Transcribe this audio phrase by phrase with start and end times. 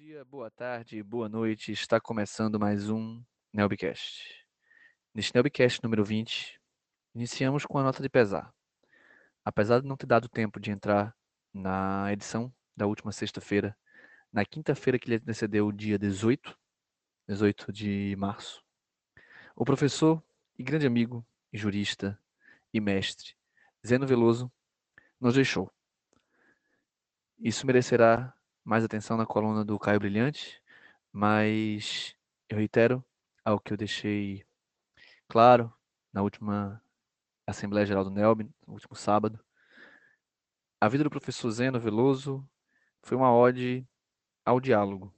[0.00, 1.72] dia, boa tarde, boa noite.
[1.72, 4.46] Está começando mais um Nelbcast.
[5.14, 6.58] Neste Nelbcast número 20,
[7.14, 8.50] iniciamos com a nota de pesar.
[9.44, 11.14] Apesar de não ter dado tempo de entrar
[11.52, 13.76] na edição da última sexta-feira,
[14.32, 16.58] na quinta-feira que lhe antecedeu o dia 18,
[17.28, 18.64] 18 de março,
[19.54, 20.24] o professor
[20.58, 21.22] e grande amigo,
[21.52, 22.18] e jurista
[22.72, 23.34] e mestre
[23.86, 24.50] Zeno Veloso
[25.20, 25.70] nos deixou.
[27.38, 28.34] Isso merecerá
[28.70, 30.62] mais atenção na coluna do Caio Brilhante,
[31.12, 32.14] mas
[32.48, 33.04] eu reitero
[33.44, 34.46] ao que eu deixei
[35.26, 35.74] claro
[36.12, 36.80] na última
[37.44, 39.44] Assembleia Geral do NELB, no último sábado.
[40.80, 42.48] A vida do professor Zeno Veloso
[43.02, 43.84] foi uma ode
[44.44, 45.12] ao diálogo.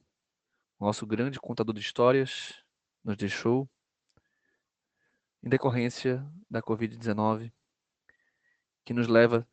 [0.78, 2.54] O nosso grande contador de histórias
[3.04, 3.68] nos deixou
[5.42, 7.52] em decorrência da Covid-19,
[8.82, 9.46] que nos leva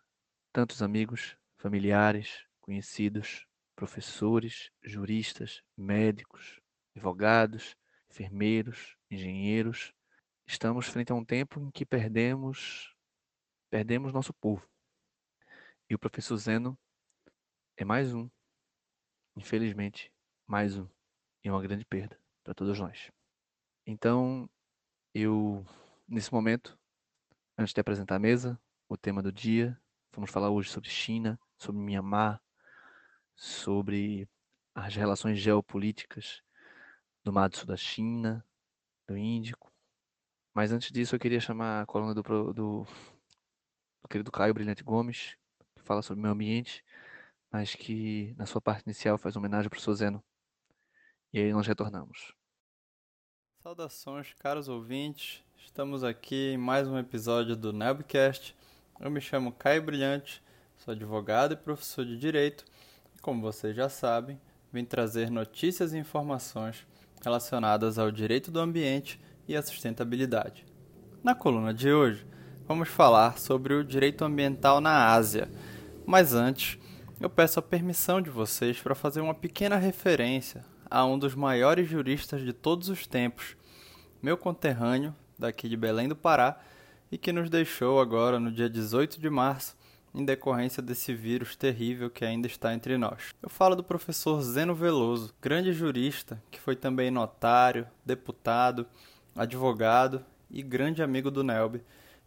[0.54, 3.49] tantos amigos, familiares, conhecidos,
[3.80, 6.60] professores, juristas, médicos,
[6.94, 7.78] advogados,
[8.12, 9.94] enfermeiros, engenheiros.
[10.46, 12.94] Estamos frente a um tempo em que perdemos
[13.70, 14.68] perdemos nosso povo.
[15.90, 16.78] E o professor Zeno
[17.78, 18.30] é mais um,
[19.38, 20.12] infelizmente,
[20.46, 20.86] mais um,
[21.42, 23.10] e uma grande perda para todos nós.
[23.88, 24.50] Então,
[25.14, 25.66] eu,
[26.06, 26.78] nesse momento,
[27.58, 31.80] antes de apresentar a mesa, o tema do dia, vamos falar hoje sobre China, sobre
[31.80, 32.42] Myanmar,
[33.40, 34.28] sobre
[34.76, 36.42] as relações geopolíticas
[37.24, 38.46] do Mar do Sul da China,
[39.08, 39.72] do Índico.
[40.54, 42.88] Mas antes disso, eu queria chamar a coluna do, do, do
[44.10, 45.38] querido Caio Brilhante Gomes,
[45.74, 46.84] que fala sobre o meio ambiente,
[47.50, 50.22] mas que na sua parte inicial faz homenagem para o Sozeno.
[51.32, 52.34] E aí nós retornamos.
[53.60, 55.46] Saudações, caros ouvintes.
[55.58, 58.54] Estamos aqui em mais um episódio do Nebcast.
[59.00, 60.44] Eu me chamo Caio Brilhante,
[60.78, 62.66] sou advogado e professor de Direito
[63.20, 64.40] como vocês já sabem,
[64.72, 66.86] vim trazer notícias e informações
[67.24, 70.66] relacionadas ao direito do ambiente e à sustentabilidade.
[71.24, 72.26] Na coluna de hoje,
[72.68, 75.50] vamos falar sobre o direito ambiental na Ásia.
[76.06, 76.80] Mas antes,
[77.20, 81.88] eu peço a permissão de vocês para fazer uma pequena referência a um dos maiores
[81.88, 83.58] juristas de todos os tempos,
[84.22, 86.60] meu conterrâneo daqui de Belém do Pará,
[87.12, 89.76] e que nos deixou agora no dia 18 de março
[90.14, 93.34] em decorrência desse vírus terrível que ainda está entre nós.
[93.42, 98.88] Eu falo do professor Zeno Veloso, grande jurista que foi também notário, deputado,
[99.36, 101.82] advogado e grande amigo do Nelby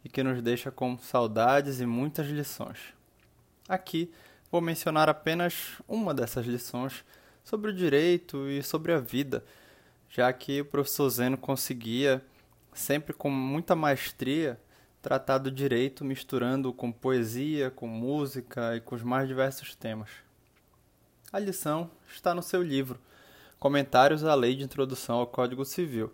[0.04, 2.78] e que nos deixa com saudades e muitas lições.
[3.69, 4.12] Aqui
[4.50, 7.04] vou mencionar apenas uma dessas lições
[7.44, 9.44] sobre o direito e sobre a vida,
[10.09, 12.22] já que o professor Zeno conseguia,
[12.72, 14.60] sempre com muita maestria,
[15.03, 20.09] tratar do direito misturando com poesia, com música e com os mais diversos temas.
[21.33, 23.01] A lição está no seu livro,
[23.59, 26.12] Comentários à Lei de Introdução ao Código Civil,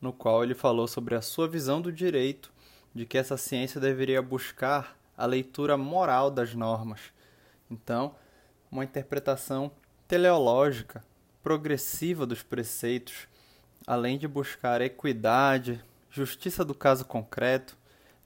[0.00, 2.52] no qual ele falou sobre a sua visão do direito,
[2.94, 7.00] de que essa ciência deveria buscar a leitura moral das normas.
[7.70, 8.14] Então,
[8.70, 9.70] uma interpretação
[10.06, 11.04] teleológica,
[11.42, 13.28] progressiva dos preceitos,
[13.86, 17.75] além de buscar equidade, justiça do caso concreto,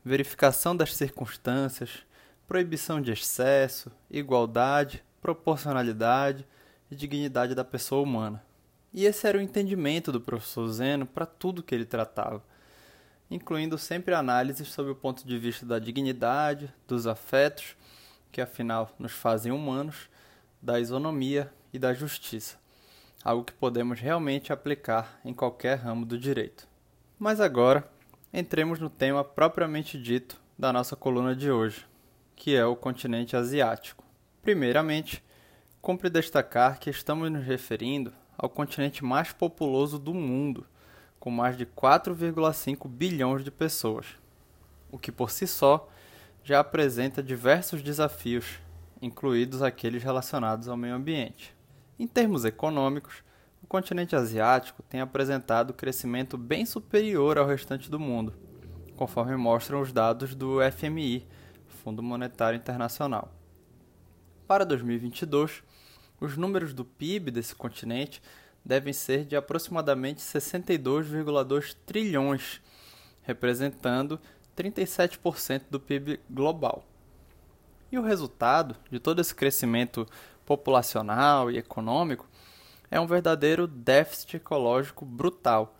[0.05, 2.05] verificação das circunstâncias,
[2.47, 6.47] proibição de excesso, igualdade, proporcionalidade
[6.91, 8.43] e dignidade da pessoa humana.
[8.93, 12.43] E esse era o entendimento do professor Zeno para tudo que ele tratava,
[13.31, 17.77] incluindo sempre análises sob o ponto de vista da dignidade, dos afetos,
[18.33, 20.09] que afinal nos fazem humanos,
[20.60, 22.59] da isonomia e da justiça,
[23.25, 26.66] algo que podemos realmente aplicar em qualquer ramo do direito.
[27.19, 27.89] Mas agora,
[28.32, 31.84] entremos no tema propriamente dito da nossa coluna de hoje,
[32.36, 34.04] que é o continente asiático.
[34.41, 35.22] Primeiramente,
[35.82, 40.66] cumpre destacar que estamos nos referindo ao continente mais populoso do mundo,
[41.18, 44.06] com mais de 4,5 bilhões de pessoas,
[44.91, 45.88] o que por si só
[46.42, 48.58] já apresenta diversos desafios,
[49.02, 51.54] incluídos aqueles relacionados ao meio ambiente.
[51.98, 53.22] Em termos econômicos,
[53.66, 58.34] continente asiático tem apresentado crescimento bem superior ao restante do mundo,
[58.97, 61.27] conforme mostram os dados do FMI,
[61.83, 63.33] Fundo Monetário Internacional.
[64.47, 65.62] Para 2022,
[66.21, 68.21] os números do PIB desse continente
[68.65, 72.60] devem ser de aproximadamente 62,2 trilhões,
[73.22, 74.21] representando
[74.57, 76.84] 37% do PIB global.
[77.91, 80.07] E o resultado de todo esse crescimento
[80.45, 82.28] populacional e econômico
[82.91, 85.77] é um verdadeiro déficit ecológico brutal,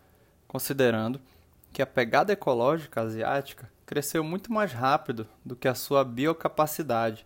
[0.47, 1.19] considerando
[1.73, 7.25] que a pegada ecológica asiática cresceu muito mais rápido do que a sua biocapacidade,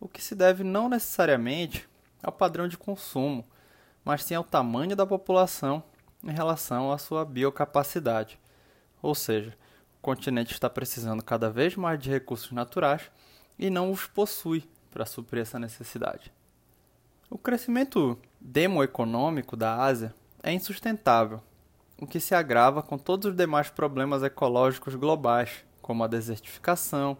[0.00, 1.88] o que se deve não necessariamente
[2.22, 3.44] ao padrão de consumo,
[4.04, 5.82] mas sim ao tamanho da população
[6.22, 8.38] em relação à sua biocapacidade.
[9.00, 9.56] Ou seja,
[9.98, 13.10] o continente está precisando cada vez mais de recursos naturais
[13.58, 16.32] e não os possui para suprir essa necessidade.
[17.30, 21.40] O crescimento demoeconômico da Ásia é insustentável,
[21.98, 27.16] o que se agrava com todos os demais problemas ecológicos globais, como a desertificação,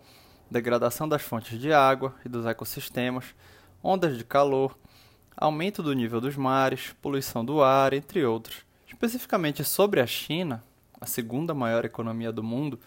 [0.50, 3.34] degradação das fontes de água e dos ecossistemas,
[3.82, 4.78] ondas de calor,
[5.34, 8.58] aumento do nível dos mares, poluição do ar, entre outros.
[8.86, 10.62] Especificamente sobre a China,
[11.00, 12.78] a segunda maior economia do mundo,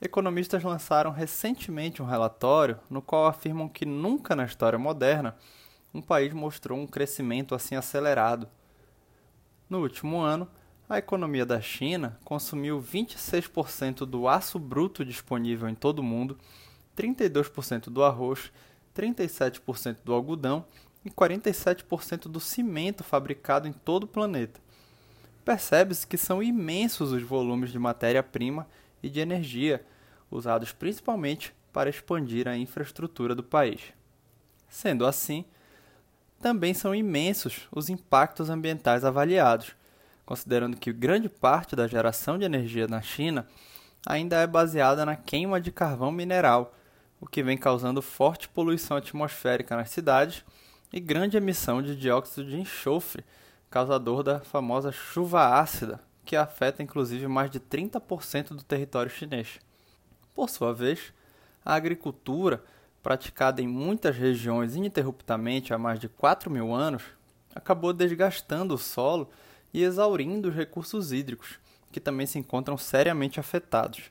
[0.00, 5.36] economistas lançaram recentemente um relatório no qual afirmam que nunca na história moderna
[5.96, 8.46] um país mostrou um crescimento assim acelerado.
[9.68, 10.48] No último ano,
[10.88, 16.38] a economia da China consumiu 26% do aço bruto disponível em todo o mundo,
[16.96, 18.52] 32% do arroz,
[18.94, 20.66] 37% do algodão
[21.04, 24.60] e 47% do cimento fabricado em todo o planeta.
[25.44, 28.66] Percebe-se que são imensos os volumes de matéria-prima
[29.02, 29.84] e de energia
[30.30, 33.80] usados principalmente para expandir a infraestrutura do país.
[34.68, 35.44] Sendo assim,
[36.40, 39.74] também são imensos os impactos ambientais avaliados,
[40.24, 43.46] considerando que grande parte da geração de energia na China
[44.06, 46.74] ainda é baseada na queima de carvão mineral,
[47.20, 50.44] o que vem causando forte poluição atmosférica nas cidades
[50.92, 53.24] e grande emissão de dióxido de enxofre,
[53.70, 59.58] causador da famosa chuva ácida, que afeta inclusive mais de 30% do território chinês.
[60.34, 61.12] Por sua vez,
[61.64, 62.62] a agricultura,
[63.06, 67.04] praticada em muitas regiões ininterruptamente há mais de 4 mil anos,
[67.54, 69.30] acabou desgastando o solo
[69.72, 71.60] e exaurindo os recursos hídricos,
[71.92, 74.10] que também se encontram seriamente afetados.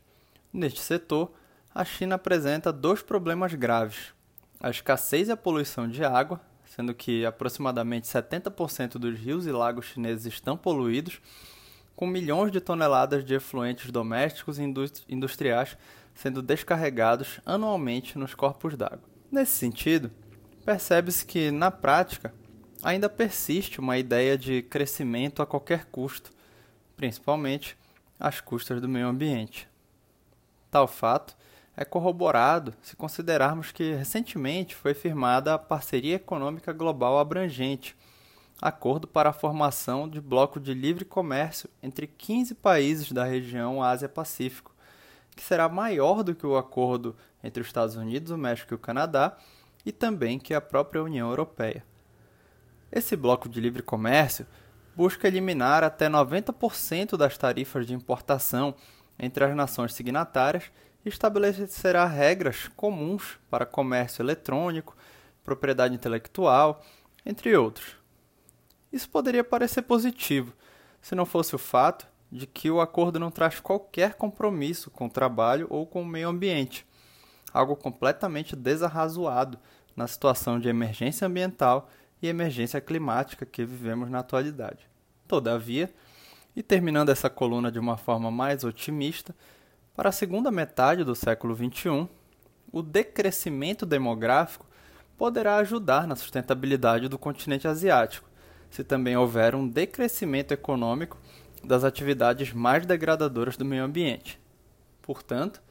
[0.53, 1.29] Neste setor,
[1.73, 4.13] a China apresenta dois problemas graves:
[4.61, 9.87] a escassez e a poluição de água, sendo que aproximadamente 70% dos rios e lagos
[9.87, 11.19] chineses estão poluídos,
[11.97, 14.63] com milhões de toneladas de efluentes domésticos e
[15.09, 15.75] industriais
[16.15, 19.03] sendo descarregados anualmente nos corpos d'água.
[19.31, 20.09] Nesse sentido,
[20.65, 22.33] percebe-se que, na prática,
[22.81, 26.31] ainda persiste uma ideia de crescimento a qualquer custo,
[26.95, 27.77] principalmente
[28.19, 29.67] às custas do meio ambiente.
[30.71, 31.35] Tal fato
[31.75, 37.95] é corroborado se considerarmos que recentemente foi firmada a Parceria Econômica Global Abrangente,
[38.61, 44.74] acordo para a formação de bloco de livre comércio entre 15 países da região Ásia-Pacífico,
[45.35, 48.79] que será maior do que o acordo entre os Estados Unidos, o México e o
[48.79, 49.37] Canadá,
[49.85, 51.85] e também que a própria União Europeia.
[52.91, 54.47] Esse bloco de livre comércio
[54.95, 58.73] busca eliminar até 90% das tarifas de importação
[59.19, 60.71] entre as nações signatárias
[61.05, 64.95] e estabelecerá regras comuns para comércio eletrônico,
[65.43, 66.83] propriedade intelectual,
[67.25, 67.97] entre outros.
[68.91, 70.53] Isso poderia parecer positivo,
[71.01, 75.09] se não fosse o fato de que o acordo não traz qualquer compromisso com o
[75.09, 76.85] trabalho ou com o meio ambiente,
[77.53, 79.57] algo completamente desarrazoado
[79.95, 81.89] na situação de emergência ambiental
[82.21, 84.89] e emergência climática que vivemos na atualidade.
[85.25, 85.93] Todavia,
[86.53, 89.33] e terminando essa coluna de uma forma mais otimista,
[89.95, 92.09] para a segunda metade do século XXI,
[92.69, 94.67] o decrescimento demográfico
[95.17, 98.29] poderá ajudar na sustentabilidade do continente asiático,
[98.69, 101.17] se também houver um decrescimento econômico
[101.65, 104.39] das atividades mais degradadoras do meio ambiente.
[105.01, 105.61] Portanto,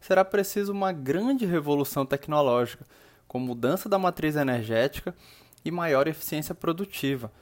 [0.00, 2.84] será preciso uma grande revolução tecnológica,
[3.26, 5.14] com mudança da matriz energética
[5.64, 7.32] e maior eficiência produtiva,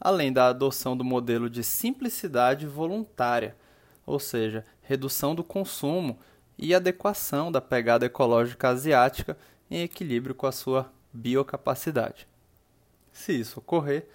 [0.00, 3.56] além da adoção do modelo de simplicidade voluntária,
[4.04, 6.18] ou seja, redução do consumo
[6.58, 9.38] e adequação da pegada ecológica asiática
[9.70, 12.26] em equilíbrio com a sua biocapacidade.
[13.12, 14.06] Se isso ocorrer,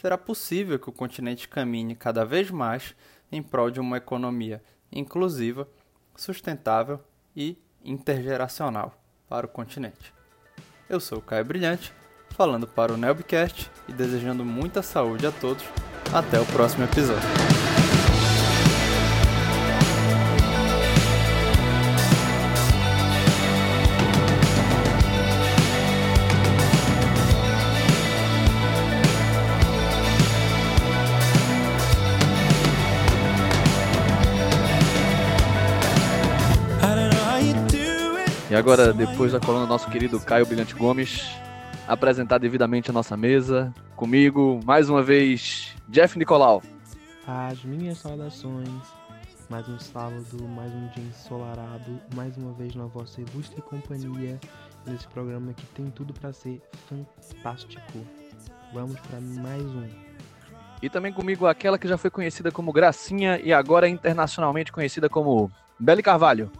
[0.00, 2.94] será possível que o continente caminhe cada vez mais
[3.30, 5.68] em prol de uma economia inclusiva,
[6.16, 7.00] sustentável
[7.36, 8.94] e intergeracional
[9.28, 10.12] para o continente.
[10.88, 11.92] Eu sou o Caio Brilhante,
[12.30, 15.64] falando para o Nelbcast e desejando muita saúde a todos.
[16.12, 17.59] Até o próximo episódio.
[38.60, 41.26] Agora, depois da coluna do nosso querido Caio Brilhante Gomes,
[41.88, 46.62] apresentar devidamente a nossa mesa, comigo, mais uma vez, Jeff Nicolau.
[47.26, 48.68] As minhas saudações,
[49.48, 54.38] mais um sábado, mais um dia ensolarado, mais uma vez na vossa ilustre companhia,
[54.86, 58.06] nesse programa que tem tudo para ser fantástico.
[58.74, 59.88] Vamos para mais um.
[60.82, 65.08] E também comigo aquela que já foi conhecida como Gracinha e agora é internacionalmente conhecida
[65.08, 66.52] como Belle Carvalho.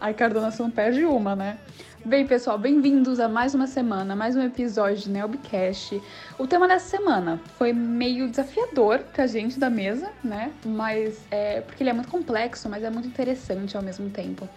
[0.00, 1.58] Ai, Cardona, não perde uma, né?
[2.04, 6.00] Bem, pessoal, bem-vindos a mais uma semana, mais um episódio de Nelbcast.
[6.38, 10.52] O tema dessa semana foi meio desafiador pra gente da mesa, né?
[10.64, 14.48] Mas é porque ele é muito complexo, mas é muito interessante ao mesmo tempo.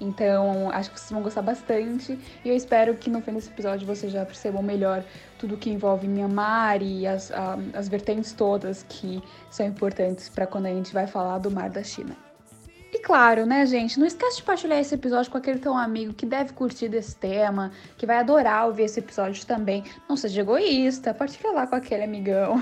[0.00, 3.86] Então, acho que vocês vão gostar bastante e eu espero que no fim desse episódio
[3.86, 5.04] vocês já percebam melhor
[5.38, 10.66] tudo que envolve Myanmar e as, a, as vertentes todas que são importantes para quando
[10.66, 12.25] a gente vai falar do Mar da China.
[13.06, 16.52] Claro, né, gente, não esquece de compartilhar esse episódio com aquele teu amigo que deve
[16.52, 19.84] curtir desse tema, que vai adorar ouvir esse episódio também.
[20.08, 22.56] Não seja egoísta, partilha lá com aquele amigão.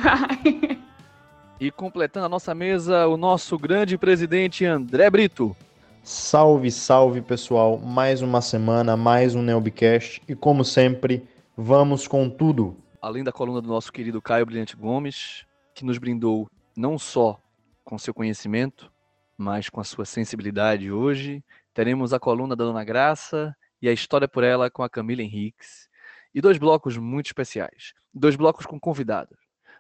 [1.59, 5.57] e completando a nossa mesa, o nosso grande presidente André Brito.
[6.03, 7.79] Salve, salve pessoal!
[7.79, 12.77] Mais uma semana, mais um Neobcast e como sempre, vamos com tudo.
[13.01, 17.41] Além da coluna do nosso querido Caio Brilhante Gomes, que nos brindou não só
[17.83, 18.93] com seu conhecimento,
[19.37, 24.29] mas com a sua sensibilidade hoje, teremos a coluna da Dona Graça e a história
[24.29, 25.89] por ela com a Camila Henriques.
[26.35, 29.39] E dois blocos muito especiais, dois blocos com convidados.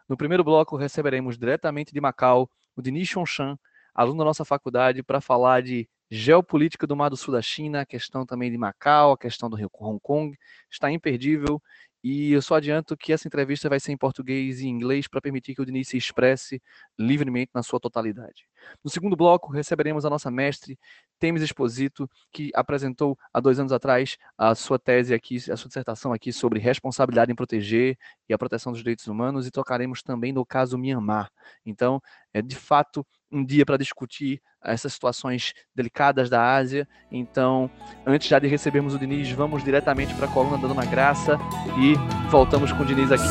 [0.08, 3.58] No primeiro bloco receberemos diretamente de Macau o Denis Chonchan,
[3.94, 7.86] aluno da nossa faculdade, para falar de geopolítica do Mar do Sul da China, a
[7.86, 10.36] questão também de Macau, a questão do Hong Kong,
[10.70, 11.62] está imperdível.
[12.06, 15.54] E eu só adianto que essa entrevista vai ser em português e inglês para permitir
[15.54, 16.60] que o Diniz se expresse
[16.98, 18.46] livremente na sua totalidade.
[18.84, 20.78] No segundo bloco, receberemos a nossa mestre,
[21.18, 26.12] Temes Exposito, que apresentou há dois anos atrás a sua tese aqui, a sua dissertação
[26.12, 27.96] aqui sobre responsabilidade em proteger
[28.28, 31.30] e a proteção dos direitos humanos, e tocaremos também no caso Myanmar.
[31.64, 32.02] Então,
[32.34, 36.88] é de fato um dia para discutir essas situações delicadas da Ásia.
[37.10, 37.70] Então,
[38.06, 41.38] antes já de recebermos o Diniz, vamos diretamente para a coluna da Dona Graça
[41.78, 41.94] e
[42.30, 43.24] voltamos com o Diniz aqui.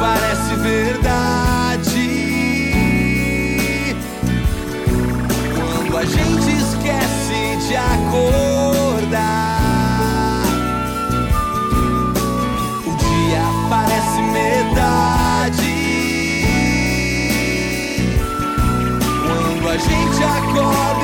[0.00, 2.14] Parece verdade
[5.54, 8.53] quando a gente esquece de acordar.
[19.88, 21.03] Gente acorda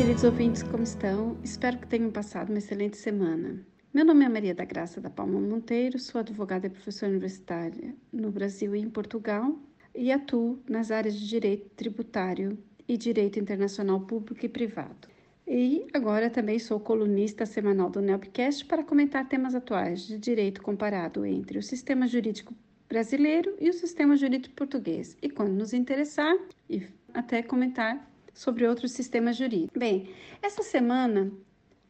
[0.00, 1.36] queridos ouvintes, como estão?
[1.44, 3.62] Espero que tenham passado uma excelente semana.
[3.92, 8.30] Meu nome é Maria da Graça da Palma Monteiro, sou advogada e professora universitária no
[8.30, 9.54] Brasil e em Portugal
[9.94, 12.56] e atuo nas áreas de direito tributário
[12.88, 15.06] e direito internacional público e privado.
[15.46, 21.26] E agora também sou colunista semanal do NELBcast para comentar temas atuais de direito comparado
[21.26, 22.54] entre o sistema jurídico
[22.88, 25.14] brasileiro e o sistema jurídico português.
[25.20, 26.34] E quando nos interessar,
[26.70, 29.78] e até comentar sobre outros sistemas jurídicos.
[29.78, 31.30] Bem, essa semana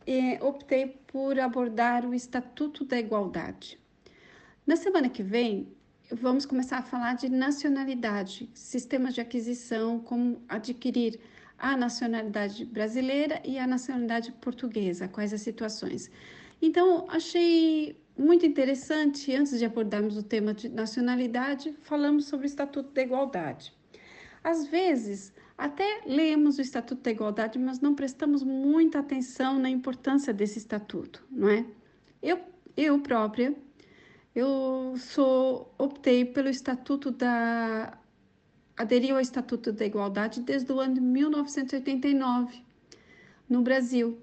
[0.06, 3.78] eh, optei por abordar o Estatuto da Igualdade.
[4.66, 5.68] Na semana que vem,
[6.10, 11.20] vamos começar a falar de nacionalidade, sistemas de aquisição, como adquirir
[11.58, 16.10] a nacionalidade brasileira e a nacionalidade portuguesa, quais as situações.
[16.60, 22.90] Então, achei muito interessante, antes de abordarmos o tema de nacionalidade, falamos sobre o Estatuto
[22.92, 23.72] da Igualdade.
[24.42, 30.32] Às vezes, até lemos o Estatuto da Igualdade, mas não prestamos muita atenção na importância
[30.32, 31.66] desse estatuto, não é?
[32.22, 32.40] Eu,
[32.74, 33.54] eu própria,
[34.34, 37.98] eu sou optei pelo Estatuto da
[38.74, 42.64] aderi ao Estatuto da Igualdade desde o ano de 1989
[43.46, 44.18] no Brasil,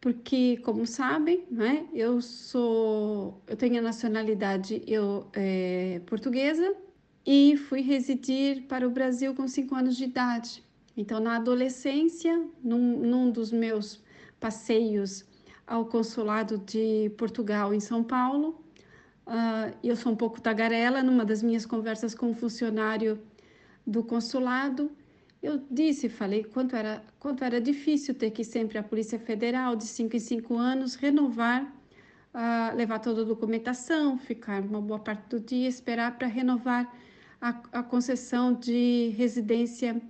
[0.00, 6.74] porque como sabem, né, eu sou eu tenho a nacionalidade eu é, portuguesa
[7.26, 10.69] e fui residir para o Brasil com cinco anos de idade.
[10.96, 14.02] Então, na adolescência, num, num dos meus
[14.38, 15.24] passeios
[15.66, 18.60] ao consulado de Portugal em São Paulo,
[19.26, 23.20] uh, eu sou um pouco tagarela, numa das minhas conversas com um funcionário
[23.86, 24.90] do consulado,
[25.42, 29.84] eu disse, falei quanto era, quanto era difícil ter que sempre à Polícia Federal, de
[29.84, 31.64] cinco em cinco anos, renovar,
[32.34, 36.94] uh, levar toda a documentação, ficar uma boa parte do dia, esperar para renovar
[37.40, 40.00] a, a concessão de residência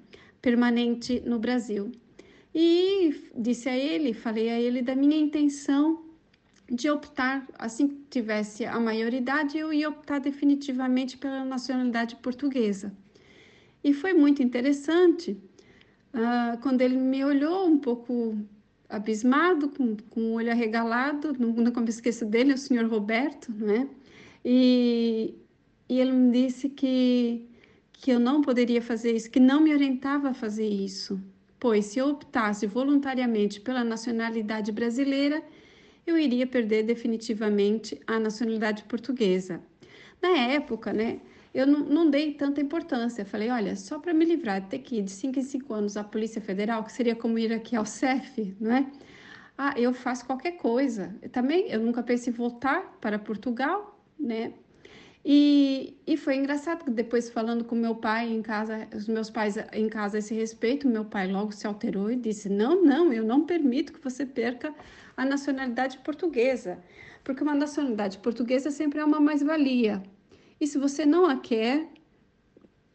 [0.41, 1.93] permanente no Brasil.
[2.55, 6.05] E disse a ele, falei a ele da minha intenção
[6.71, 12.93] de optar, assim que tivesse a maioridade, eu ia optar definitivamente pela nacionalidade portuguesa.
[13.83, 15.37] E foi muito interessante,
[16.15, 18.37] uh, quando ele me olhou um pouco
[18.89, 23.89] abismado, com, com o olho arregalado, nunca me esqueço dele, o senhor Roberto, não é?
[24.45, 25.35] E,
[25.89, 27.49] e ele me disse que,
[28.01, 31.21] que eu não poderia fazer isso, que não me orientava a fazer isso,
[31.59, 35.43] pois se eu optasse voluntariamente pela nacionalidade brasileira,
[36.07, 39.61] eu iria perder definitivamente a nacionalidade portuguesa.
[40.23, 41.21] Na época, né,
[41.53, 43.23] eu não, não dei tanta importância.
[43.27, 45.97] Falei, olha, só para me livrar de ter que ir de 5 em 5 anos
[45.99, 48.87] à Polícia Federal, que seria como ir aqui ao CEF, não é?
[49.59, 51.15] Ah, eu faço qualquer coisa.
[51.21, 54.55] Eu também, eu nunca pensei em voltar para Portugal, né?
[55.25, 59.57] E, e foi engraçado que depois falando com meu pai em casa, os meus pais
[59.73, 63.23] em casa a esse respeito, meu pai logo se alterou e disse: "Não, não, eu
[63.23, 64.75] não permito que você perca
[65.17, 66.79] a nacionalidade portuguesa,
[67.23, 70.03] porque uma nacionalidade portuguesa sempre é uma mais-valia.
[70.59, 71.83] E se você não a quer,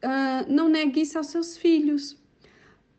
[0.03, 2.17] uh, não negue isso aos seus filhos,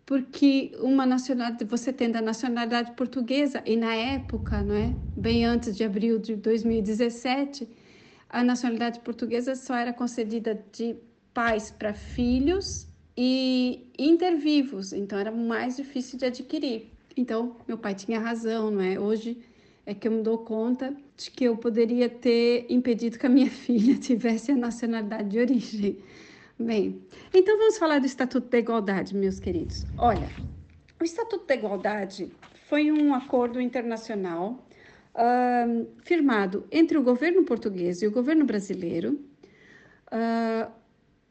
[0.05, 5.77] porque uma nacionalidade, você tendo a nacionalidade portuguesa e na época, não é, bem antes
[5.77, 7.69] de abril de 2017
[8.29, 10.97] a nacionalidade portuguesa só era concedida de
[11.33, 16.91] pais para filhos e intervivos, então era mais difícil de adquirir.
[17.17, 18.99] Então, meu pai tinha razão, não é?
[18.99, 19.39] Hoje
[19.87, 23.49] é que eu me dou conta de que eu poderia ter impedido que a minha
[23.51, 25.99] filha tivesse a nacionalidade de origem.
[26.59, 27.03] Bem,
[27.33, 29.85] então vamos falar do Estatuto da Igualdade, meus queridos.
[29.97, 30.29] Olha,
[31.01, 32.33] o Estatuto da Igualdade
[32.69, 34.66] foi um acordo internacional
[35.17, 39.19] uh, firmado entre o governo português e o governo brasileiro,
[40.13, 40.71] uh,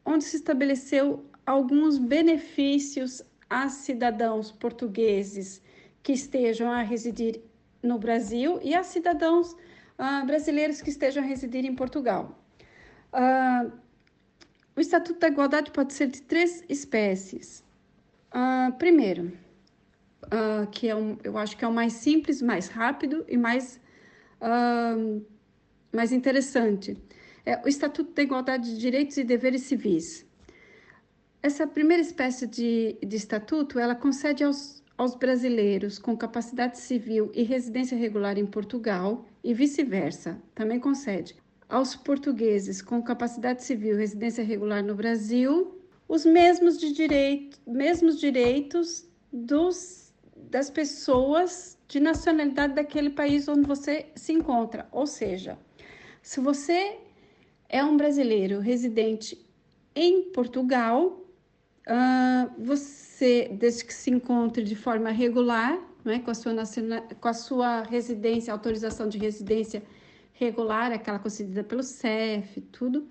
[0.04, 5.62] onde se estabeleceu alguns benefícios a cidadãos portugueses
[6.02, 7.40] que estejam a residir
[7.82, 12.36] no Brasil e a cidadãos uh, brasileiros que estejam a residir em Portugal.
[13.12, 13.72] Uh,
[14.74, 17.64] o Estatuto da Igualdade pode ser de três espécies.
[18.34, 19.32] Uh, primeiro,
[20.26, 23.80] uh, que é um, eu acho que é o mais simples, mais rápido e mais,
[24.40, 25.24] uh,
[25.92, 26.96] mais interessante.
[27.44, 30.26] É o Estatuto da Igualdade de Direitos e Deveres Civis.
[31.42, 37.44] Essa primeira espécie de, de estatuto, ela concede aos, aos brasileiros com capacidade civil e
[37.44, 41.36] residência regular em Portugal e vice-versa, também concede
[41.68, 45.76] aos portugueses com capacidade civil e residência regular no Brasil
[46.08, 50.05] os mesmos, de direito, mesmos direitos dos
[50.50, 54.88] das pessoas de nacionalidade daquele país onde você se encontra.
[54.92, 55.58] Ou seja,
[56.22, 56.98] se você
[57.68, 59.44] é um brasileiro residente
[59.94, 61.24] em Portugal,
[61.88, 66.52] uh, você, desde que se encontre de forma regular, não é, com, a sua
[67.20, 69.82] com a sua residência, autorização de residência
[70.32, 73.08] regular, aquela concedida pelo CEF, tudo,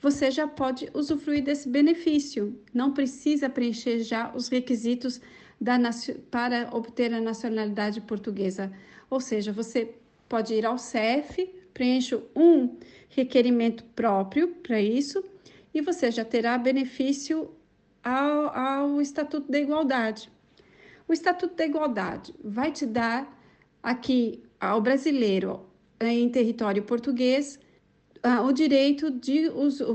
[0.00, 2.58] você já pode usufruir desse benefício.
[2.72, 5.20] Não precisa preencher já os requisitos
[5.60, 5.78] da,
[6.30, 8.72] para obter a nacionalidade portuguesa.
[9.10, 9.94] Ou seja, você
[10.28, 15.22] pode ir ao CEF, preenche um requerimento próprio para isso
[15.74, 17.50] e você já terá benefício
[18.02, 20.30] ao, ao Estatuto da Igualdade.
[21.06, 23.38] O Estatuto da Igualdade vai te dar
[23.82, 25.66] aqui ao brasileiro
[26.00, 27.58] em território português
[28.24, 29.94] uh, o direito de uso.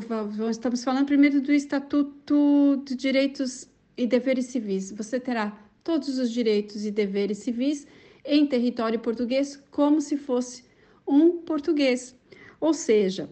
[0.50, 4.92] Estamos falando primeiro do Estatuto de Direitos e deveres civis.
[4.92, 7.88] Você terá todos os direitos e deveres civis
[8.24, 10.66] em território português como se fosse
[11.08, 12.16] um português.
[12.60, 13.30] Ou seja,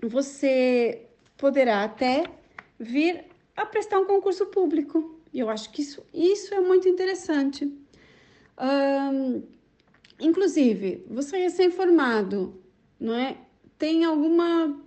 [0.00, 1.06] você
[1.36, 2.24] poderá até
[2.78, 3.24] vir
[3.56, 5.20] a prestar um concurso público.
[5.32, 7.72] E eu acho que isso, isso é muito interessante.
[10.18, 12.60] Inclusive, você recém-formado,
[12.98, 13.36] não é?
[13.78, 14.82] Tem alguma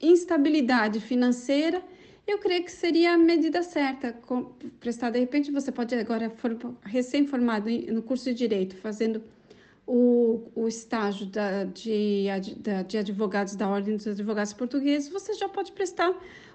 [0.00, 1.82] instabilidade financeira
[2.30, 4.16] eu creio que seria a medida certa
[4.78, 5.10] prestar.
[5.10, 9.22] De repente, você pode agora, for recém-formado no curso de Direito, fazendo
[9.86, 15.48] o, o estágio da, de, de, de advogados da Ordem dos Advogados Portugueses, você já
[15.48, 16.10] pode prestar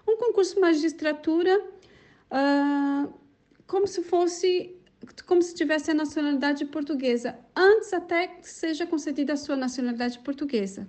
[0.07, 1.59] um concurso magistratura
[2.31, 3.13] uh,
[3.67, 4.75] como se fosse
[5.27, 10.87] como se tivesse a nacionalidade portuguesa, antes até que seja concedida a sua nacionalidade portuguesa.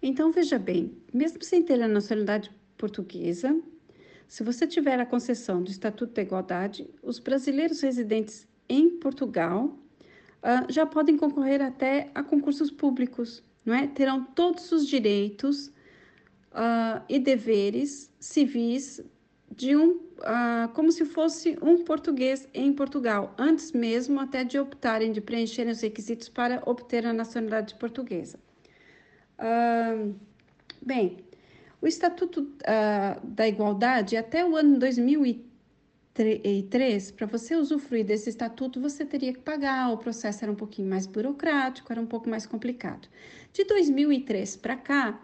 [0.00, 3.60] Então, veja bem, mesmo sem ter a nacionalidade portuguesa,
[4.30, 10.72] se você tiver a concessão do Estatuto da Igualdade, os brasileiros residentes em Portugal uh,
[10.72, 13.88] já podem concorrer até a concursos públicos, não é?
[13.88, 19.02] Terão todos os direitos uh, e deveres civis
[19.50, 25.10] de um, uh, como se fosse um português em Portugal, antes mesmo até de optarem
[25.10, 28.38] de preencherem os requisitos para obter a nacionalidade portuguesa.
[30.80, 31.18] bem,
[31.80, 35.50] o Estatuto uh, da Igualdade, até o ano 2013,
[36.14, 40.88] 2003, para você usufruir desse estatuto, você teria que pagar, o processo era um pouquinho
[40.88, 43.08] mais burocrático, era um pouco mais complicado.
[43.52, 45.20] De 2003 para cá,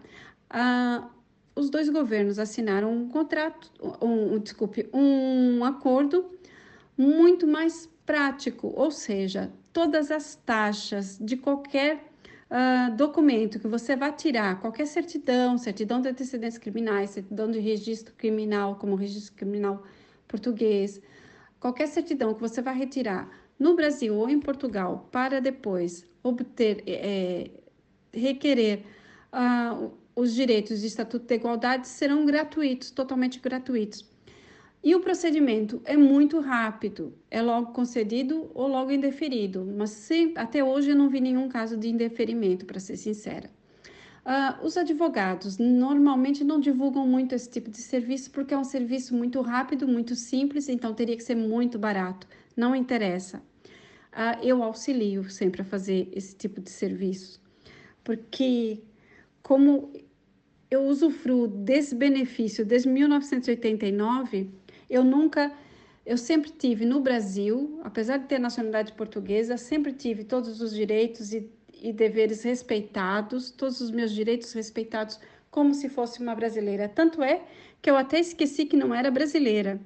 [0.48, 1.08] ah,
[1.54, 6.30] os dois governos assinaram um contrato, um, um, desculpe, um acordo
[6.96, 12.05] muito mais prático, ou seja, todas as taxas de qualquer
[12.50, 18.14] uh, documento que você vai tirar, qualquer certidão, certidão de antecedentes criminais, certidão de registro
[18.14, 19.82] criminal, como registro criminal
[20.28, 21.00] português,
[21.60, 23.28] qualquer certidão que você vai retirar
[23.58, 27.50] no Brasil ou em Portugal para depois obter, é,
[28.12, 28.84] requerer
[29.32, 34.15] uh, os direitos de Estatuto de Igualdade serão gratuitos, totalmente gratuitos.
[34.86, 40.90] E o procedimento é muito rápido, é logo concedido ou logo indeferido, mas até hoje
[40.90, 43.50] eu não vi nenhum caso de indeferimento, para ser sincera.
[44.24, 49.12] Uh, os advogados normalmente não divulgam muito esse tipo de serviço porque é um serviço
[49.12, 52.28] muito rápido, muito simples, então teria que ser muito barato.
[52.56, 53.38] Não interessa.
[54.12, 57.42] Uh, eu auxilio sempre a fazer esse tipo de serviço,
[58.04, 58.84] porque
[59.42, 59.90] como
[60.70, 64.48] eu usufruo desse benefício desde 1989,
[64.88, 65.52] eu nunca,
[66.04, 71.32] eu sempre tive no Brasil, apesar de ter nacionalidade portuguesa, sempre tive todos os direitos
[71.32, 71.50] e,
[71.82, 75.18] e deveres respeitados, todos os meus direitos respeitados
[75.50, 76.88] como se fosse uma brasileira.
[76.88, 77.42] Tanto é
[77.80, 79.80] que eu até esqueci que não era brasileira.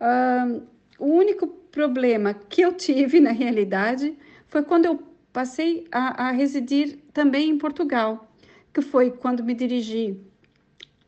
[0.00, 0.62] Uh,
[0.98, 4.16] o único problema que eu tive, na realidade,
[4.46, 8.30] foi quando eu passei a, a residir também em Portugal
[8.74, 10.20] que foi quando me dirigi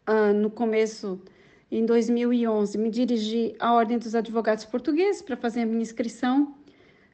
[0.08, 1.20] uh, no começo,
[1.70, 6.54] em 2011, me dirigi à Ordem dos Advogados Portugueses para fazer a minha inscrição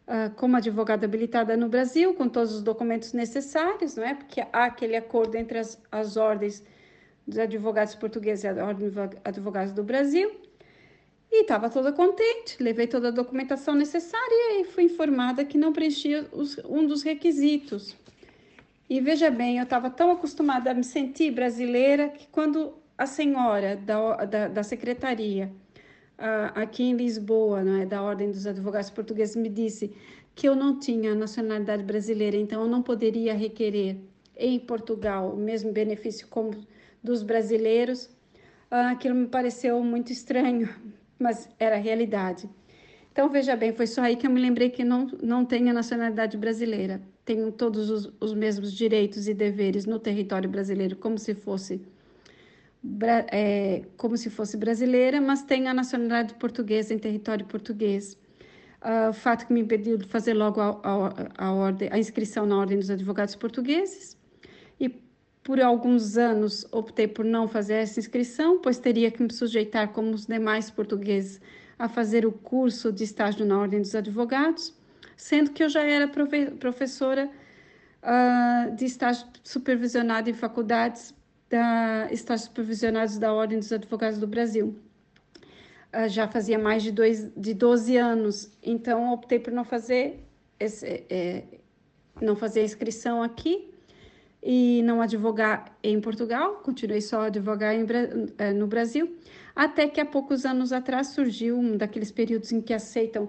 [0.06, 4.14] uh, como advogada habilitada no Brasil, com todos os documentos necessários, não é?
[4.14, 6.62] Porque há aquele acordo entre as, as ordens
[7.26, 10.30] dos advogados portugueses e a Ordem dos Advogados do Brasil.
[11.30, 16.26] E estava toda contente, levei toda a documentação necessária e fui informada que não preenchia
[16.30, 17.96] os, um dos requisitos.
[18.90, 23.76] E veja bem, eu estava tão acostumada a me sentir brasileira que quando a senhora
[23.76, 25.52] da, da, da secretaria
[26.54, 29.92] aqui em Lisboa, não é, da Ordem dos Advogados Portugueses, me disse
[30.34, 33.96] que eu não tinha nacionalidade brasileira, então eu não poderia requerer
[34.36, 36.52] em Portugal o mesmo benefício como
[37.02, 38.06] dos brasileiros,
[38.70, 40.68] uh, aquilo me pareceu muito estranho,
[41.18, 42.48] mas era a realidade.
[43.10, 45.72] Então, veja bem, foi só aí que eu me lembrei que não, não tenho a
[45.72, 51.34] nacionalidade brasileira tenham todos os, os mesmos direitos e deveres no território brasileiro, como se
[51.34, 51.80] fosse
[53.30, 58.16] é, como se fosse brasileira, mas tenho a nacionalidade portuguesa em território português.
[58.82, 62.44] Uh, o fato que me impediu de fazer logo a, a, a, ordem, a inscrição
[62.44, 64.16] na Ordem dos Advogados Portugueses.
[64.80, 64.88] E
[65.44, 70.10] por alguns anos optei por não fazer essa inscrição, pois teria que me sujeitar, como
[70.10, 71.40] os demais portugueses,
[71.78, 74.74] a fazer o curso de estágio na Ordem dos Advogados
[75.22, 77.30] sendo que eu já era profe professora
[78.02, 81.14] uh, de estágio supervisionado em faculdades,
[81.52, 84.74] da estágios supervisionados da Ordem dos Advogados do Brasil.
[85.94, 90.26] Uh, já fazia mais de, dois, de 12 anos, então optei por não fazer,
[90.58, 91.44] esse, é,
[92.18, 93.70] não fazer a inscrição aqui
[94.42, 97.86] e não advogar em Portugal, continuei só a advogar em,
[98.38, 99.14] eh, no Brasil,
[99.54, 103.28] até que há poucos anos atrás surgiu um daqueles períodos em que aceitam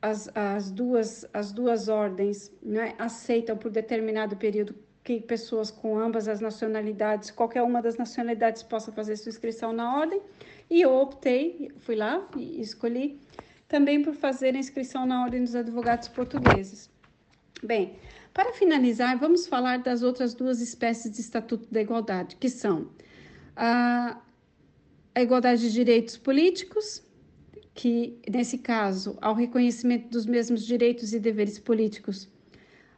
[0.00, 6.28] as, as, duas, as duas ordens né, aceitam por determinado período que pessoas com ambas
[6.28, 10.20] as nacionalidades, qualquer uma das nacionalidades possa fazer sua inscrição na ordem,
[10.68, 13.20] e eu optei, fui lá e escolhi
[13.66, 16.90] também por fazer a inscrição na Ordem dos Advogados Portugueses.
[17.62, 17.94] Bem,
[18.34, 22.88] para finalizar, vamos falar das outras duas espécies de Estatuto da Igualdade, que são
[23.54, 24.20] a,
[25.14, 27.02] a igualdade de direitos políticos
[27.74, 32.28] que, nesse caso, ao reconhecimento dos mesmos direitos e deveres políticos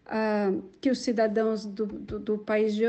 [0.06, 2.84] uh, que os cidadãos do, do, do país de,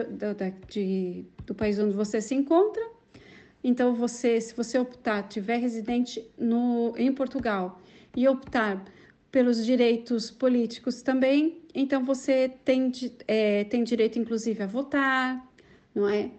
[0.70, 2.84] de, do país onde você se encontra.
[3.64, 7.82] Então, você, se você optar, tiver residente no, em Portugal
[8.16, 8.84] e optar
[9.32, 12.92] pelos direitos políticos também, então você tem,
[13.28, 15.44] é, tem direito, inclusive, a votar,
[15.96, 16.30] não é?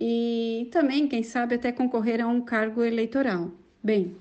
[0.00, 3.52] E também, quem sabe, até concorrer a um cargo eleitoral.
[3.82, 4.16] Bem,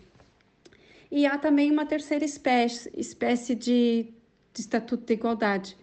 [1.11, 4.13] e há também uma terceira espécie, espécie de,
[4.53, 5.75] de Estatuto de Igualdade,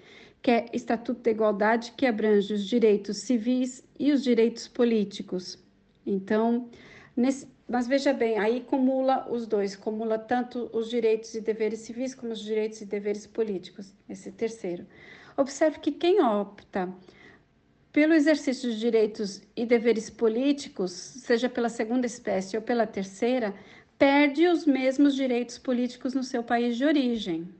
[0.46, 5.59] que é Estatuto de Igualdade que abrange os direitos civis e os direitos políticos.
[6.06, 6.70] Então,
[7.16, 12.14] nesse, mas veja bem, aí cumula os dois, cumula tanto os direitos e deveres civis
[12.14, 14.87] como os direitos e deveres políticos, esse terceiro.
[15.37, 16.94] Observe que quem opta
[17.90, 23.52] pelo exercício de direitos e deveres políticos, seja pela segunda espécie ou pela terceira,
[23.98, 27.52] perde os mesmos direitos políticos no seu país de origem.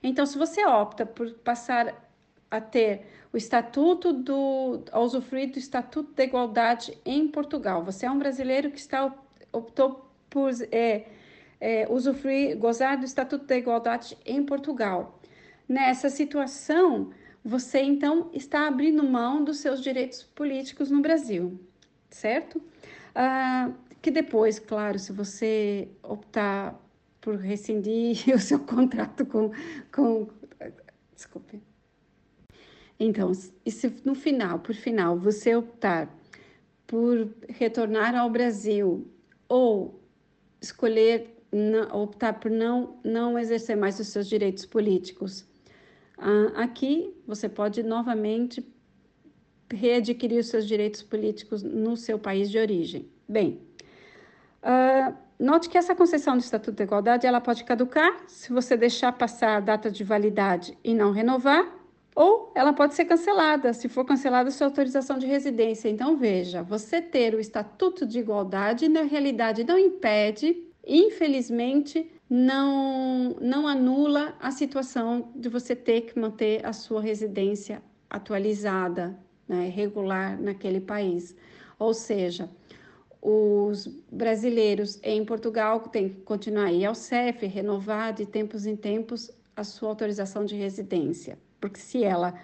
[0.00, 2.06] Então, se você opta por passar
[2.50, 8.10] a ter o estatuto do a usufruir do estatuto da igualdade em Portugal, você é
[8.10, 9.14] um brasileiro que está
[9.52, 11.06] optou por é,
[11.60, 15.20] é, usufruir, gozar do estatuto da igualdade em Portugal.
[15.68, 17.10] Nessa situação,
[17.44, 21.58] você então está abrindo mão dos seus direitos políticos no Brasil,
[22.10, 22.62] certo?
[23.14, 26.78] Ah, que depois, claro, se você optar
[27.20, 29.50] por rescindir o seu contrato com,
[29.92, 30.28] com
[31.14, 31.67] desculpe.
[32.98, 33.30] Então,
[33.64, 36.12] e se no final, por final, você optar
[36.86, 39.06] por retornar ao Brasil
[39.48, 40.00] ou
[40.60, 41.34] escolher
[41.92, 45.46] optar por não não exercer mais os seus direitos políticos,
[46.54, 48.66] aqui você pode novamente
[49.72, 53.08] readquirir os seus direitos políticos no seu país de origem.
[53.28, 53.60] Bem,
[54.62, 59.12] uh, note que essa concessão do Estatuto da Igualdade ela pode caducar se você deixar
[59.12, 61.77] passar a data de validade e não renovar,
[62.18, 65.88] ou ela pode ser cancelada se for cancelada sua autorização de residência.
[65.88, 73.68] Então veja, você ter o Estatuto de Igualdade na realidade não impede, infelizmente, não, não
[73.68, 80.80] anula a situação de você ter que manter a sua residência atualizada, né, regular naquele
[80.80, 81.36] país.
[81.78, 82.50] Ou seja,
[83.22, 89.30] os brasileiros em Portugal têm que continuar aí ao CEF, renovar de tempos em tempos
[89.54, 92.34] a sua autorização de residência, porque se ela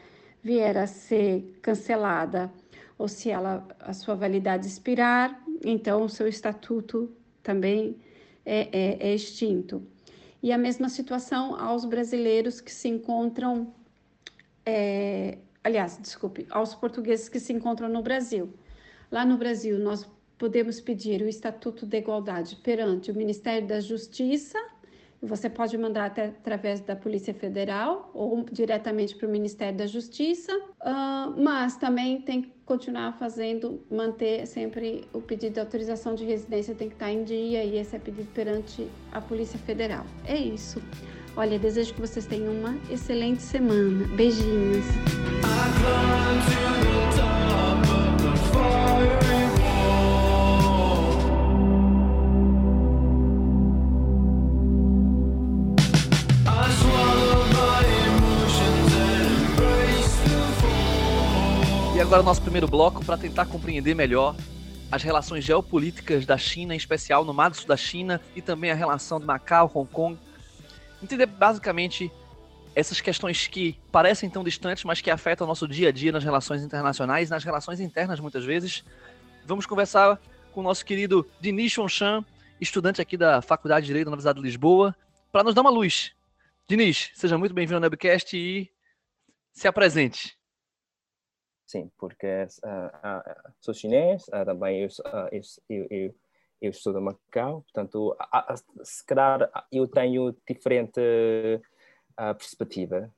[0.42, 2.52] vier a ser cancelada
[2.98, 7.10] ou se ela a sua validade expirar, então o seu estatuto
[7.42, 7.96] também
[8.44, 9.82] é, é, é extinto.
[10.42, 13.72] E a mesma situação aos brasileiros que se encontram,
[14.66, 18.52] é, aliás, desculpe, aos portugueses que se encontram no Brasil.
[19.10, 24.58] Lá no Brasil, nós podemos pedir o Estatuto de Igualdade perante o Ministério da Justiça
[25.26, 30.52] você pode mandar até através da Polícia Federal ou diretamente para o Ministério da Justiça,
[30.54, 36.74] uh, mas também tem que continuar fazendo, manter sempre o pedido de autorização de residência
[36.74, 40.04] tem que estar em dia e esse é pedido perante a Polícia Federal.
[40.26, 40.82] É isso.
[41.36, 44.06] Olha, desejo que vocês tenham uma excelente semana.
[44.16, 44.84] Beijinhos.
[62.14, 64.36] Agora o nosso primeiro bloco para tentar compreender melhor
[64.88, 68.70] as relações geopolíticas da China, em especial no Mar do Sul da China, e também
[68.70, 70.16] a relação de Macau, Hong Kong.
[71.02, 72.12] Entender basicamente
[72.72, 76.22] essas questões que parecem tão distantes, mas que afetam o nosso dia a dia nas
[76.22, 78.84] relações internacionais, nas relações internas muitas vezes.
[79.44, 80.20] Vamos conversar
[80.52, 82.24] com o nosso querido Diniz Chonchan,
[82.60, 84.94] estudante aqui da Faculdade de Direito da Universidade de Lisboa,
[85.32, 86.12] para nos dar uma luz.
[86.68, 88.70] Diniz, seja muito bem-vindo ao Nebcast e
[89.52, 90.38] se apresente.
[91.74, 94.88] Sim, porque uh, uh, sou chinês, uh, também eu,
[95.32, 96.14] eu, eu, eu,
[96.62, 98.16] eu estudo Macau, portanto,
[98.84, 101.00] se calhar eu tenho diferente
[102.38, 103.12] perspectiva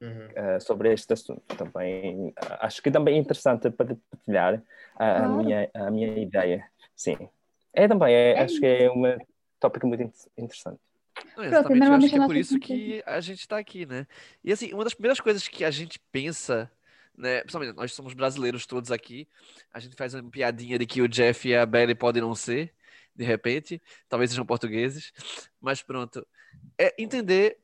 [0.00, 0.60] uhum.
[0.60, 1.40] sobre este assunto.
[1.56, 4.60] Também acho que também é interessante para partilhar
[4.96, 6.68] a, minha, a minha ideia.
[6.96, 7.16] Sim,
[7.72, 9.04] é também, é, é acho que é um
[9.60, 10.02] tópico muito
[10.36, 10.80] interessante.
[11.36, 14.04] Não, exatamente, eu acho que é por isso que a gente está aqui, né?
[14.42, 16.68] E assim, uma das primeiras coisas que a gente pensa
[17.20, 17.40] né?
[17.40, 19.28] Principalmente, nós somos brasileiros todos aqui.
[19.72, 22.74] A gente faz uma piadinha de que o Jeff e a Belly podem não ser,
[23.14, 23.80] de repente.
[24.08, 25.12] Talvez sejam portugueses.
[25.60, 26.26] Mas pronto.
[26.78, 27.58] É entender.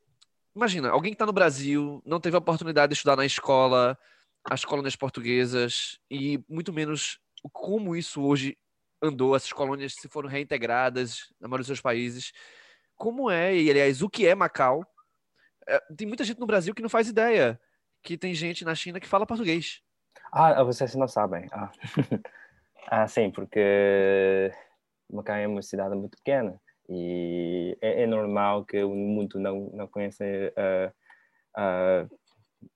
[0.55, 3.99] Imagina, alguém que está no Brasil, não teve a oportunidade de estudar na escola,
[4.45, 7.19] as colônias portuguesas, e muito menos
[7.53, 8.57] como isso hoje
[9.03, 12.33] andou, essas colônias se foram reintegradas na maioria dos seus países.
[12.95, 14.87] Como é, e aliás, o que é Macau?
[15.69, 17.61] É, tem muita gente no Brasil que não faz ideia
[18.07, 19.83] que tem gente na China que fala português.
[20.33, 21.49] Ah, vocês não sabem.
[21.51, 21.73] Ah,
[22.87, 24.53] ah sim, porque
[25.13, 29.89] Macau é uma cidade muito pequena e é, é normal que o mundo não, não
[29.89, 30.93] conheça uh,
[31.61, 32.19] uh,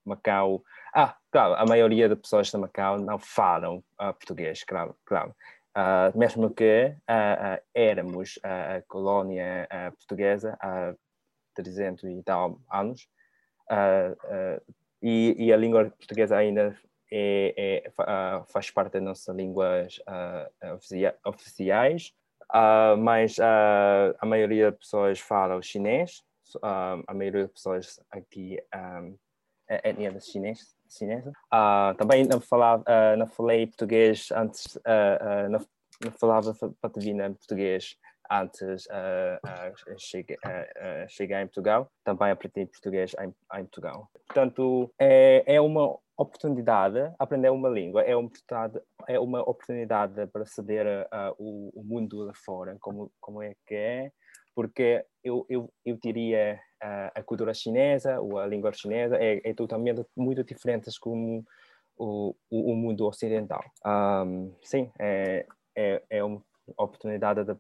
[0.05, 0.65] Macau.
[0.93, 5.33] Ah, claro, a maioria das pessoas de Macau não falam uh, português, claro, claro.
[5.77, 10.93] Uh, mesmo que uh, éramos a colónia portuguesa há
[11.55, 13.09] 300 e tal anos,
[15.03, 16.77] e, e a língua portuguesa ainda
[17.13, 20.79] é, é, faz parte das nossas línguas uh,
[21.25, 22.13] oficiais,
[22.53, 26.23] uh, mas uh, a maioria das pessoas fala chinês,
[26.63, 29.17] a maioria das pessoas aqui um,
[29.69, 31.33] é etnia das chinês, chinesa.
[31.97, 32.85] também não, falava,
[33.17, 34.77] não falei português antes,
[35.49, 35.61] não,
[36.05, 37.97] não falava patavina português
[38.31, 44.09] antes uh, cheguei, em Portugal, também aprendi português em, em Portugal.
[44.27, 50.45] Portanto, é, é uma oportunidade aprender uma língua é uma oportunidade, é uma oportunidade para
[50.45, 54.13] saber o, o, mundo lá fora como como é que é
[54.55, 59.55] porque eu eu, eu diria uh, a cultura chinesa ou a língua chinesa é, é
[59.55, 61.43] totalmente muito diferentes com
[61.97, 66.43] o, o, o mundo ocidental um, sim é, é, é uma
[66.77, 67.57] oportunidade de,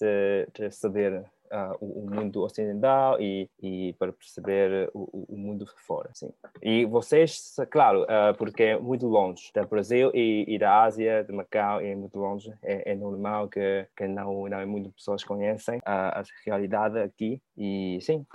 [0.00, 5.66] de, de saber uh, o, o, mundo ocidental e, e para perceber o, o, mundo
[5.86, 6.10] fora.
[6.12, 6.32] Sim.
[6.62, 11.32] E vocês, claro, uh, porque é muito longe do Brasil e, e, da Ásia, de
[11.32, 12.52] Macau, é muito longe.
[12.62, 17.40] É, é normal que, que não, não muitas pessoas conhecem a, a realidade aqui.
[17.56, 18.26] E sim,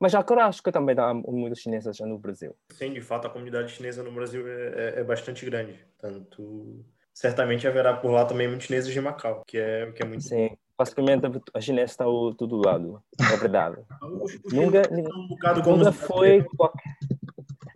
[0.00, 2.54] mas agora acho que também há muitos chineses no Brasil.
[2.72, 5.74] Sim, de fato, a comunidade chinesa no Brasil é, é, é bastante grande.
[5.98, 10.22] Tanto certamente haverá por lá também muitos chineses de Macau, que é, que é muito
[10.22, 10.48] Sim.
[10.48, 10.56] Bom.
[10.78, 13.78] Basicamente, a China está do todo lado, é verdade.
[14.52, 16.46] nunca um nunca foi.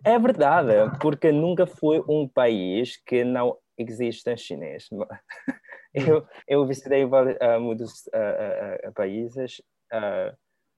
[0.05, 4.87] É verdade, porque nunca foi um país que não existe em chinês.
[5.95, 9.61] Eu, eu visitei uh, muitos uh, uh, países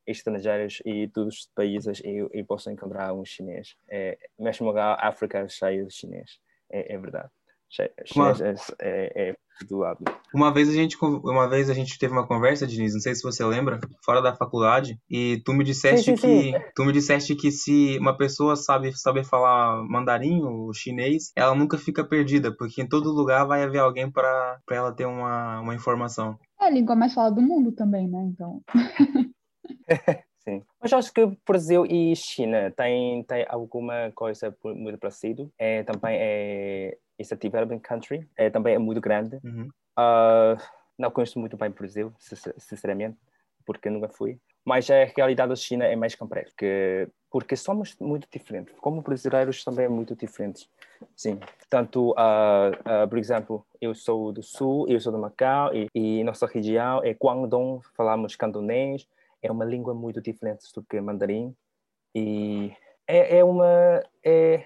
[0.05, 3.75] estrangeiros e todos os países e, e posso encontrar um chinês.
[3.89, 6.38] É, mesmo a África é cheia de chinês,
[6.69, 7.29] é, é verdade.
[8.05, 10.04] Chinês é, é, é do lado.
[10.34, 13.24] Uma vez a gente uma vez a gente teve uma conversa, Diniz, não sei se
[13.24, 16.65] você lembra, fora da faculdade, e tu me disseste sim, sim, que sim.
[16.76, 21.78] tu me disseste que se uma pessoa sabe saber falar mandarim ou chinês, ela nunca
[21.78, 26.38] fica perdida, porque em todo lugar vai haver alguém para ela ter uma, uma informação.
[26.60, 28.24] É a língua mais falada do mundo também, né?
[28.24, 28.62] Então.
[30.46, 30.62] Sim.
[30.80, 35.50] Mas acho que Brasil e China têm, têm alguma coisa muito parecida.
[35.58, 39.39] É, também é it's a developing country, é, também é muito grande.
[39.43, 39.69] Uhum.
[39.97, 40.62] Uh,
[40.97, 42.13] não conheço muito bem o Brasil,
[42.58, 43.17] sinceramente,
[43.65, 44.39] porque nunca fui.
[44.65, 48.73] Mas a realidade da China é mais complexa, porque, porque somos muito diferentes.
[48.80, 50.67] Como brasileiros também é muito diferentes.
[51.15, 51.36] Sim.
[51.36, 56.23] Portanto, uh, uh, por exemplo, eu sou do Sul, eu sou do Macau, e, e
[56.23, 59.08] nossa região é Guangdong, falamos cantonês.
[59.39, 61.56] É uma língua muito diferente do que mandarim.
[62.15, 62.73] E
[63.08, 64.01] é, é uma...
[64.23, 64.65] É,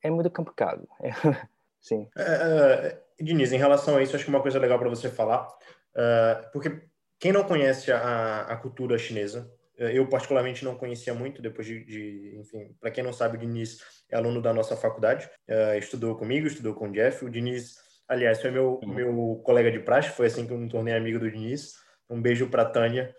[0.00, 0.86] é muito complicado.
[1.00, 1.10] É,
[1.80, 2.08] Sim.
[2.16, 6.50] Uh, Diniz, em relação a isso, acho que uma coisa legal para você falar, uh,
[6.52, 6.82] porque
[7.18, 12.36] quem não conhece a, a cultura chinesa, eu particularmente não conhecia muito, depois de, de
[12.38, 13.78] enfim, para quem não sabe, o Diniz
[14.10, 18.42] é aluno da nossa faculdade, uh, estudou comigo, estudou com o Jeff, o Diniz, aliás,
[18.42, 18.94] foi meu, uhum.
[18.94, 21.76] meu colega de praxe, foi assim que eu me tornei amigo do Diniz,
[22.10, 23.14] um beijo para Tânia,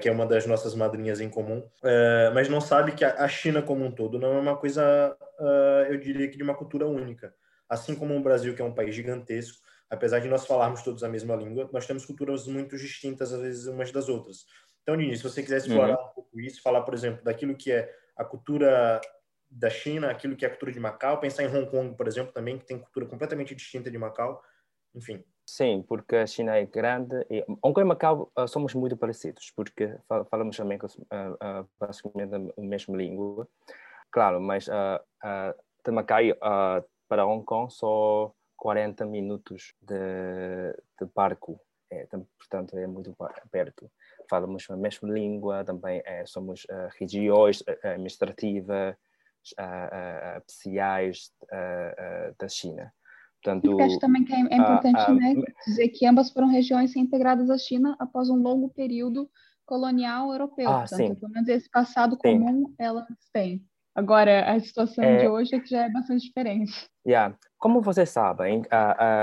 [0.00, 1.62] que é uma das nossas madrinhas em comum,
[2.34, 5.16] mas não sabe que a China como um todo não é uma coisa,
[5.88, 7.32] eu diria que de uma cultura única
[7.72, 9.58] assim como o Brasil, que é um país gigantesco,
[9.88, 13.66] apesar de nós falarmos todos a mesma língua, nós temos culturas muito distintas, às vezes,
[13.66, 14.44] umas das outras.
[14.82, 16.04] Então, Nini, se você quiser explorar uhum.
[16.04, 19.00] um pouco isso, falar, por exemplo, daquilo que é a cultura
[19.50, 22.32] da China, aquilo que é a cultura de Macau, pensar em Hong Kong, por exemplo,
[22.32, 24.42] também, que tem cultura completamente distinta de Macau,
[24.94, 25.24] enfim.
[25.46, 29.50] Sim, porque a China é grande e Hong Kong e Macau uh, somos muito parecidos,
[29.56, 29.96] porque
[30.30, 33.48] falamos também uh, uh, basicamente a mesma língua.
[34.10, 34.66] Claro, mas
[35.84, 36.18] de Macau
[37.12, 42.06] para Hong Kong só 40 minutos de, de barco, é,
[42.38, 43.14] portanto é muito
[43.50, 43.90] perto.
[44.30, 48.96] Falamos a mesma língua, também é, somos uh, regiões uh, administrativas,
[49.60, 51.30] uh, especiais
[52.38, 52.90] da China.
[53.42, 55.34] Portanto, acho também que é, é importante né,
[55.66, 59.28] dizer que ambas foram regiões integradas à China após um longo período
[59.66, 60.70] colonial europeu.
[60.70, 61.14] Ah, Portanto, sim.
[61.14, 62.38] pelo menos esse passado sim.
[62.38, 63.62] comum elas têm.
[63.94, 65.18] Agora, a situação é...
[65.18, 66.88] de hoje é que já é bastante diferente.
[67.06, 67.36] Yeah.
[67.58, 68.62] Como vocês sabem,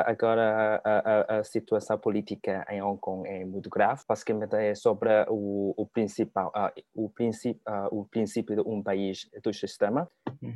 [0.06, 4.02] agora a, a, a, situação política em Hong Kong é muito grave.
[4.08, 6.52] Basicamente é sobre o, o principal,
[6.94, 10.10] o, princípio, o princípio de um país do sistema.
[10.42, 10.54] Uhum.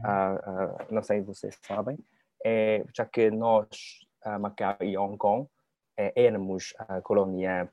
[0.91, 1.97] não sei se vocês sabem,
[2.45, 3.67] é, já que nós,
[4.39, 5.46] Macau e Hong Kong,
[5.98, 7.69] é, éramos a colônia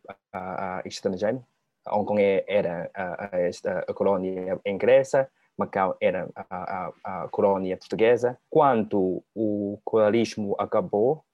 [0.84, 1.40] estrangeira.
[1.88, 6.92] Hong Kong é, era a, a, a colônia inglesa Macau era a, a,
[7.24, 8.38] a colônia portuguesa.
[8.48, 11.24] Quando o colonialismo acabou,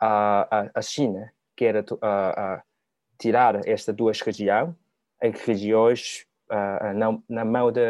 [0.00, 1.84] a, a, China quer
[3.18, 4.74] tirar estas duas regiões,
[5.22, 6.26] as regiões
[6.94, 7.80] na, na mão do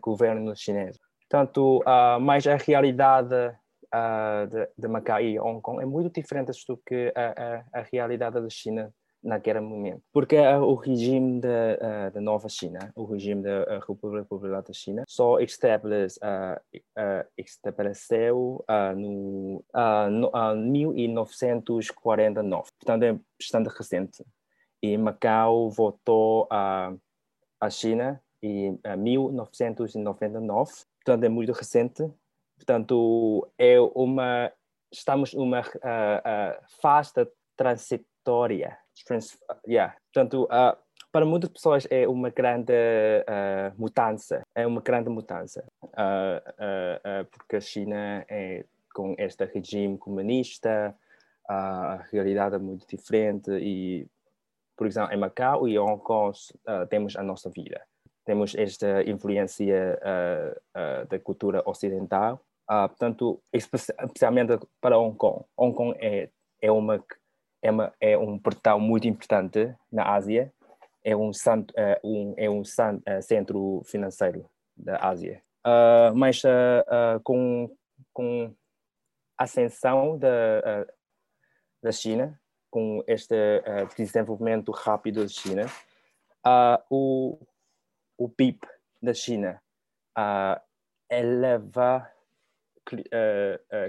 [0.00, 0.98] governo chinês.
[1.28, 2.20] Portanto, uh,
[2.50, 3.54] a realidade
[4.50, 8.40] de, de Macau e Hong Kong é muito diferente do que a, a, a realidade
[8.40, 8.92] da China
[9.24, 10.02] naquele momento.
[10.12, 14.62] Porque uh, o regime da, uh, da Nova China, o regime da uh, República Popular
[14.62, 16.20] da China, só estabelece,
[17.36, 18.64] estabeleceu
[18.96, 19.64] no,
[20.10, 22.68] no 1949.
[22.78, 24.24] Portanto, é bastante recente.
[24.82, 26.92] E Macau voltou à
[27.60, 30.72] a China em 1999.
[31.02, 32.06] Portanto, é muito recente.
[32.56, 34.52] Portanto, é uma
[34.92, 35.62] estamos numa
[36.80, 39.96] fase de transitória trans, yeah.
[40.12, 40.76] Portanto, uh,
[41.10, 47.60] para muitas pessoas é uma grande uh, mudança, é uma grande mudança, uh, porque a
[47.60, 48.64] China é
[48.94, 50.96] com este regime comunista,
[51.48, 54.06] a realidade é muito diferente e,
[54.76, 56.36] por exemplo, em Macau e Hong Kong
[56.88, 57.82] temos a nossa vida,
[58.24, 60.00] temos esta influência
[61.08, 65.44] da cultura ocidental, portanto, especialmente para Hong Kong.
[65.56, 66.30] Hong Kong é,
[66.62, 67.04] é uma
[67.64, 70.52] é, uma, é um portal muito importante na Ásia,
[71.02, 71.30] é um,
[71.74, 72.62] é um, é um
[73.06, 75.42] é, centro financeiro da Ásia.
[75.66, 77.74] Uh, mas uh, uh, com,
[78.12, 78.54] com
[79.38, 80.86] a ascensão da,
[81.82, 82.38] da China,
[82.70, 83.34] com este
[83.96, 85.64] desenvolvimento rápido da China,
[86.90, 87.38] o,
[88.18, 88.60] o PIB
[89.02, 89.60] da China
[91.10, 92.10] eleva,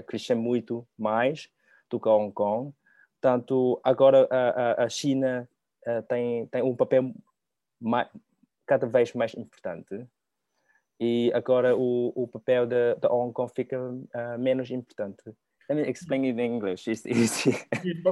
[0.06, 1.50] cresce muito mais
[1.90, 2.72] do que Hong Kong,
[3.20, 5.48] Portanto, agora a, a China
[6.08, 7.12] tem, tem um papel
[7.80, 8.08] mais,
[8.66, 10.06] cada vez mais importante
[10.98, 15.22] e agora o, o papel da Hong Kong fica uh, menos importante.
[15.68, 16.88] Let me explain it in English.
[16.88, 17.52] It's easy.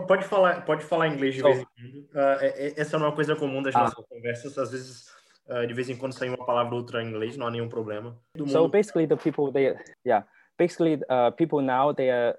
[0.06, 1.98] pode falar, pode falar inglês de vez em quando.
[2.10, 3.80] Uh, essa não é uma coisa comum das ah.
[3.80, 4.58] nossas conversas.
[4.58, 5.06] Às vezes,
[5.48, 7.68] uh, de vez em quando sai uma palavra ou outra em inglês, não há nenhum
[7.68, 8.18] problema.
[8.36, 8.70] Do so mundo...
[8.70, 10.26] basically, the people they yeah,
[10.58, 12.36] basically uh, people now they are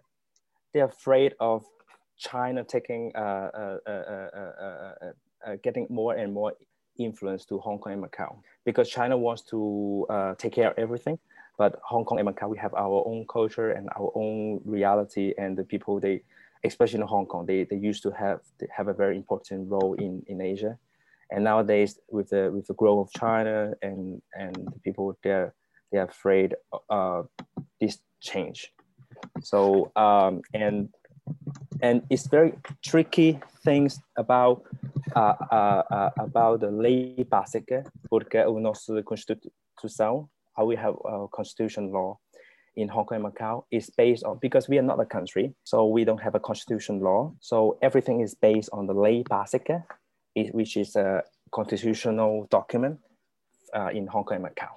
[0.74, 1.66] they're afraid of
[2.18, 3.50] China taking uh,
[3.88, 4.98] uh,
[5.46, 6.54] uh, getting more and more
[6.98, 10.06] influence to Hong Kong and Macau because China wants to
[10.38, 11.20] take care of everything.
[11.58, 15.58] But Hong Kong and Macau, we have our own culture and our own reality, and
[15.58, 16.22] the people they,
[16.66, 20.22] especially in Hong Kong, they, they used to have have a very important role in,
[20.28, 20.78] in Asia,
[21.32, 25.54] and nowadays with the with the growth of China and and the people they're
[25.92, 26.56] they're afraid
[26.90, 27.24] uh,
[27.80, 28.74] this change.
[29.42, 30.90] So um, and
[31.82, 32.54] and it's very
[32.84, 34.64] tricky things about
[35.16, 41.28] uh, uh, uh, about the lei básica, porque a nossa constituição, how we have a
[41.30, 42.18] constitution law
[42.76, 45.88] in Hong Kong and Macau is based on because we are not a country, so
[45.88, 47.34] we don't have a constitution law.
[47.40, 49.84] So everything is based on the lei básica,
[50.52, 53.00] which is a constitutional document
[53.74, 54.70] uh, in Hong Kong and Macau.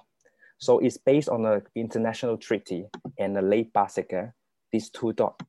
[0.57, 2.85] So it's based on the international treaty
[3.17, 4.33] and the lei básica.
[4.71, 5.41] These two doc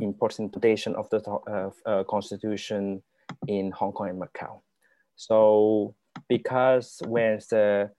[0.00, 3.02] important foundation of the uh, uh, constitution
[3.48, 4.60] in Hong Kong and Macau.
[5.16, 5.94] So
[6.28, 7.90] because when the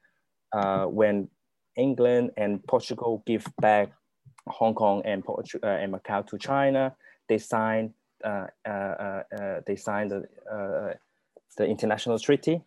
[0.53, 1.29] uh, when
[1.75, 3.91] England and Portugal give back
[4.47, 6.95] Hong Kong and, uh, and Macau to China,
[7.27, 9.23] they signed uh, uh,
[9.65, 10.23] they signed the,
[11.57, 12.61] the international treaty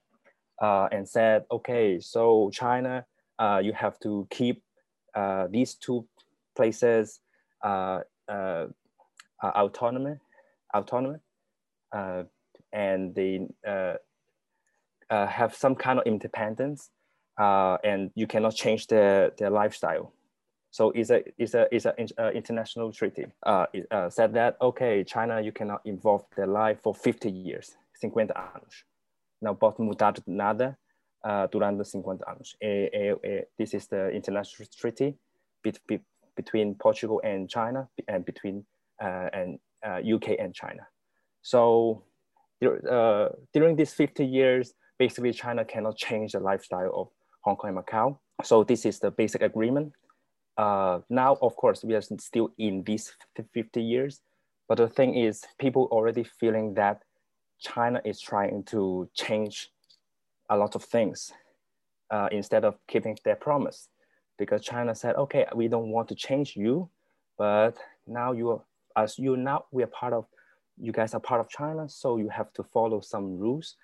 [0.61, 3.05] and said, okay, so China,
[3.63, 4.63] you have to keep
[5.51, 6.07] these two
[6.55, 7.21] places
[9.43, 10.17] uh, autonomy,
[10.75, 11.19] autonomy,
[11.93, 12.25] uh,
[12.73, 13.95] and they uh,
[15.11, 16.91] uh, have some kind of independence,
[17.39, 20.13] uh, and you cannot change their, their lifestyle.
[20.73, 23.27] So it's a it's a it's an international treaty.
[23.73, 28.85] it said that okay, China you cannot involve their life for 50 years, 50 anos.
[29.43, 30.79] Não pode mudar nada
[31.51, 32.55] durante 50 anos.
[33.59, 35.17] This is the international treaty
[36.37, 38.65] between Portugal and China and between
[39.01, 40.87] and UK uh, and China.
[41.43, 42.05] So
[42.65, 47.09] uh, during these 50 years, basically China cannot change the lifestyle of
[47.43, 48.19] Hong Kong and Macau.
[48.45, 49.93] So this is the basic agreement.
[50.57, 53.13] Uh, now, of course, we are still in these
[53.55, 54.21] 50 years,
[54.69, 57.03] but the thing is people already feeling that
[57.61, 59.71] China is trying to change
[60.51, 61.33] a lot of things
[62.11, 63.89] uh, instead of keeping their promise.
[64.39, 66.91] Because China said, okay, we don't want to change you,
[67.39, 68.63] but now you
[68.97, 70.27] as you now we are part of
[70.81, 73.77] you guys are part of China, so you have to follow some rules,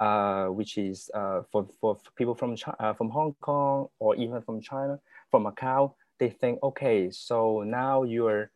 [0.00, 4.40] uh, which is uh, for, for people from China, uh, from Hong Kong or even
[4.40, 4.98] from China,
[5.30, 5.92] from Macau.
[6.18, 8.50] They think, okay, so now you're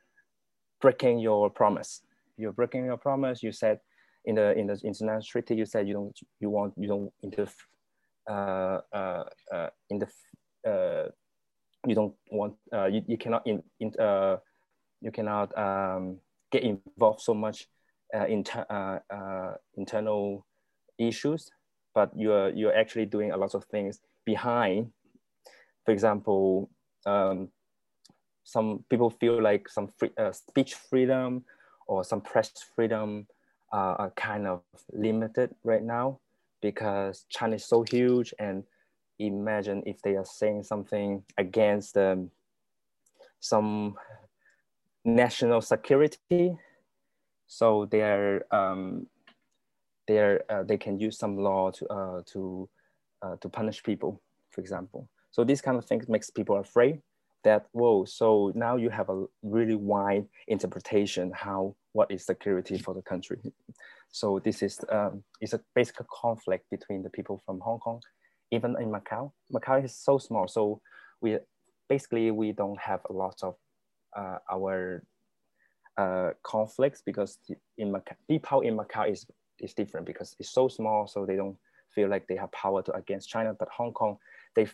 [0.80, 2.02] breaking your promise.
[2.36, 3.42] You're breaking your promise.
[3.42, 3.80] You said
[4.24, 7.46] in the in the international treaty, you said you don't you want you don't inter,
[8.28, 10.08] uh, uh, uh, in the
[10.70, 11.08] uh,
[11.86, 14.36] you don't want uh, you, you cannot in, in uh,
[15.04, 16.16] you cannot um,
[16.50, 17.68] get involved so much
[18.16, 20.46] uh, inter, uh, uh, internal
[20.98, 21.50] issues,
[21.94, 24.90] but you're you're actually doing a lot of things behind.
[25.84, 26.70] For example,
[27.04, 27.48] um,
[28.44, 31.44] some people feel like some free, uh, speech freedom
[31.86, 33.26] or some press freedom
[33.72, 36.18] uh, are kind of limited right now
[36.62, 38.64] because China is so huge and
[39.18, 42.30] imagine if they are saying something against um,
[43.40, 43.96] some
[45.04, 46.56] national security.
[47.46, 49.06] So they're um,
[50.08, 52.68] they're uh, they can use some law to uh, to
[53.22, 55.08] uh, to punish people for example.
[55.30, 57.00] So these kind of things makes people afraid
[57.42, 62.94] that whoa so now you have a really wide interpretation how what is security for
[62.94, 63.38] the country.
[64.10, 68.00] So this is um, is a basic conflict between the people from hong kong
[68.50, 69.32] even in macau.
[69.52, 70.80] Macau is so small so
[71.20, 71.38] we
[71.88, 73.56] basically we don't have a lot of
[74.16, 75.02] uh, our
[75.96, 77.38] uh, conflicts because
[77.78, 79.26] in macau people in macau is
[79.60, 81.56] is different because it's so small so they don't
[81.94, 84.18] feel like they have power to against china but hong kong
[84.56, 84.66] they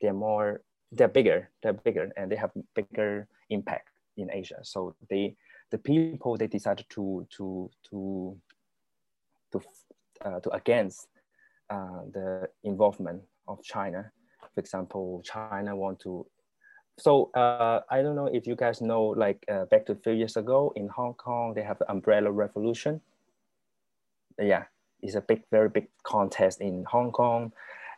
[0.00, 0.60] they're more
[0.92, 4.58] they're bigger, they're bigger, and they have bigger impact in Asia.
[4.62, 5.36] So they,
[5.70, 8.36] the people, they decided to to to
[9.52, 9.60] to
[10.24, 11.08] uh, to against
[11.70, 14.10] uh, the involvement of China.
[14.54, 16.26] For example, China want to.
[16.98, 20.12] So uh, I don't know if you guys know, like uh, back to a few
[20.12, 23.00] years ago in Hong Kong, they have the Umbrella Revolution.
[24.38, 24.64] Yeah,
[25.02, 27.52] it's a big, very big contest in Hong Kong,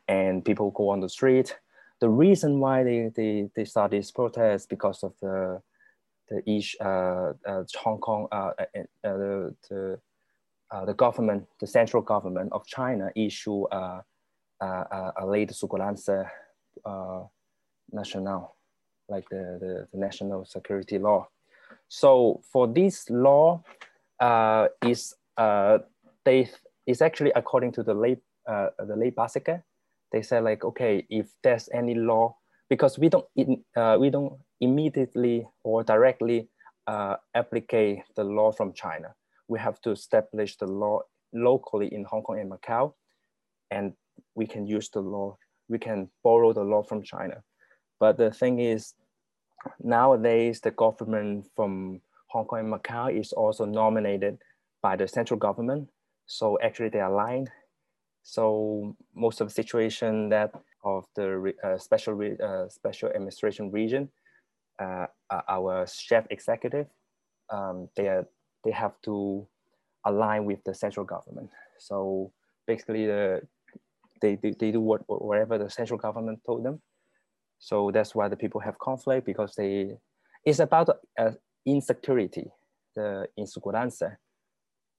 [0.08, 1.56] and people go on the street
[2.00, 5.60] the reason why they, they, they start this protest because of the
[6.28, 9.98] the each uh, uh, Hong Kong uh, uh, the the,
[10.86, 14.04] the government the central government of China issue a
[14.60, 16.30] a lei de segurança
[17.90, 18.57] national
[19.08, 21.28] like the, the, the national security law.
[21.88, 23.62] So for this law
[24.20, 25.78] uh, is uh,
[26.24, 26.50] they
[26.86, 29.62] is actually according to the ley the ley basica
[30.12, 32.36] they said like, okay, if there's any law,
[32.68, 33.26] because we don't
[33.76, 36.48] uh, we don't immediately or directly
[36.86, 39.14] uh, applicate the law from China.
[39.48, 41.00] We have to establish the law
[41.32, 42.94] locally in Hong Kong and Macau,
[43.70, 43.92] and
[44.34, 45.36] we can use the law.
[45.68, 47.42] We can borrow the law from China.
[48.00, 48.94] But the thing is,
[49.80, 54.38] nowadays the government from Hong Kong and Macau is also nominated
[54.82, 55.88] by the central government.
[56.26, 57.50] So actually they are aligned
[58.28, 60.52] so most of the situation that
[60.84, 64.10] of the uh, special uh, special administration region,
[64.78, 65.06] uh,
[65.48, 66.86] our chef executive,
[67.48, 68.28] um, they are,
[68.64, 69.46] they have to
[70.04, 71.48] align with the central government.
[71.78, 72.30] So
[72.66, 73.40] basically, the
[74.20, 76.82] they, they, they do what whatever the central government told them.
[77.58, 79.96] So that's why the people have conflict because they
[80.44, 80.88] it's about
[81.18, 81.32] uh,
[81.66, 82.50] insecurity,
[82.94, 84.16] the inseguranza.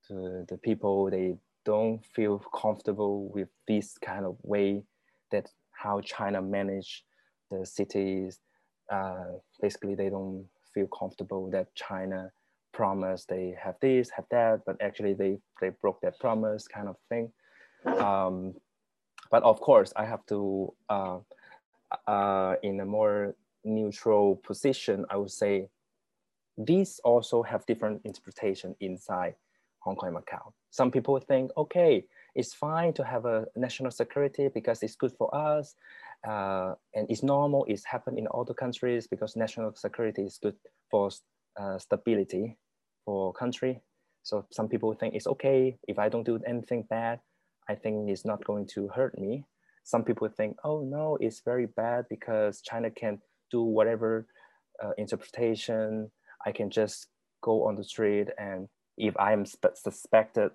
[0.08, 4.82] The, the people they don't feel comfortable with this kind of way
[5.30, 7.04] that how China manage
[7.50, 8.40] the cities.
[8.90, 12.30] Uh, basically, they don't feel comfortable that China
[12.72, 16.96] promised they have this, have that, but actually they, they broke that promise kind of
[17.08, 17.30] thing.
[17.84, 18.54] Um,
[19.30, 21.18] but of course, I have to, uh,
[22.06, 23.34] uh, in a more
[23.64, 25.68] neutral position, I would say
[26.56, 29.34] these also have different interpretation inside
[29.80, 30.52] Hong Kong and Macau.
[30.70, 35.34] Some people think, okay, it's fine to have a national security because it's good for
[35.34, 35.74] us.
[36.26, 40.54] Uh, and it's normal, it's happened in the countries because national security is good
[40.90, 41.10] for
[41.58, 42.56] uh, stability
[43.04, 43.80] for country.
[44.22, 47.20] So some people think it's okay if I don't do anything bad,
[47.68, 49.44] I think it's not going to hurt me.
[49.90, 53.18] Some people think, oh no, it's very bad because China can
[53.50, 54.26] do whatever
[54.82, 56.10] uh, interpretation.
[56.46, 57.08] I can just
[57.42, 60.50] go on the street and if I'm suspected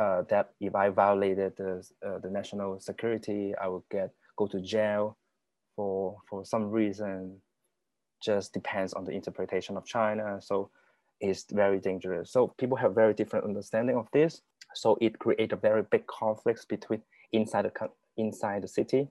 [0.00, 4.60] uh, that if I violated the, uh, the national security, I will get go to
[4.60, 5.18] jail
[5.76, 7.42] for for some reason.
[8.22, 10.40] Just depends on the interpretation of China.
[10.40, 10.70] So
[11.20, 12.32] it's very dangerous.
[12.32, 14.40] So people have very different understanding of this.
[14.74, 17.70] So it creates a very big conflicts between inside the
[18.18, 19.08] inside the city.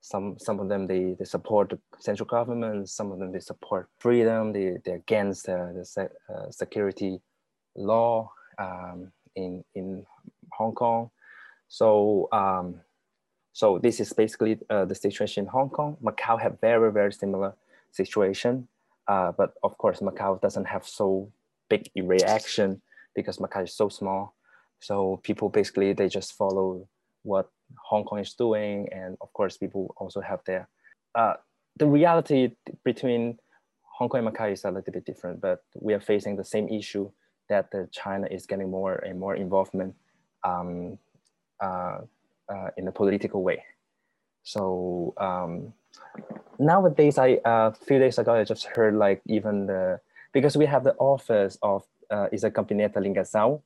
[0.00, 2.88] Some some of them they, they support the central government.
[2.88, 4.52] Some of them they support freedom.
[4.52, 7.20] They they're against uh, the uh, security
[7.74, 10.04] law um, in in
[10.52, 11.10] Hong Kong.
[11.68, 12.80] So um,
[13.52, 15.96] so this is basically uh, the situation in Hong Kong.
[16.02, 17.54] Macau have very very similar
[17.90, 18.68] situation,
[19.08, 21.32] uh, but of course Macau doesn't have so
[21.68, 22.80] big reaction
[23.14, 24.34] because Macau is so small.
[24.80, 26.86] So people basically they just follow
[27.26, 27.50] what
[27.90, 30.68] Hong Kong is doing, and of course people also have their
[31.14, 31.34] uh,
[31.78, 32.52] the reality
[32.84, 33.38] between
[33.98, 36.68] Hong Kong and Macau is a little bit different, but we are facing the same
[36.68, 37.10] issue
[37.48, 39.94] that the China is getting more and more involvement
[40.44, 40.98] um,
[41.60, 41.98] uh,
[42.48, 43.62] uh, in a political way.
[44.42, 45.72] So um,
[46.58, 50.00] nowadays, I a uh, few days ago I just heard like even the
[50.32, 53.62] because we have the office of uh, is a company Gabinete Lingação,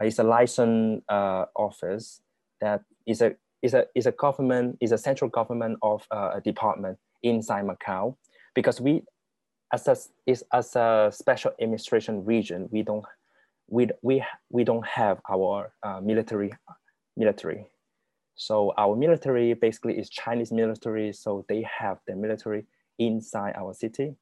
[0.00, 2.20] it's a license uh, office
[2.60, 6.40] that is a is a is a government is a central government of uh, a
[6.40, 8.16] department inside Macau
[8.54, 9.02] because we
[9.72, 9.96] as a
[10.26, 13.04] is as a special administration region we don't
[13.68, 16.52] we we we don't have our uh, military
[17.16, 17.66] military.
[18.36, 22.66] So our military basically is Chinese military so they have their military
[22.98, 24.16] inside our city.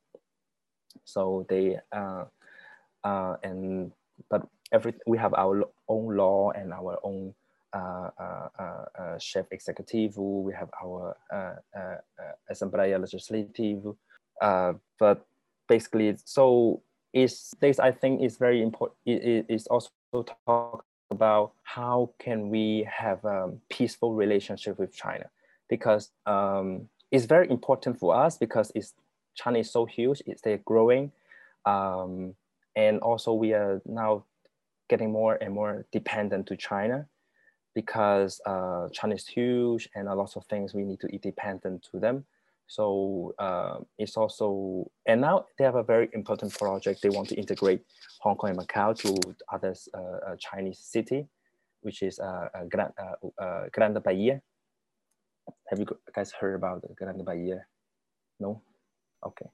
[1.05, 2.25] So they uh,
[3.05, 3.93] uh, and
[4.31, 7.35] but every we have our own law and our own
[7.75, 10.19] Uh, uh, uh, chef executive.
[10.19, 11.97] We have our uh,
[12.51, 13.97] Assembleia Legislative.
[14.99, 15.27] but
[15.69, 16.83] basically, so
[17.15, 18.99] is this I think is very important.
[19.07, 25.31] It is also talk about how can we have a peaceful relationship with China
[25.71, 28.93] because um, it's very important for us because it's
[29.35, 30.23] China is so huge.
[30.27, 31.11] It's they're growing.
[31.65, 32.35] Um,
[32.77, 34.25] and also we are now
[34.91, 37.07] getting more and more dependent to China
[37.75, 41.87] because uh, China is huge and a lot of things we need to be dependent
[41.91, 42.25] to them.
[42.67, 47.03] So uh, it's also, and now they have a very important project.
[47.03, 47.83] They want to integrate
[48.21, 51.27] Hong Kong and Macau to other uh, uh Chinese city,
[51.83, 52.93] which is uh, Grand,
[53.39, 54.41] uh, Grande Bahia.
[55.69, 57.67] Have you guys heard about Grande Bahia?
[58.41, 58.63] No?
[59.27, 59.51] Okay.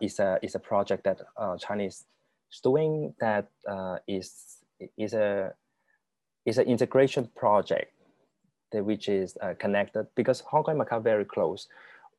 [0.00, 1.20] it's, a, it's a project that
[1.58, 2.06] Chinese
[2.62, 4.58] doing that uh, is
[4.96, 5.52] is a
[6.46, 7.92] is an integration project
[8.72, 11.68] that which is uh, connected because Hong Kong and Macau very close.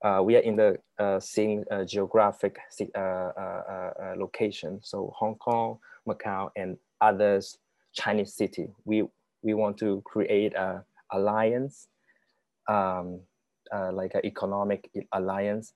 [0.03, 2.57] Uh, we are in the uh, same uh, geographic
[2.95, 3.31] uh,
[4.15, 4.79] location.
[4.83, 7.57] So Hong Kong, Macau, and others
[7.93, 8.69] Chinese city.
[8.85, 9.03] We
[9.41, 11.87] we want to create a alliance,
[12.67, 13.21] um,
[13.71, 15.73] like an economic alliance.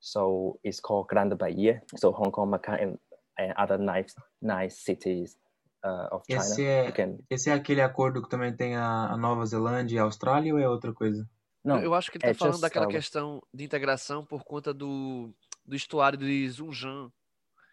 [0.00, 1.80] So it's called Grande Bahia.
[1.96, 2.98] So Hong Kong, Macau, and
[3.38, 5.36] and other nice, nice cities
[5.84, 6.40] uh, of China.
[6.40, 7.18] Esse é, can...
[7.28, 10.60] esse é aquele acordo que também tem a, a, Nova Zelândia e a Austrália ou
[10.60, 11.28] é outra coisa?
[11.64, 15.32] Não, eu acho que ele está é falando daquela questão de integração por conta do,
[15.64, 17.10] do estuário de Zunjan,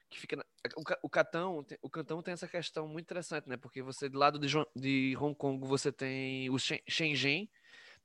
[0.10, 0.44] que fica na,
[0.76, 3.58] o, o Catão, o Cantão tem essa questão muito interessante, né?
[3.58, 7.50] Porque você do lado de, de Hong Kong você tem o Shenzhen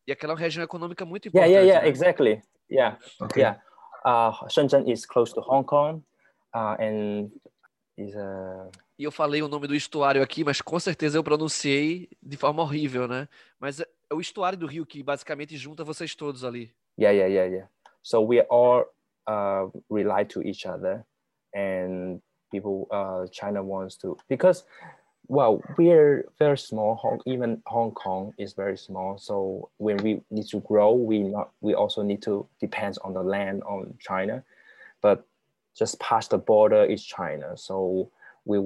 [0.07, 1.51] e aquela região econômica muito importante.
[1.51, 1.91] Yeah, yeah, yeah, né?
[1.91, 2.43] exactly.
[2.71, 3.43] Yeah, okay.
[3.43, 3.61] yeah.
[4.05, 6.03] Uh, Shenzhen is close to Hong Kong,
[6.55, 7.31] uh, and
[7.97, 12.09] is a e eu falei o nome do estuário aqui, mas com certeza eu pronunciei
[12.23, 13.29] de forma horrível, né?
[13.59, 16.73] Mas é, é o estuário do rio que basicamente junta vocês todos ali.
[16.99, 17.69] Yeah, yeah, yeah, yeah.
[18.03, 18.85] So we all
[19.27, 21.05] uh, rely to each other,
[21.55, 22.21] and
[22.53, 24.65] people, uh, China wants to because,
[25.27, 26.95] well, we're very small.
[26.97, 29.19] Hong, even Hong Kong is very small.
[29.19, 33.23] So when we need to grow, we not we also need to depend on the
[33.23, 34.45] land on China,
[35.03, 35.27] but
[35.77, 37.57] just past the border is China.
[37.57, 38.11] So
[38.45, 38.61] we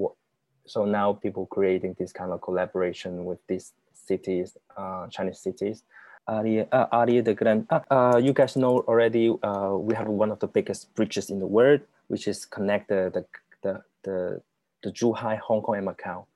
[0.68, 5.82] so now people creating this kind of collaboration with these cities, uh, Chinese cities.
[6.28, 10.30] Aria, uh, Aria the Grand, uh, uh, you guys know already, uh, we have one
[10.30, 13.24] of the biggest bridges in the world, which is connect the, the,
[13.62, 14.42] the, the,
[14.82, 16.26] the Zhuhai, Hong Kong and Macau.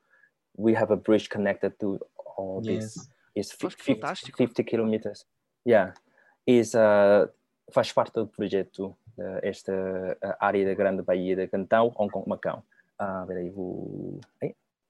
[0.57, 1.99] We have a bridge connected to
[2.37, 2.95] all yes.
[2.95, 3.07] this.
[3.35, 4.01] It's 50,
[4.35, 5.25] 50, kilometers.
[5.63, 5.91] Yeah,
[6.45, 7.27] is uh,
[7.71, 8.95] faz parte do projeto
[9.41, 9.71] esta
[10.39, 12.63] área da Grande Bahia de Cantão, Hong Kong, Macau.
[12.97, 14.19] Ah, peraí, vou.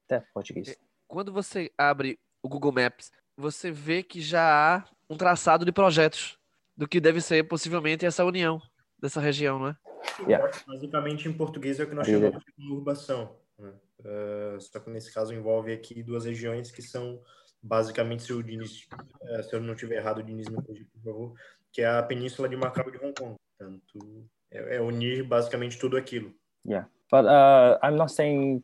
[0.06, 0.70] até português.
[0.70, 0.76] É,
[1.08, 6.38] quando você abre o Google Maps, você vê que já há um traçado de projetos
[6.76, 8.62] do que deve ser possivelmente essa união
[9.00, 9.78] dessa região, não é?
[10.22, 10.52] Yeah.
[10.68, 13.36] Basicamente, em português é o que nós chamamos de conurbação.
[13.58, 13.74] Né?
[14.00, 17.22] Uh, só que nesse caso envolve aqui duas regiões que são
[17.62, 18.88] basicamente, se, o Diniz,
[19.22, 21.34] uh, se eu não estiver errado, o Diniz me corrija, por favor,
[21.72, 23.36] que é a península de Macau e de Hong Kong.
[23.58, 26.34] Portanto, é, é unir basicamente tudo aquilo.
[26.66, 26.90] Yeah.
[27.14, 28.64] But uh, I'm not saying,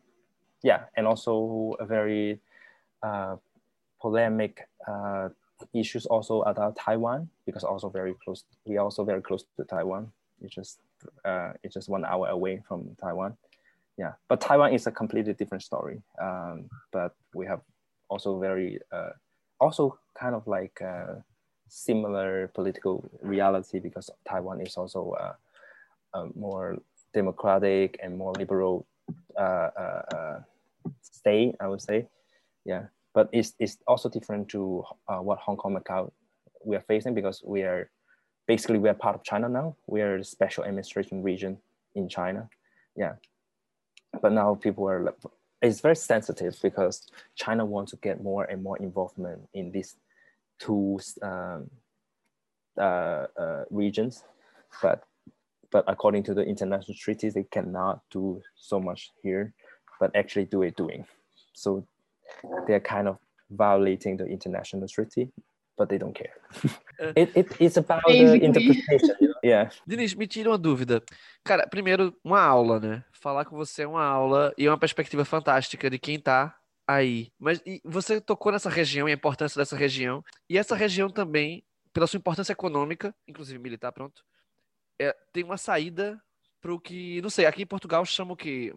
[0.63, 2.39] yeah, and also a very
[3.03, 3.35] uh,
[4.01, 5.29] polemic uh,
[5.71, 8.45] issues also about Taiwan because also very close.
[8.65, 10.11] We are also very close to Taiwan.
[10.41, 10.79] It's just
[11.23, 13.37] uh, it's just one hour away from Taiwan.
[13.99, 16.01] Yeah, but Taiwan is a completely different story.
[16.19, 17.61] Um, but we have
[18.09, 19.11] also very uh,
[19.59, 21.21] also kind of like uh,
[21.67, 25.13] similar political reality because Taiwan is also
[26.15, 26.79] uh, more
[27.13, 28.85] democratic and more liberal
[29.37, 30.39] uh, uh, uh,
[31.01, 32.07] state, I would say.
[32.65, 36.11] Yeah, but it's, it's also different to what Hong Kong, Macau
[36.63, 37.89] we are facing because we are
[38.47, 39.75] basically we are part of China now.
[39.87, 41.57] We are the special administration region
[41.95, 42.49] in China.
[42.95, 43.13] Yeah,
[44.21, 45.13] but now people are
[45.61, 49.95] it's very sensitive because China wants to get more and more involvement in these
[50.59, 51.69] two um,
[52.77, 54.23] uh, uh, regions,
[54.81, 55.03] but
[55.71, 59.53] but according to the international treaties, they cannot do so much here,
[59.99, 61.05] but actually do it doing.
[61.53, 61.85] So
[62.67, 63.17] they're kind of
[63.49, 65.31] violating the international treaty,
[65.77, 66.33] but they don't care.
[67.15, 69.15] it, it, it's about the interpretation.
[69.43, 69.69] Yeah.
[69.87, 71.01] Diniz, me tira uma dúvida.
[71.43, 73.03] Cara, primeiro, uma aula, né?
[73.11, 76.55] Falar com você é uma aula e é uma perspectiva fantástica de quem tá
[76.87, 77.31] aí.
[77.39, 80.23] Mas você tocou nessa região e a importância dessa região.
[80.49, 81.63] E essa região também,
[81.93, 84.23] pela sua importância econômica, inclusive militar, pronto,
[84.99, 86.21] é, tem uma saída
[86.61, 88.73] para o que, não sei, aqui em Portugal chama o quê?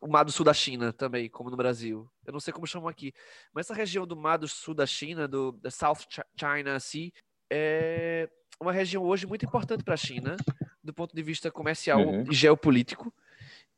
[0.00, 2.10] O Mar do Sul da China também, como no Brasil.
[2.24, 3.12] Eu não sei como chamam aqui.
[3.52, 5.98] Mas essa região do Mar do Sul da China, do da South
[6.38, 7.10] China Sea,
[7.50, 10.36] é uma região hoje muito importante para a China,
[10.82, 12.24] do ponto de vista comercial uhum.
[12.30, 13.12] e geopolítico.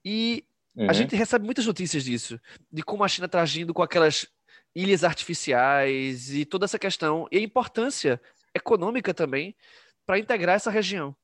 [0.04, 0.44] E
[0.76, 0.88] uhum.
[0.88, 2.40] a gente recebe muitas notícias disso,
[2.70, 4.26] de como a China está agindo com aquelas
[4.74, 8.20] ilhas artificiais e toda essa questão, e a importância
[8.54, 9.56] econômica também
[10.06, 11.16] para integrar essa região.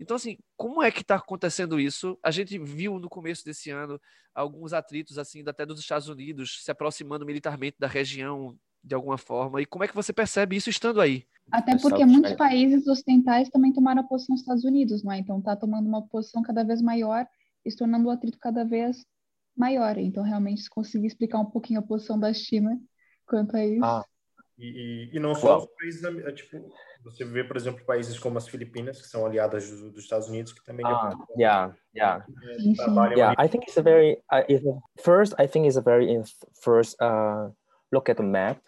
[0.00, 2.18] Então, assim, como é que está acontecendo isso?
[2.22, 4.00] A gente viu no começo desse ano
[4.34, 9.60] alguns atritos, assim, até dos Estados Unidos se aproximando militarmente da região de alguma forma.
[9.60, 11.26] E como é que você percebe isso estando aí?
[11.52, 15.18] Até porque muitos países ocidentais também tomaram a posição dos Estados Unidos, não é?
[15.18, 17.26] Então, está tomando uma posição cada vez maior
[17.62, 19.04] e se tornando o atrito cada vez
[19.54, 19.98] maior.
[19.98, 22.80] Então, realmente, se conseguir explicar um pouquinho a posição da China
[23.26, 23.84] quanto a isso.
[23.84, 24.04] Ah.
[24.56, 26.02] E, e, e não só os países,
[26.34, 26.72] tipo,
[27.02, 30.52] você vê, por exemplo, países como as Filipinas, que são aliadas dos, dos Estados Unidos,
[30.52, 30.84] que também...
[30.86, 32.26] Ah, yeah, yeah.
[33.16, 34.22] Yeah, I think it's a very...
[34.30, 36.22] Uh, it's a, first, I think it's a very...
[36.62, 37.50] First, uh,
[37.90, 38.58] look at the map.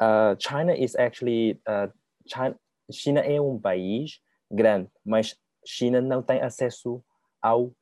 [0.00, 1.60] Uh, China is actually...
[1.66, 1.88] Uh,
[2.26, 2.56] China,
[2.90, 4.20] China é um país
[4.50, 7.02] grande, mas China não tem acesso
[7.40, 7.72] ao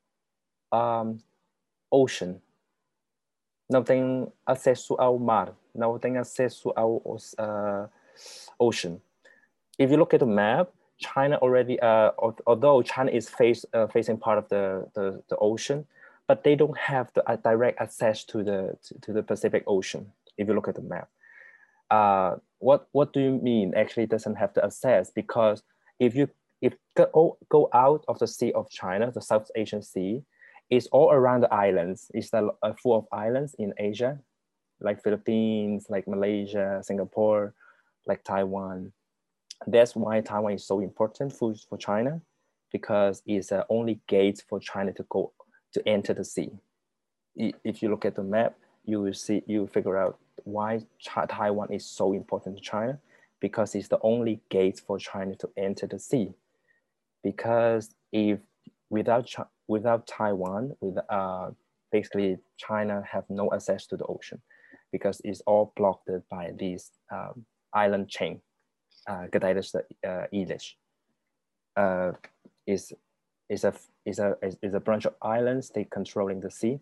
[0.71, 1.17] um,
[1.89, 2.39] ocean.
[3.69, 5.55] Não tem acesso ao mar.
[5.73, 7.89] Não tem acesso ao uh,
[8.59, 9.01] ocean
[9.77, 10.69] if you look at the map,
[10.99, 12.11] China already, uh,
[12.47, 15.85] although China is face, uh, facing part of the, the, the, ocean,
[16.27, 20.11] but they don't have the uh, direct access to the, to, to, the Pacific Ocean,
[20.37, 21.09] if you look at the map.
[21.91, 25.11] Uh, what, what do you mean actually doesn't have the access?
[25.11, 25.61] Because
[25.99, 30.23] if you if go, go out of the Sea of China, the South Asian Sea,
[30.71, 32.09] it's all around the islands.
[32.15, 32.49] It's uh,
[32.81, 34.19] full of islands in Asia,
[34.81, 37.53] like Philippines, like Malaysia, Singapore,
[38.07, 38.91] like Taiwan
[39.65, 42.21] that's why Taiwan is so important for, for China
[42.71, 45.31] because it's the only gate for China to go
[45.73, 46.51] to enter the sea.
[47.35, 48.55] If you look at the map,
[48.85, 52.99] you will see, you figure out why Taiwan is so important to China
[53.39, 56.33] because it's the only gate for China to enter the sea.
[57.23, 58.39] Because if
[58.89, 59.29] without
[59.67, 61.51] without Taiwan, with uh,
[61.91, 64.41] basically China have no access to the ocean
[64.91, 68.41] because it's all blocked by this um, island chain
[69.07, 70.77] uh, de uh, English.
[71.75, 72.11] Uh,
[72.65, 72.93] is
[73.49, 73.73] is a
[74.05, 76.79] is a is a bunch of islands they controlling the sea.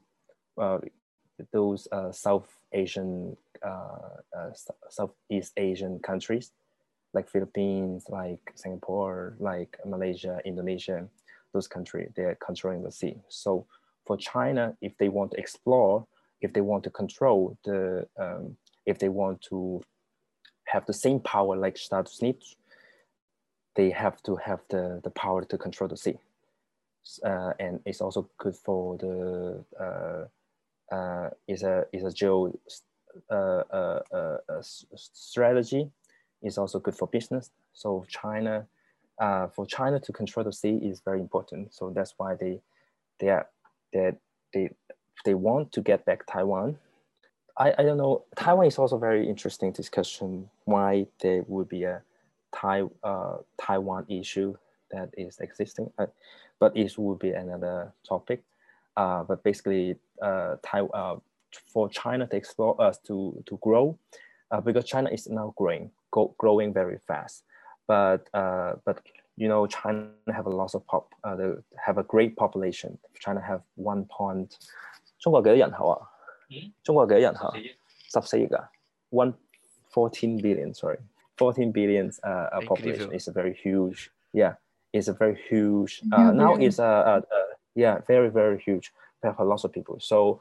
[1.52, 3.38] Those South Asian
[4.90, 6.52] Southeast Asian countries
[7.16, 11.08] like Philippines, like Singapore, like Malaysia, Indonesia,
[11.54, 13.16] those countries they're controlling the sea.
[13.30, 13.66] So
[14.06, 16.06] for China, if they want to explore,
[16.42, 19.82] if they want to control the, um, if they want to
[20.76, 22.56] have the same power like Estados Unidos,
[23.78, 26.18] they have to have the, the power to control the sea.
[27.24, 29.16] Uh, and it's also good for the
[29.86, 30.24] uh,
[30.96, 32.38] uh, is a is a geo
[33.32, 35.84] uh, uh, uh, strategy.
[36.42, 37.52] It's also good for business.
[37.74, 38.68] So China,
[39.56, 41.74] for China to control the sea is very important.
[41.74, 42.60] So that's why they
[43.20, 43.48] they are
[43.94, 44.14] they
[44.54, 44.70] they
[45.26, 46.78] they want to get back Taiwan
[47.57, 48.25] I, I don't know.
[48.37, 52.03] Taiwan is also very interesting discussion why there would be a
[52.53, 54.57] Tai, uh, Taiwan issue
[54.91, 56.07] that is existing, uh,
[56.59, 58.43] but it would be another topic.
[58.97, 61.17] Uh, but basically, uh, Tai, uh,
[61.73, 63.99] for China to explore us to to grow,
[64.51, 67.45] uh, because China is now growing, go, growing very fast.
[67.87, 69.01] But uh, but
[69.37, 72.99] you know, China have a lot of pop, uh, they have a great population.
[73.19, 74.57] China have one point.
[75.19, 76.09] 中国几多人口啊？
[76.83, 77.53] 中国几多人吓？
[78.13, 78.69] 十四亿啊，
[79.11, 79.35] one
[79.93, 80.99] fourteen billion sorry
[81.37, 84.55] fourteen billion uh, uh population is a very huge yeah
[84.93, 87.41] it's a very huge uh, now it's a, a, a,
[87.75, 88.93] yeah very very huge
[89.23, 90.41] we have a lot of people so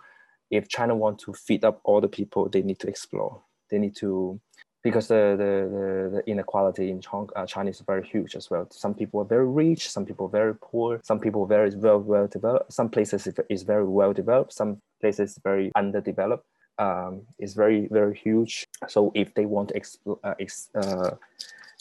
[0.49, 3.95] if China want to feed up all the people they need to explore they need
[3.95, 4.39] to
[4.82, 8.65] because the, the, the, the inequality in China, uh, China is very huge as well.
[8.72, 11.99] Some people are very rich, some people are very poor, some people are very well,
[11.99, 16.46] well developed, some places is very well developed, some place is very underdeveloped.
[16.78, 18.66] Um, it's very very huge.
[18.88, 21.12] So if they want to exp- uh, ex- uh,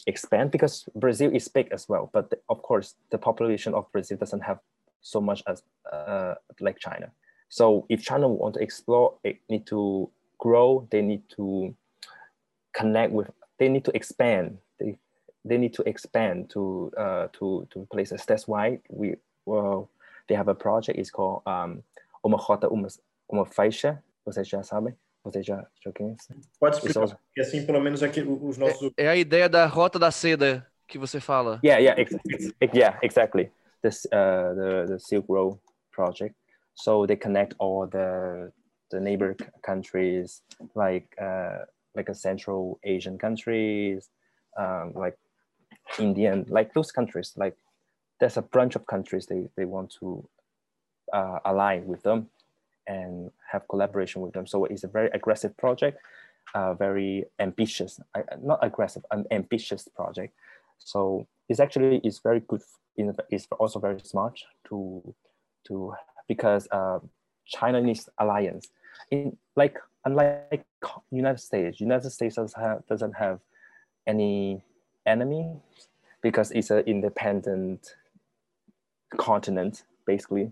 [0.06, 4.18] expand, because Brazil is big as well, but the, of course the population of Brazil
[4.18, 4.60] doesn't have
[5.02, 7.08] so much as uh, like China.
[7.50, 10.88] So if China want to explore, it need to grow.
[10.92, 11.74] They need to
[12.74, 13.30] connect with.
[13.60, 14.58] They need to expand.
[14.80, 14.98] They
[15.46, 18.26] they need to expand to uh, to to places.
[18.28, 19.16] That's why we
[19.46, 19.90] well
[20.28, 21.00] they have a project.
[21.00, 21.84] It's called um,
[22.24, 22.68] Uma Rota
[23.30, 24.04] Uma Uma Faixa.
[24.26, 24.96] Vocês já sabem?
[25.24, 26.42] Vocês já já conhecem?
[26.60, 28.92] Pode explicar, porque assim pelo menos aqui os nossos.
[28.98, 31.60] É, é a ideia da rota da seda que você fala.
[31.64, 32.12] Yeah, yeah, ex
[32.60, 33.52] ex yeah, exactly.
[33.82, 35.60] This uh, the the Silk Road
[35.92, 36.36] project.
[36.76, 38.52] So they connect all the
[38.92, 40.42] the neighbor countries
[40.76, 41.66] like uh,
[41.96, 44.10] like a Central Asian countries,
[44.58, 45.18] um, like
[46.00, 47.34] Indian, like those countries.
[47.38, 47.56] Like
[48.20, 50.28] there's a bunch of countries they they want to
[51.14, 52.30] uh, align with them
[52.88, 54.48] and have collaboration with them.
[54.48, 56.00] So it's a very aggressive project,
[56.56, 58.00] uh, very ambitious,
[58.42, 60.34] not aggressive, an ambitious project.
[60.80, 62.62] So it's actually it's very good.
[62.96, 65.16] In, it's also very smart to
[65.68, 65.94] to
[66.28, 67.00] because uh,
[67.46, 68.68] China needs alliance.
[69.12, 70.66] In like unlike
[71.12, 73.40] United States, United States doesn't have, doesn't have
[74.06, 74.62] any
[75.06, 75.56] enemy
[76.22, 77.96] because it's an independent
[79.18, 79.84] continent.
[80.06, 80.52] Basically,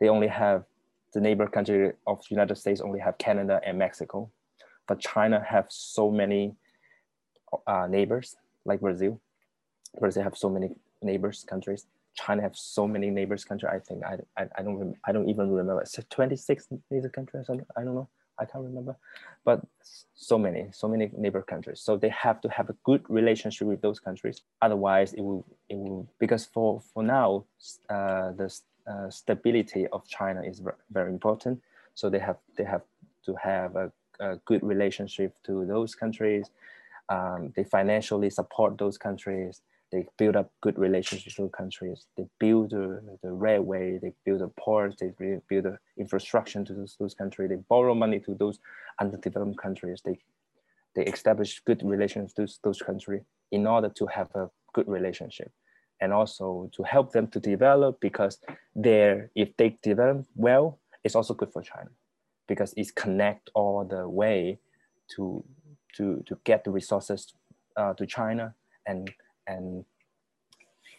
[0.00, 0.64] they only have
[1.12, 4.30] the neighbor country of United States only have Canada and Mexico,
[4.86, 6.54] but China have so many
[7.66, 9.20] uh, neighbors like Brazil.
[9.98, 11.86] Brazil have so many neighbors countries.
[12.14, 13.68] China have so many neighbors country.
[13.68, 15.82] I think I, I, I don't I don't even remember.
[15.82, 17.46] It's 26 neighbor countries.
[17.48, 18.08] I don't know.
[18.38, 18.96] I can't remember,
[19.44, 19.60] but
[20.14, 21.80] so many, so many neighbor countries.
[21.82, 24.40] So they have to have a good relationship with those countries.
[24.62, 27.44] Otherwise, it will, it will because for for now,
[27.90, 28.48] uh, the
[28.90, 31.60] uh, stability of China is very important.
[31.94, 32.82] So they have they have
[33.26, 36.50] to have a, a good relationship to those countries.
[37.08, 39.62] Um, they financially support those countries.
[39.92, 42.06] They build up good relationships with countries.
[42.16, 43.98] They build the, the railway.
[43.98, 44.96] They build the ports.
[45.00, 47.50] They build the infrastructure to those, those countries.
[47.50, 48.60] They borrow money to those
[49.00, 50.00] underdeveloped countries.
[50.04, 50.18] They
[50.96, 53.22] they establish good relations those, those countries
[53.52, 55.52] in order to have a good relationship
[56.00, 58.38] and also to help them to develop because
[58.74, 61.90] there if they develop well it's also good for china
[62.46, 64.58] because it's connect all the way
[65.08, 65.44] to
[65.94, 67.34] to to get the resources
[67.76, 68.54] uh, to china
[68.86, 69.10] and
[69.46, 69.84] and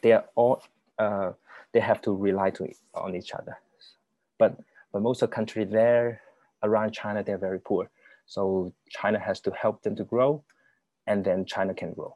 [0.02, 0.62] they are all
[1.00, 1.32] uh,
[1.74, 3.58] they have to rely to on each other.
[4.38, 4.58] But
[4.92, 6.22] but most of the country there
[6.64, 7.90] around china they're very poor.
[8.26, 10.44] So china has to help them to grow
[11.08, 12.16] and then china can grow.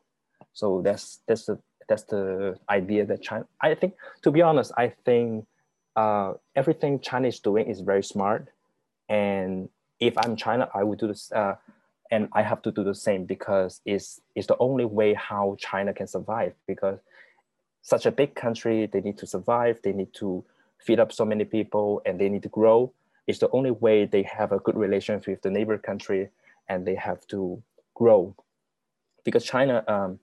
[0.54, 3.46] So that's that's the that's the idea that China.
[3.62, 5.46] I think, to be honest, I think
[5.96, 8.50] uh, everything China is doing is very smart,
[9.10, 9.70] and
[10.00, 11.56] if I'm China, I would do this, uh,
[12.12, 15.94] and I have to do the same because it's it's the only way how China
[15.94, 16.54] can survive.
[16.68, 17.00] Because
[17.82, 19.80] such a big country, they need to survive.
[19.84, 20.44] They need to
[20.80, 22.92] feed up so many people, and they need to grow.
[23.28, 26.30] It's the only way they have a good relationship with the neighbor country,
[26.68, 27.62] and they have to
[27.94, 28.36] grow.
[29.24, 30.20] Because China, um,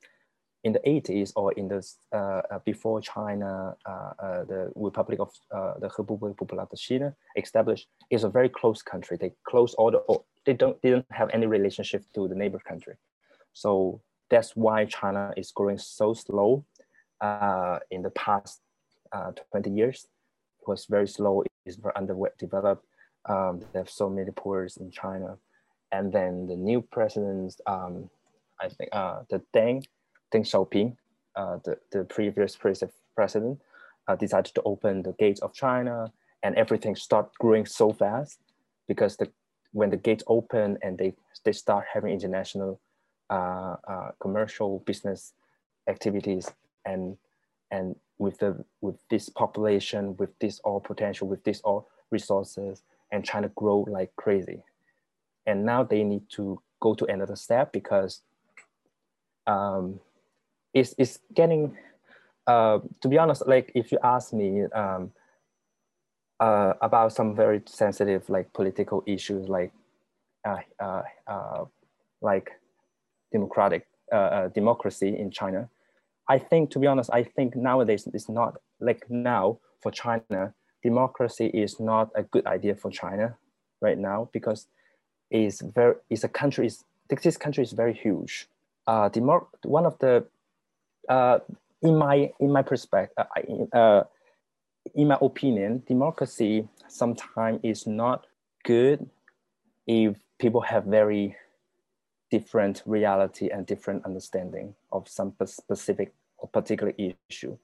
[0.65, 1.83] in the 80s or in the
[2.17, 8.25] uh, before China, uh, uh, the Republic of uh, the Republic Popular China established is
[8.25, 9.17] a very close country.
[9.21, 10.03] They close all the
[10.47, 12.95] they don't didn't have any relationship to the neighbor country,
[13.53, 14.01] so
[14.31, 16.65] that's why China is growing so slow.
[17.21, 18.61] Uh, in the past
[19.53, 20.09] 20 years,
[20.61, 21.45] it was very slow.
[21.65, 22.85] It's very underdeveloped.
[23.29, 25.37] Um, they have so many poors in China,
[25.93, 28.11] and then the new president, um,
[28.61, 29.85] I think the Deng
[30.33, 30.97] Deng Xiaoping,
[31.37, 33.61] uh, the, the previous president,
[34.09, 36.13] uh, decided to open the gates of China
[36.43, 38.39] and everything start growing so fast
[38.89, 39.31] because the,
[39.73, 41.15] when the gates open and they,
[41.45, 42.81] they start having international
[43.31, 43.77] uh,
[44.21, 45.33] commercial business
[45.89, 46.51] activities
[46.85, 47.17] and
[47.71, 53.25] and with the with this population with this all potential with this all resources and
[53.25, 54.63] China grow like crazy.
[55.47, 58.23] And now they need to go to another step because
[59.47, 60.01] um,
[60.75, 61.77] it's, it's getting
[62.47, 65.13] uh, to be honest like if you ask me um,
[66.41, 69.73] uh, about some very sensitive like political issues like
[70.45, 71.65] uh, uh, uh
[72.21, 72.51] like
[73.33, 75.69] democratic uh, democracy in China
[76.29, 81.47] I think to be honest I think nowadays it's not like now for China democracy
[81.47, 83.37] is not a good idea for China
[83.81, 84.67] right now because
[85.31, 88.49] it's very it's a country is this country is very huge.
[88.87, 90.25] Uh, democ- one of the
[91.09, 91.39] uh,
[91.83, 94.05] in my in my perspective, uh, uh,
[94.95, 98.27] in my opinion, democracy sometimes is not
[98.65, 99.09] good
[99.87, 101.37] if people have very
[102.31, 106.95] different reality and different understanding of some specific or particular
[107.29, 107.57] issue.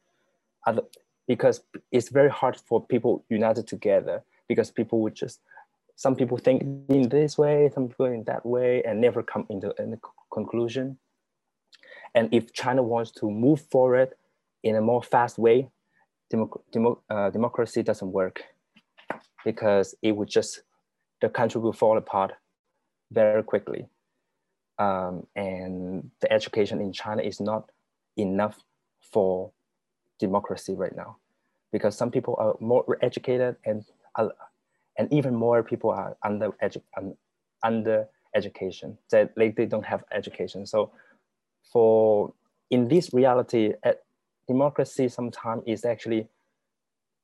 [1.27, 1.63] Because
[1.93, 5.41] it's very hard for people united together because people would just
[5.99, 9.71] some people think in this way, some people in that way, and never come into
[9.83, 9.99] a
[10.33, 10.97] conclusion.
[12.15, 14.15] And if China wants to move forward
[14.63, 15.69] in a more fast way,
[16.35, 18.43] uh, democracy doesn't work
[19.45, 20.63] because it would just,
[21.21, 22.33] the country will fall apart
[23.11, 23.89] very quickly.
[24.79, 27.71] Um, and the education in China is not
[28.17, 28.63] enough
[29.01, 29.51] for
[30.19, 31.17] democracy right now
[31.73, 33.85] because some people are more educated and
[34.17, 34.29] uh,
[34.99, 36.81] and even more people are under edu
[37.63, 40.91] under education that like they don't have education so
[41.73, 42.33] for
[42.71, 44.03] in this reality at
[44.47, 46.29] democracy sometimes is actually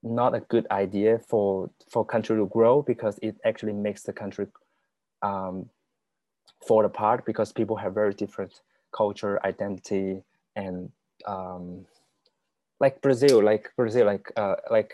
[0.02, 4.46] not a good idea for for country to grow because it actually makes the country
[5.22, 5.68] um,
[6.66, 8.60] fall apart because people have very different
[8.92, 10.22] culture identity
[10.56, 10.90] and
[11.26, 11.86] um,
[12.80, 14.92] like Brazil like Brazil like uh, like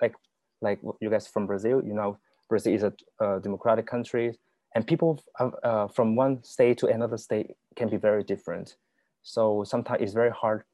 [0.00, 0.14] like
[0.60, 2.18] like you guys from Brazil you know
[2.48, 4.38] Brazil is a, a democratic country
[4.74, 8.76] and people uh, from one state to another state can be very different
[9.22, 10.64] so sometimes it's very hard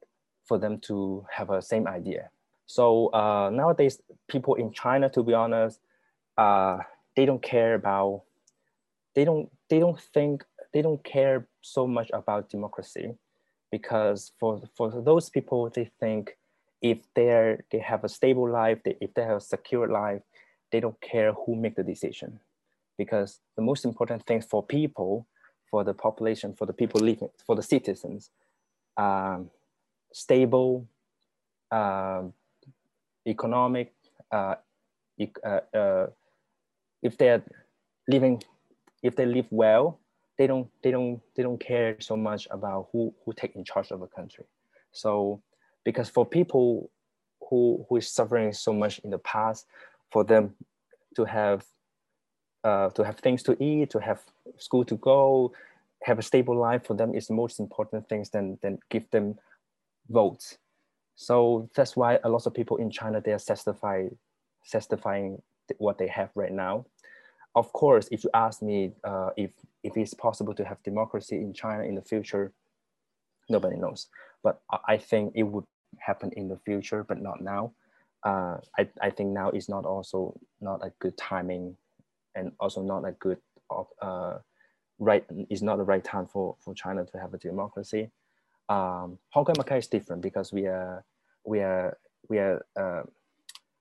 [0.48, 2.30] for them to have a same idea.
[2.66, 5.80] So uh, nowadays, people in China, to be honest,
[6.36, 6.78] uh,
[7.14, 8.22] they don't care about,
[9.14, 13.14] they don't, they don't think, they don't care so much about democracy,
[13.70, 16.36] because for for those people, they think
[16.82, 20.22] if they're they have a stable life, they, if they have a secure life,
[20.70, 22.40] they don't care who make the decision,
[22.98, 25.26] because the most important thing for people,
[25.70, 28.30] for the population, for the people living, for the citizens,
[28.96, 29.50] um,
[30.12, 30.86] stable
[31.70, 32.22] uh,
[33.26, 33.92] economic
[34.32, 34.54] uh,
[35.44, 36.06] uh,
[37.02, 37.42] if they're
[38.08, 38.42] living
[39.02, 40.00] if they live well
[40.38, 43.90] they don't they don't they don't care so much about who who take in charge
[43.90, 44.44] of a country.
[44.92, 45.42] So
[45.84, 46.90] because for people
[47.50, 49.66] who who is suffering so much in the past
[50.10, 50.54] for them
[51.16, 51.64] to have
[52.68, 54.20] uh, to have things to eat to have
[54.66, 55.52] school to go
[56.02, 59.26] have a stable life for them is the most important things than than give them
[60.08, 60.58] votes.
[61.16, 64.10] So that's why a lot of people in China, they are satisfied,
[64.64, 65.42] satisfying
[65.78, 66.86] what they have right now.
[67.54, 69.50] Of course, if you ask me uh, if,
[69.82, 72.52] if it's possible to have democracy in China in the future,
[73.48, 74.06] nobody knows.
[74.44, 75.64] But I think it would
[75.98, 77.72] happen in the future, but not now.
[78.22, 81.76] Uh, I, I think now is not also not a good timing
[82.38, 83.38] and also not a good
[84.02, 84.38] uh,
[84.98, 88.10] right is not the right time for, for China to have a democracy
[88.68, 91.04] um, Hong Kong Macau is different because we are
[91.44, 91.96] we are
[92.28, 93.02] we are uh,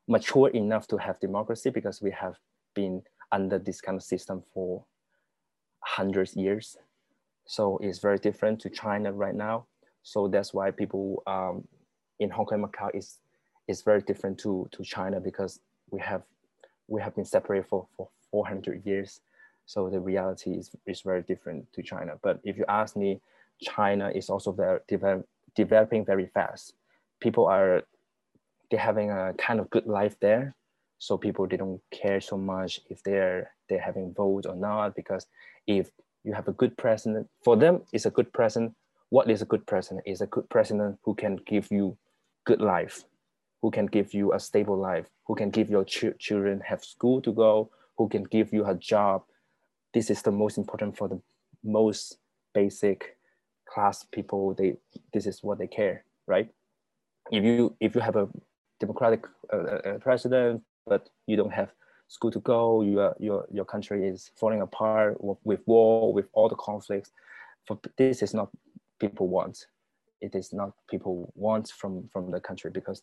[0.08, 2.36] mature enough to have democracy because we have
[2.74, 3.02] been
[3.32, 4.86] under this kind of system for
[5.82, 6.78] hundreds years.
[7.46, 9.66] So it's very different to China right now.
[10.04, 11.68] So that's why people um,
[12.20, 13.20] in Hong Kong Macau is
[13.68, 15.60] is very different to to China because
[15.92, 16.24] we have
[16.88, 19.22] we have been separated for for 400 years.
[19.66, 22.14] So the reality is, is very different to China.
[22.22, 23.20] But if you ask me,
[23.62, 26.74] China is also very develop, developing very fast.
[27.20, 27.84] People are
[28.70, 30.56] they're having a kind of good life there,
[31.00, 35.28] so people they don't care so much if they're they're having votes or not because
[35.66, 35.92] if
[36.24, 38.76] you have a good president, for them it's a good president.
[39.10, 40.06] What is a good president?
[40.06, 41.98] Is a good president who can give you
[42.46, 43.06] good life,
[43.62, 47.22] who can give you a stable life, who can give your ch children have school
[47.22, 49.24] to go, who can give you a job.
[49.94, 51.22] This is the most important for the
[51.64, 52.18] most
[52.54, 53.18] basic
[53.66, 54.54] class people.
[54.54, 54.78] They
[55.14, 56.50] this is what they care right?
[57.32, 58.30] If you if you have a
[58.80, 61.72] democratic uh, uh, uh, president but you don't have
[62.08, 66.56] school to go your your your country is falling apart with war with all the
[66.56, 67.12] conflicts
[67.66, 68.50] for this is not
[69.00, 69.66] people want.
[70.22, 73.02] It is not people want from from the country because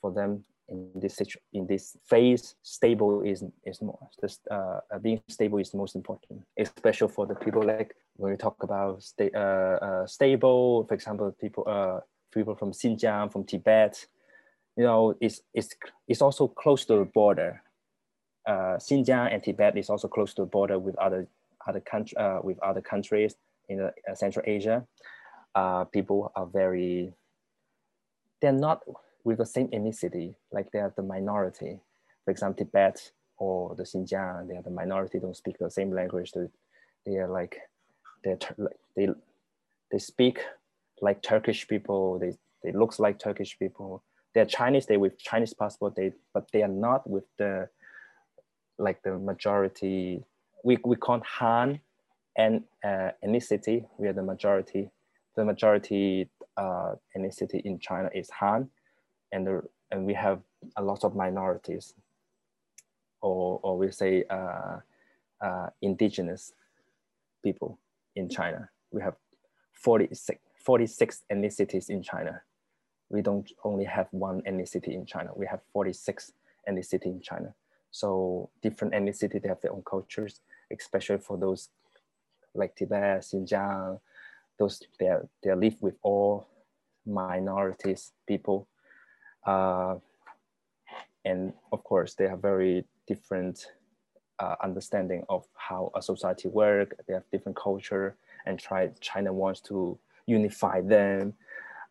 [0.00, 1.20] for them in this
[1.52, 7.08] in this phase stable is is more just uh, being stable is most important especially
[7.08, 11.64] for the people like when we talk about sta- uh, uh, stable for example people
[11.66, 12.00] uh
[12.32, 14.06] people from Xinjiang from Tibet
[14.76, 15.74] you know it's it's
[16.08, 17.62] it's also close to the border.
[18.46, 21.28] Uh, Xinjiang and Tibet is also close to the border with other
[21.66, 23.36] other country uh, with other countries
[23.68, 24.84] in uh, Central Asia.
[25.54, 27.12] Uh, people are very
[28.42, 28.82] they're not
[29.24, 31.80] with the same ethnicity, like they are the minority.
[32.24, 36.32] For example, Tibet or the Xinjiang, they are the minority, don't speak the same language.
[36.32, 36.46] They,
[37.06, 37.58] they are like,
[38.22, 38.38] they're,
[38.96, 39.08] they,
[39.90, 40.40] they speak
[41.00, 42.18] like Turkish people.
[42.18, 44.02] They, they looks like Turkish people.
[44.34, 47.68] They're Chinese, they with Chinese passport, they, but they are not with the,
[48.78, 50.24] like the majority.
[50.64, 51.80] We we call Han
[52.36, 53.86] and uh, ethnicity.
[53.98, 54.90] We are the majority.
[55.36, 58.70] The majority uh, ethnicity in China is Han,
[59.34, 60.40] and the, and we have
[60.76, 61.94] a lot of minorities,
[63.20, 64.76] or or we say uh,
[65.40, 66.52] uh, indigenous
[67.42, 67.78] people
[68.16, 68.70] in China.
[68.90, 69.16] We have
[69.72, 72.40] 46, 46 ethnicities in China.
[73.10, 75.30] We don't only have one ethnicity in China.
[75.34, 76.32] We have 46
[76.68, 77.54] ethnicity in China.
[77.90, 81.68] So different ethnicity, they have their own cultures, especially for those
[82.54, 84.00] like Tibet, Xinjiang,
[84.58, 86.46] those they are, they live with all
[87.04, 88.68] minorities people.
[89.46, 89.96] Uh,
[91.24, 93.66] and of course, they have very different
[94.38, 96.96] uh, understanding of how a society work.
[97.06, 98.16] They have different culture
[98.46, 101.34] and try China wants to unify them.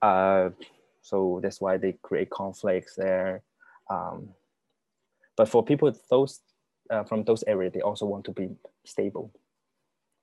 [0.01, 0.49] Uh,
[1.01, 3.41] so that's why they create conflicts there.
[3.89, 4.29] Um,
[5.35, 6.41] but for people those
[6.89, 8.49] uh, from those areas, they also want to be
[8.85, 9.31] stable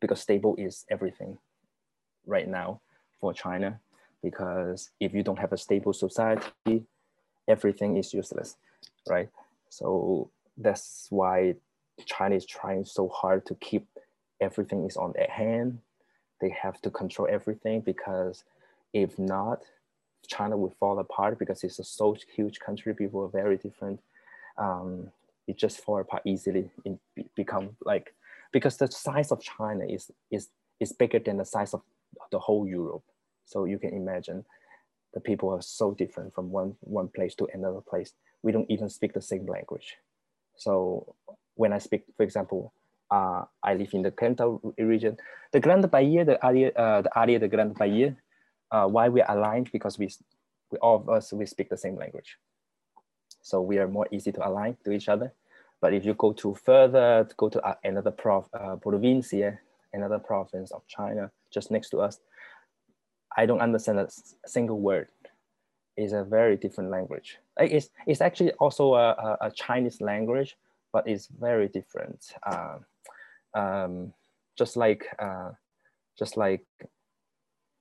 [0.01, 1.39] because stable is everything
[2.27, 2.81] right now
[3.21, 3.81] for China.
[4.23, 6.85] Because if you don't have a stable society,
[7.51, 8.57] everything is useless,
[9.09, 9.29] right?
[9.69, 11.57] So that's why
[12.07, 13.87] China is trying so hard to keep
[14.41, 15.79] everything is on their hand.
[16.41, 18.45] They have to control everything because
[18.93, 19.61] if not,
[20.27, 22.95] China will fall apart because it's a so huge country.
[22.95, 24.01] People are very different.
[24.57, 25.11] Um,
[25.47, 26.71] it just fall apart easily.
[26.85, 26.99] It
[27.35, 28.15] become like
[28.53, 30.49] because the size of China is is
[30.79, 31.83] is bigger than the size of
[32.31, 33.05] the whole Europe.
[33.45, 34.45] So you can imagine
[35.15, 38.13] the people are so different from one one place to another place.
[38.43, 39.97] We don't even speak the same language.
[40.57, 41.15] So
[41.55, 42.73] when I speak, for example,
[43.11, 45.17] uh, I live in the Cantal region.
[45.53, 48.17] The Grand Bahia, the area, uh, the area, the Grand Bahia,
[48.71, 50.09] uh, why we are aligned because we,
[50.71, 52.37] we all of us we speak the same language,
[53.43, 55.33] so we are more easy to align to each other.
[55.81, 59.59] But if you go to further, to go to uh, another prof, uh, provincia,
[59.93, 62.21] another province of China, just next to us,
[63.37, 64.09] I don't understand a
[64.47, 65.09] single word.
[65.97, 67.39] It's a very different language.
[67.59, 70.57] It's, it's actually also a, a Chinese language,
[70.93, 72.25] but it's very different.
[72.43, 72.79] Uh,
[73.55, 74.13] um,
[74.57, 75.51] just like uh,
[76.19, 76.65] just like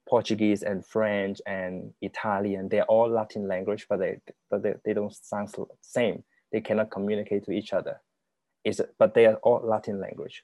[0.07, 4.19] Portuguese and French and Italian, they're all Latin language, but they
[4.49, 6.23] but they, they don't sound the same.
[6.51, 8.01] They cannot communicate to each other.
[8.63, 10.43] Is but they are all Latin language.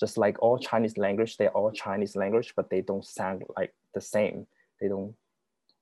[0.00, 4.00] Just like all Chinese language, they're all Chinese language, but they don't sound like the
[4.00, 4.46] same.
[4.80, 5.14] They don't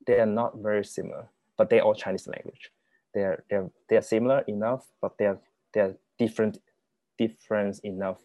[0.07, 2.71] they are not very similar, but they're all Chinese language.
[3.15, 5.39] They're they're they're similar enough, but they're
[5.73, 6.59] they're different
[7.19, 8.19] difference enough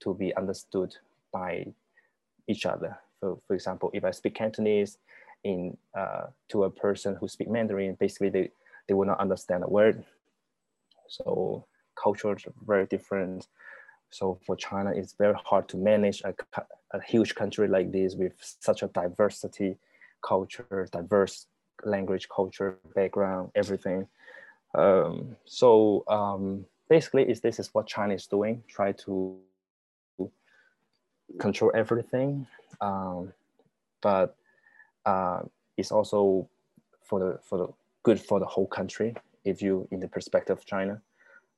[0.00, 0.94] to be understood
[1.32, 1.66] by
[2.48, 2.98] each other.
[3.20, 4.98] For, for example, if I speak Cantonese
[5.44, 8.50] in uh, to a person who speak Mandarin, basically they,
[8.86, 10.04] they will not understand a word.
[11.08, 11.66] So
[12.02, 13.46] cultures are very different.
[14.10, 16.34] So for China, it's very hard to manage a,
[16.92, 19.76] a huge country like this with such a diversity,
[20.22, 21.46] culture, diverse
[21.84, 24.08] language, culture, background, everything.
[24.74, 29.38] Um, so um, basically, is this is what China is doing, try to
[31.38, 32.46] control everything,
[32.80, 33.32] um,
[34.00, 34.36] but
[35.04, 35.40] uh,
[35.76, 36.48] it's also
[37.02, 37.68] for the for the
[38.02, 41.00] good for the whole country if you in the perspective of China.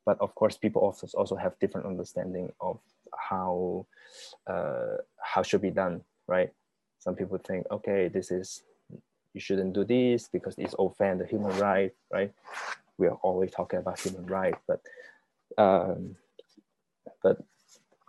[0.07, 2.79] But of course, people also also have different understanding of
[3.17, 3.87] how
[4.47, 6.51] uh, how should be done, right?
[6.99, 8.63] Some people think, okay, this is
[9.35, 12.33] you shouldn't do this because it's offend the human right, right?
[12.99, 14.81] We are always talking about human right, but
[15.59, 16.17] um,
[17.23, 17.39] but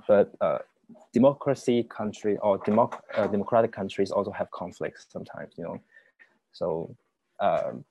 [0.07, 0.59] but uh,
[1.13, 5.79] democracy country or democ uh, democratic countries also have conflicts sometimes, you know.
[6.53, 6.95] So
[7.39, 7.85] um,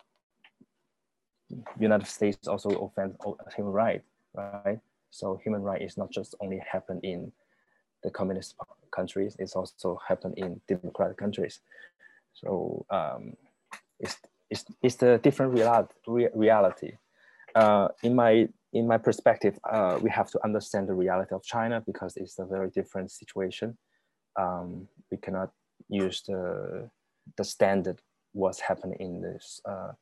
[1.78, 3.16] United States also offends
[3.56, 4.04] human rights,
[4.34, 4.80] right?
[5.10, 7.32] So human rights is not just only happen in
[8.02, 8.54] the communist
[8.90, 11.60] countries, it's also happen in democratic countries.
[12.32, 13.36] So um,
[13.98, 14.16] it's,
[14.48, 15.94] it's, it's the different reality.
[16.34, 16.92] reality.
[17.54, 21.82] Uh, in my in my perspective, uh, we have to understand the reality of China
[21.84, 23.76] because it's a very different situation.
[24.38, 25.50] Um, we cannot
[25.88, 26.88] use the,
[27.36, 28.00] the standard
[28.32, 29.92] what's happening in this uh,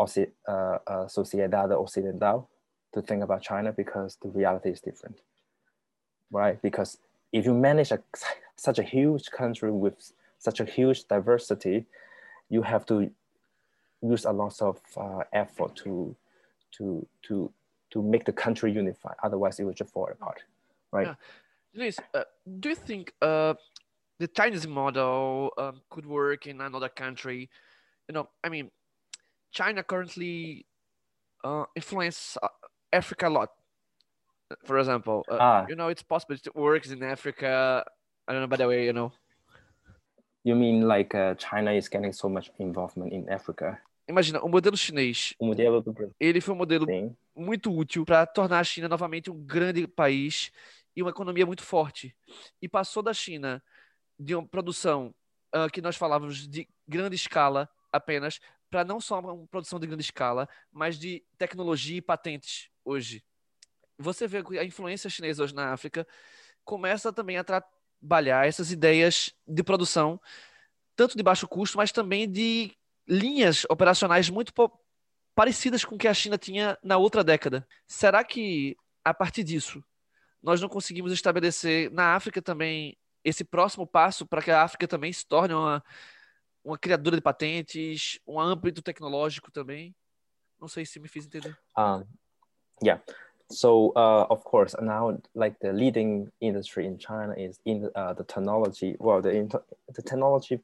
[0.00, 2.48] uh, uh, Sociedad Occidental
[2.92, 5.20] to think about China because the reality is different,
[6.30, 6.60] right?
[6.62, 6.98] Because
[7.32, 8.00] if you manage a,
[8.56, 11.86] such a huge country with such a huge diversity,
[12.48, 13.10] you have to
[14.02, 16.16] use a lot of uh, effort to
[16.72, 17.52] to to
[17.90, 19.16] to make the country unified.
[19.22, 20.42] Otherwise, it will just fall apart,
[20.92, 21.16] right?
[21.74, 21.90] Yeah.
[22.14, 22.24] Uh,
[22.58, 23.54] do you think uh,
[24.18, 27.48] the Chinese model um, could work in another country?
[28.08, 28.70] You know, I mean,
[29.50, 30.66] China currently
[31.44, 32.48] uh, influence uh,
[32.92, 33.50] Africa a lot.
[34.64, 35.66] For example, uh, Ah.
[35.68, 37.84] you know, it's possible to work in Africa.
[38.26, 39.12] I don't know, by the way, you know,
[40.42, 43.78] You mean like uh, China is getting so much involvement in Africa?
[44.08, 47.14] imagina, o modelo chinês, O modelo do Brasil, ele foi um modelo sim.
[47.36, 50.50] muito útil para tornar a China novamente um grande país
[50.96, 52.16] e uma economia muito forte.
[52.60, 53.62] E passou da China
[54.18, 55.14] de uma produção
[55.52, 58.40] ah, que nós falávamos de grande escala apenas
[58.70, 63.24] para não só uma produção de grande escala, mas de tecnologia e patentes hoje.
[63.98, 66.06] Você vê que a influência chinesa hoje na África
[66.64, 70.20] começa também a trabalhar essas ideias de produção,
[70.96, 72.72] tanto de baixo custo, mas também de
[73.06, 74.54] linhas operacionais muito
[75.34, 77.66] parecidas com o que a China tinha na outra década.
[77.86, 79.82] Será que, a partir disso,
[80.42, 85.12] nós não conseguimos estabelecer na África também esse próximo passo para que a África também
[85.12, 85.84] se torne uma,
[86.64, 89.94] uma criadora de patentes, um âmbito tecnológico também?
[90.60, 91.56] Não sei se me fiz entender.
[91.76, 92.04] Um,
[92.82, 93.02] yeah.
[93.50, 98.24] So uh, of course now like the leading industry in China is in uh, the
[98.24, 98.96] technology.
[99.00, 99.48] Well, the
[99.92, 100.60] the technology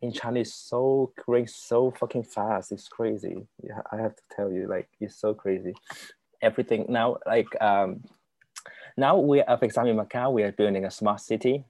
[0.00, 2.72] in China is so growing so fucking fast.
[2.72, 3.46] It's crazy.
[3.62, 5.74] Yeah, I have to tell you, like it's so crazy.
[6.40, 8.04] Everything now, like um,
[8.96, 11.64] now we, are, for example, in Macau, we are building a smart city,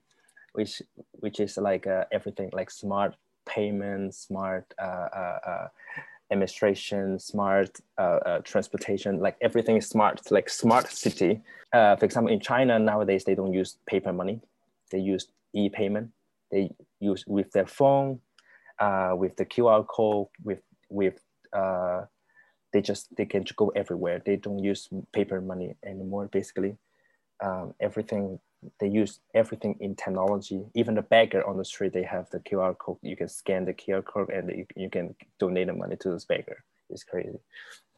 [0.53, 0.81] which
[1.19, 3.15] which is like uh, everything like smart
[3.55, 5.67] payments, smart uh, uh, uh,
[6.31, 7.79] administration, smart
[8.43, 11.41] transportation, like everything is smart, like smart city.
[11.71, 14.41] For example, in China nowadays they don't use paper money;
[14.91, 16.09] they use e-payment.
[16.51, 16.69] They
[16.99, 18.19] use with their phone,
[19.21, 21.17] with the QR code, with with
[22.73, 24.21] they just they can go everywhere.
[24.25, 26.27] They don't use paper money anymore.
[26.39, 26.77] Basically,
[27.45, 28.39] um, everything
[28.79, 30.65] they use everything in technology.
[30.73, 32.97] Even the beggar on the street, they have the QR code.
[33.01, 36.25] You can scan the QR code and you, you can donate the money to this
[36.25, 36.63] beggar.
[36.89, 37.39] It's crazy.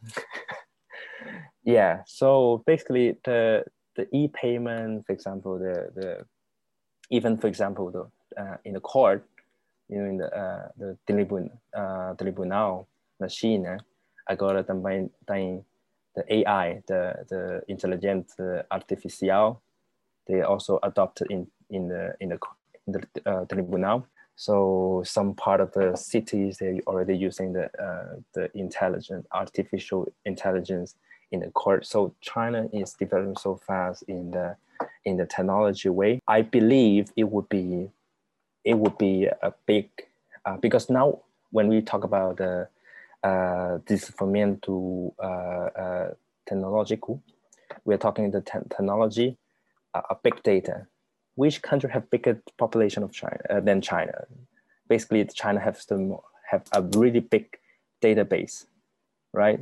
[1.63, 2.01] yeah.
[2.05, 3.65] So basically, the
[3.95, 6.25] the e-payment, for example, the the
[7.09, 9.25] even for example, the uh, in the court,
[9.89, 12.87] you know, in the uh, the tribun, uh, tribunal
[13.19, 13.77] machine, eh,
[14.29, 15.63] agora também tem
[16.15, 19.61] the AI, the the intelligent uh, artificial
[20.27, 22.39] they also adopted in in the in the
[22.87, 24.07] in the uh, tribunal.
[24.35, 30.95] So some part of the cities they're already using the uh, the intelligent artificial intelligence
[31.31, 31.85] in the court.
[31.85, 34.55] So China is developing so fast in the
[35.05, 36.19] in the technology way.
[36.27, 37.89] I believe it would be
[38.63, 39.89] it would be a big
[40.45, 41.21] uh, because now
[41.51, 42.67] when we talk about the
[43.23, 46.13] uh, desenvolvimento uh, uh,
[46.45, 47.21] technological,
[47.85, 49.37] we're talking the te- technology
[49.97, 50.87] uh, a big data.
[51.35, 54.25] Which country have bigger population of China uh, than China?
[54.87, 56.17] Basically, China has the
[56.51, 57.57] have a really big
[58.01, 58.65] database,
[59.33, 59.59] right?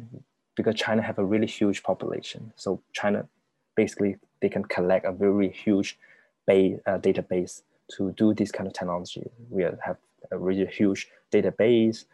[0.55, 2.53] Because China have a really huge population.
[2.55, 3.27] So China,
[3.75, 5.97] basically, they can collect a very huge
[6.47, 7.63] ba- uh, database
[7.97, 9.29] to do this kind of technology.
[9.49, 9.97] We have
[10.31, 12.05] a really huge database.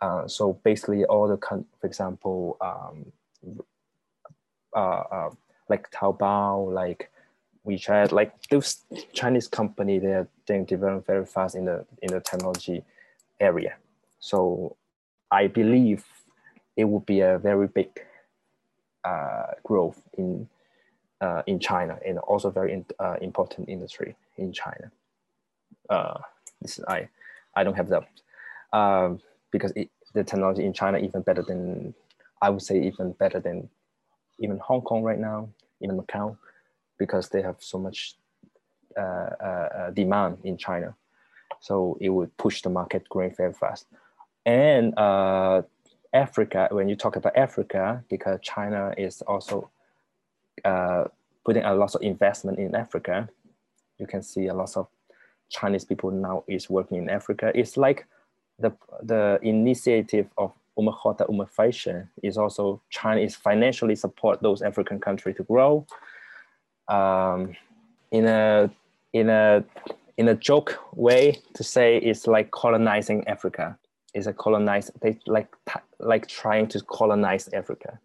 [0.00, 3.12] Uh, so basically, all the, for example, um,
[4.74, 5.30] uh, uh,
[5.68, 7.11] like Taobao, like
[7.66, 12.82] WeChat, like those Chinese company, they're they're developing very fast in the in the technology
[13.40, 13.76] area.
[14.18, 14.76] So
[15.30, 16.04] I believe
[16.76, 17.90] it would be a very big
[19.04, 20.48] uh, growth in
[21.20, 24.90] uh, in China and also very in, uh, important industry in China.
[25.88, 26.18] Uh,
[26.60, 27.08] this I
[27.54, 28.08] I don't have that
[28.76, 29.20] um,
[29.52, 31.94] because it, the technology in China even better than
[32.40, 33.68] I would say even better than
[34.40, 35.48] even Hong Kong right now,
[35.80, 36.36] even Macau
[37.04, 37.98] because they have so much
[38.96, 40.94] uh, uh, uh, demand in China.
[41.60, 43.86] So it would push the market growing very fast.
[44.46, 45.62] And uh,
[46.12, 49.70] Africa, when you talk about Africa, because China is also
[50.64, 51.04] uh,
[51.44, 53.28] putting a lot of investment in Africa,
[53.98, 54.86] you can see a lot of
[55.48, 57.50] Chinese people now is working in Africa.
[57.54, 58.06] It's like
[58.58, 58.70] the
[59.02, 65.44] the initiative of Umakota Umafation is also China is financially support those African countries to
[65.44, 65.86] grow
[66.92, 67.54] um,
[68.10, 68.70] in a
[69.12, 69.64] in a
[70.18, 73.78] in a joke way to say it's like colonizing Africa.
[74.14, 75.48] It's a colonize they like
[75.98, 77.98] like trying to colonize Africa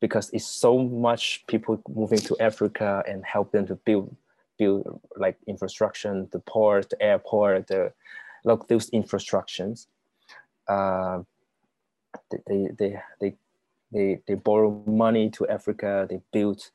[0.00, 4.14] because it's so much people moving to Africa and help them to build
[4.56, 7.92] build like infrastructure, the port, the airport, the
[8.44, 9.86] like those infrastructures.
[10.68, 11.22] Uh,
[12.46, 13.34] they, they they
[13.90, 16.06] they they borrow money to Africa.
[16.08, 16.70] They build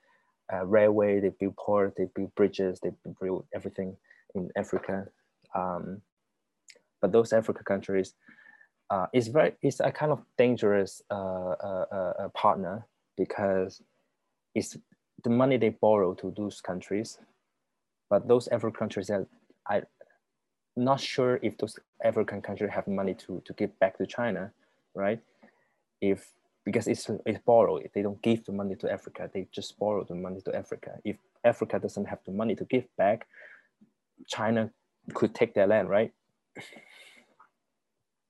[0.52, 2.92] uh, railway, they build ports, they build bridges, they
[3.22, 3.96] build everything
[4.36, 5.08] in Africa.
[5.56, 6.02] Um,
[7.02, 8.14] but those Africa countries,
[8.90, 12.86] uh, it's very, it's a kind of dangerous uh, uh, uh partner
[13.18, 13.82] because
[14.56, 14.78] it's
[15.24, 17.18] the money they borrow to those countries,
[18.10, 19.28] but those African countries are,
[19.68, 19.84] I
[20.76, 24.52] not sure if those African countries have money to, to give back to China,
[24.96, 25.20] right?
[26.02, 26.32] If
[26.66, 30.16] because it's it's borrowed, they don't give the money to Africa, they just borrow the
[30.16, 31.00] money to Africa.
[31.04, 33.28] If Africa doesn't have the money to give back,
[34.28, 34.70] China
[35.14, 36.14] could take their land, right?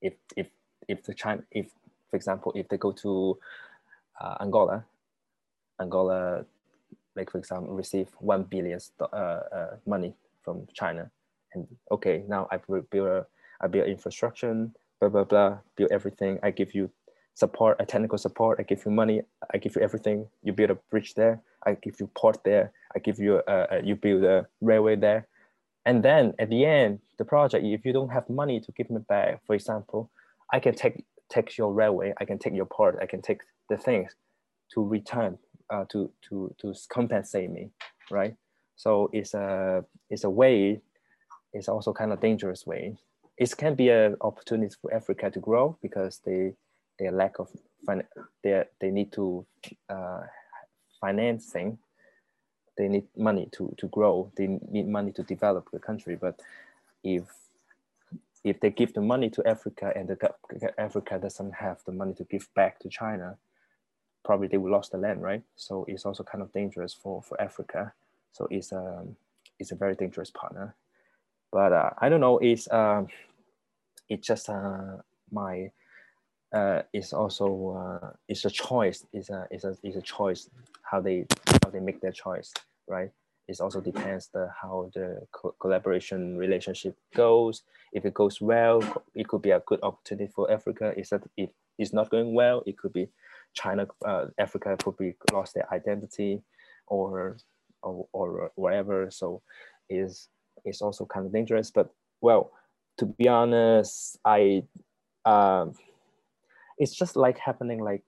[0.02, 0.48] If if
[0.88, 1.70] if the China if
[2.10, 3.38] for example if they go to
[4.20, 4.84] uh, Angola,
[5.80, 6.44] Angola,
[7.16, 11.10] like for example, receive one billion uh, uh, money from China,
[11.54, 13.26] and okay, now I build a,
[13.60, 14.68] I build infrastructure,
[15.00, 16.38] blah blah blah, build everything.
[16.42, 16.90] I give you
[17.34, 18.58] support, a technical support.
[18.60, 19.22] I give you money.
[19.52, 20.26] I give you everything.
[20.42, 21.42] You build a bridge there.
[21.66, 22.72] I give you port there.
[22.94, 25.26] I give you a, a you build a railway there.
[25.84, 29.00] And then at the end, the project, if you don't have money to give me
[29.06, 30.10] back, for example,
[30.52, 32.14] I can take take your railway.
[32.18, 32.98] I can take your port.
[33.02, 34.14] I can take the things
[34.72, 35.38] to return
[35.70, 37.70] uh, to to to compensate me,
[38.10, 38.34] right?
[38.76, 40.80] So it's a it's a way.
[41.52, 42.96] It's also kind of dangerous way.
[43.36, 46.54] It can be an opportunity for Africa to grow because they
[46.98, 47.48] their lack of
[47.86, 48.08] fin-
[48.42, 49.46] they they need to
[49.88, 50.22] uh,
[51.00, 51.78] financing.
[52.76, 54.32] They need money to, to grow.
[54.36, 56.16] They need money to develop the country.
[56.16, 56.40] But
[57.04, 57.24] if
[58.42, 62.24] if they give the money to africa and the africa doesn't have the money to
[62.24, 63.38] give back to china
[64.24, 65.42] probably they will lose the land right?
[65.54, 67.92] So it's also kind of dangerous for for africa.
[68.32, 69.16] So it's um
[69.58, 70.74] it's a very dangerous partner.
[71.52, 72.38] But uh, i don't know.
[72.38, 73.08] It's um
[74.08, 74.96] it's just uh
[75.30, 75.70] my
[76.54, 79.04] uh, is also uh, a choice.
[79.12, 80.48] Is a is a is a choice
[80.82, 81.26] how they
[81.62, 82.52] how they make their choice,
[82.86, 83.10] right?
[83.48, 87.62] It also depends the how the co collaboration relationship goes.
[87.92, 88.80] If it goes well,
[89.14, 90.94] it could be a good opportunity for Africa.
[90.96, 93.08] Is that if it's not going well, it could be
[93.52, 96.40] China, uh, Africa could be lost their identity,
[96.86, 97.36] or
[97.82, 99.10] or, or whatever.
[99.10, 99.42] So,
[99.90, 100.28] is
[100.64, 101.70] is also kind of dangerous.
[101.72, 101.90] But
[102.20, 102.52] well,
[102.98, 104.62] to be honest, I.
[105.26, 105.74] Um,
[106.78, 108.02] it's just like happening like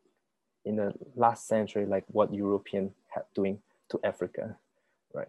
[0.65, 3.59] in the last century, like what European had doing
[3.91, 4.57] to Africa,
[5.15, 5.29] right?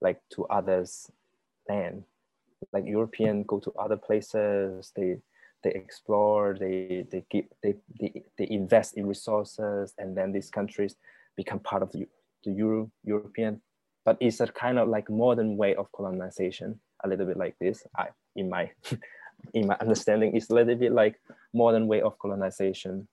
[0.00, 1.10] Like to others
[1.68, 2.04] land.
[2.72, 5.18] Like European go to other places, they
[5.62, 10.96] they explore, they they give they, they, they invest in resources, and then these countries
[11.36, 12.06] become part of the,
[12.44, 13.60] the Euro European.
[14.04, 17.86] But it's a kind of like modern way of colonization, a little bit like this.
[17.96, 18.70] I in my
[19.52, 21.18] in my understanding, it's a little bit like
[21.52, 23.06] modern way of colonization.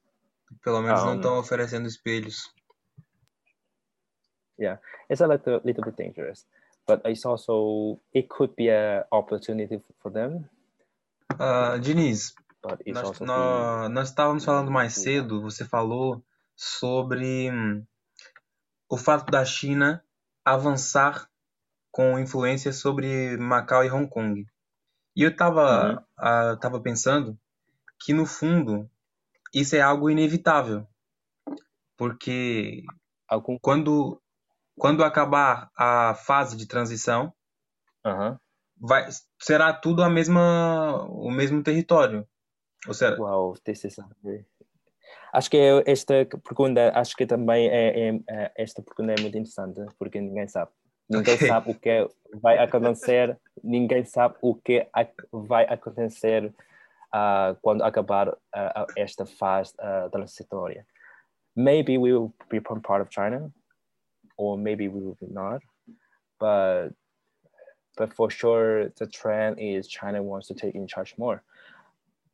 [0.63, 2.51] Pelo menos um, não estão oferecendo espelhos.
[4.59, 4.79] Yeah,
[5.09, 6.45] it's a little, little bit dangerous,
[6.87, 10.47] but it's also it could be an opportunity for them.
[11.39, 12.35] Uh, Diniz,
[12.85, 15.41] nós, nós, nós estávamos falando mais cedo.
[15.41, 16.23] Você falou
[16.55, 17.83] sobre hum,
[18.87, 20.03] o fato da China
[20.45, 21.27] avançar
[21.91, 24.45] com influência sobre Macau e Hong Kong.
[25.15, 26.53] E eu estava uhum.
[26.53, 27.37] uh, tava pensando
[27.99, 28.89] que, no fundo,
[29.53, 30.87] isso é algo inevitável.
[31.97, 32.83] Porque
[33.27, 33.57] Algum...
[33.59, 34.21] quando,
[34.77, 37.33] quando acabar a fase de transição,
[38.05, 38.37] uhum.
[38.79, 39.07] vai,
[39.39, 42.27] será tudo a mesma, o mesmo território.
[42.87, 43.19] Ou será...
[43.19, 43.53] Uau,
[45.33, 46.13] Acho que esta
[46.43, 50.71] pergunta, acho que também é, é, é, esta pergunta é muito interessante, porque ninguém sabe.
[51.09, 51.47] Ninguém okay.
[51.47, 52.07] sabe o que
[52.41, 54.87] vai acontecer, ninguém sabe o que
[55.31, 56.53] vai acontecer
[57.13, 60.85] uh, quando acabar uh, esta fase uh, transitória.
[61.55, 63.51] Maybe we will become part of China,
[64.37, 65.61] or maybe we will be not.
[66.39, 66.93] But
[67.95, 71.43] but for sure, the trend is China wants to take in charge more.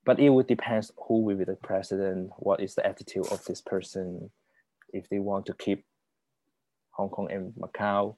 [0.05, 3.61] But it would depend who will be the president, what is the attitude of this
[3.61, 4.31] person,
[4.93, 5.83] if they want to keep
[6.91, 8.15] Hong Kong and Macau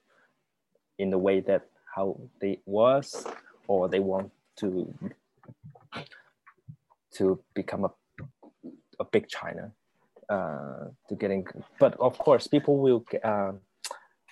[1.01, 1.63] in the way that
[1.95, 3.25] how they was
[3.67, 4.93] or they want to
[7.11, 7.91] to become a,
[8.99, 9.71] a big China
[10.29, 11.45] uh, to getting
[11.79, 13.51] but of course people will uh,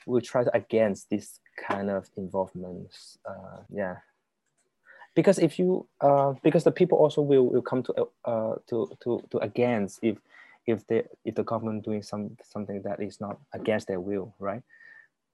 [0.05, 3.97] will try to against this kind of involvements uh, yeah.
[5.15, 9.21] Because if you uh, because the people also will, will come to uh, to to
[9.31, 10.17] to against if
[10.67, 14.63] if the if the government doing some something that is not against their will right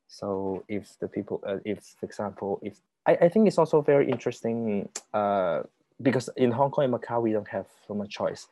[0.08, 4.10] so if the people, uh, if for example, if I, I think it's also very
[4.10, 5.64] interesting uh,
[6.02, 8.48] because in Hong Kong and Macau we don't have so much choice.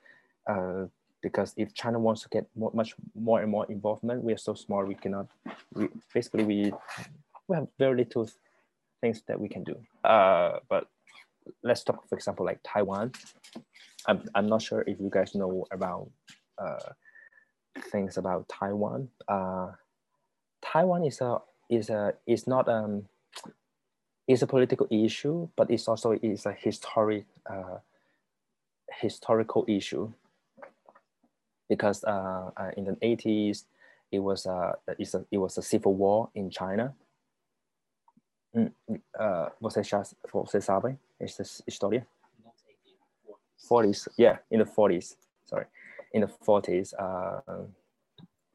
[0.47, 0.85] Uh,
[1.21, 4.53] because if China wants to get more, much more and more involvement, we are so
[4.53, 5.27] small we cannot.
[5.73, 6.73] We, basically, we
[7.47, 8.29] we have very little
[9.01, 9.75] things that we can do.
[10.03, 10.87] Uh, but
[11.63, 13.13] let's talk, for example, like Taiwan.
[14.05, 16.09] I'm I'm not sure if you guys know about
[16.57, 16.91] uh,
[17.91, 19.07] things about Taiwan.
[19.27, 19.71] Uh,
[20.73, 21.39] Taiwan is a
[21.69, 23.05] is a is not um
[24.27, 27.77] is a political issue, but it's also is a historic uh,
[28.99, 30.11] historical issue
[31.69, 33.65] because uh, uh, in the 80s
[34.11, 36.95] it was a, it's a it was a civil war in China.
[38.55, 38.71] Mm,
[39.19, 40.01] uh, você já
[40.31, 42.07] você sabe esta história?
[43.69, 45.17] 40s, yeah, in the 40s.
[45.45, 45.65] Sorry,
[46.13, 47.65] in the 40s, uh,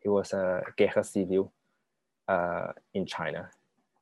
[0.03, 1.53] it was a guerra civil
[2.29, 3.51] uh, in China.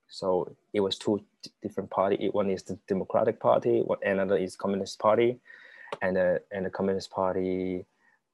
[0.08, 1.20] So it was two
[1.62, 2.28] different party.
[2.30, 5.38] One is the Democratic Party, another is Communist Party,
[6.02, 7.84] and the and the Communist Party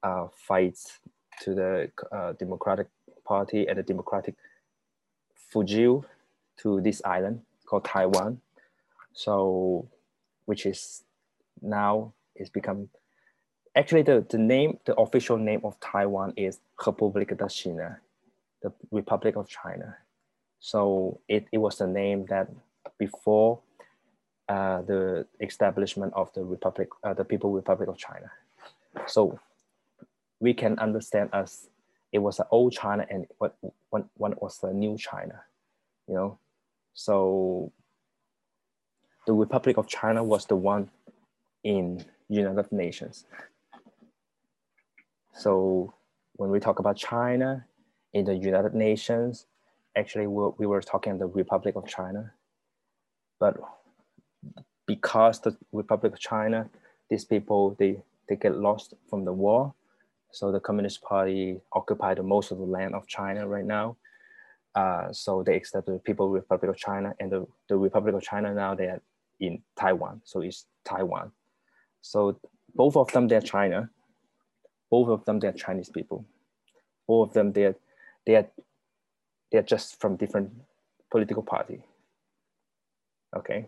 [0.03, 0.99] uh, fights
[1.41, 2.87] to the uh, Democratic
[3.25, 4.35] Party, and the Democratic
[5.51, 6.03] Fujiu
[6.57, 8.39] to this island called Taiwan.
[9.13, 9.87] So,
[10.45, 11.03] which is
[11.61, 12.89] now is become
[13.75, 17.99] actually the, the name the official name of Taiwan is Republic de China,
[18.63, 19.97] the Republic of China.
[20.59, 22.49] So it, it was the name that
[22.97, 23.59] before
[24.47, 28.31] uh, the establishment of the Republic, uh, the People Republic of China.
[29.05, 29.39] So
[30.39, 31.69] we can understand as
[32.11, 33.55] it was an old China and what
[33.89, 35.41] one, one was the new China,
[36.07, 36.37] you know.
[36.93, 37.71] So
[39.25, 40.89] the Republic of China was the one
[41.63, 43.25] in United Nations.
[45.33, 45.93] So
[46.33, 47.65] when we talk about China
[48.13, 49.47] in the United Nations,
[49.95, 52.31] actually we we were talking the Republic of China,
[53.39, 53.57] but
[54.85, 56.69] because the Republic of China,
[57.09, 59.73] these people they they get lost from the war,
[60.31, 63.97] so the Communist Party occupied most of the land of China right now.
[64.75, 68.51] Uh, so they accept the People Republic of China and the, the Republic of China
[68.51, 68.99] now they're
[69.39, 70.21] in Taiwan.
[70.23, 71.31] So it's Taiwan.
[72.01, 72.39] So
[72.73, 73.89] both of them they're China.
[74.89, 76.25] Both of them they're Chinese people.
[77.07, 77.75] Both of them they're
[78.25, 78.47] they're
[79.51, 80.51] they're just from different
[81.11, 81.83] political party.
[83.35, 83.67] Okay,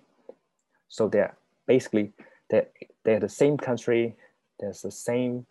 [0.87, 1.35] so they're
[1.67, 2.13] basically
[2.49, 2.67] they're,
[3.03, 4.15] they're the same country.
[4.59, 5.45] There's the same,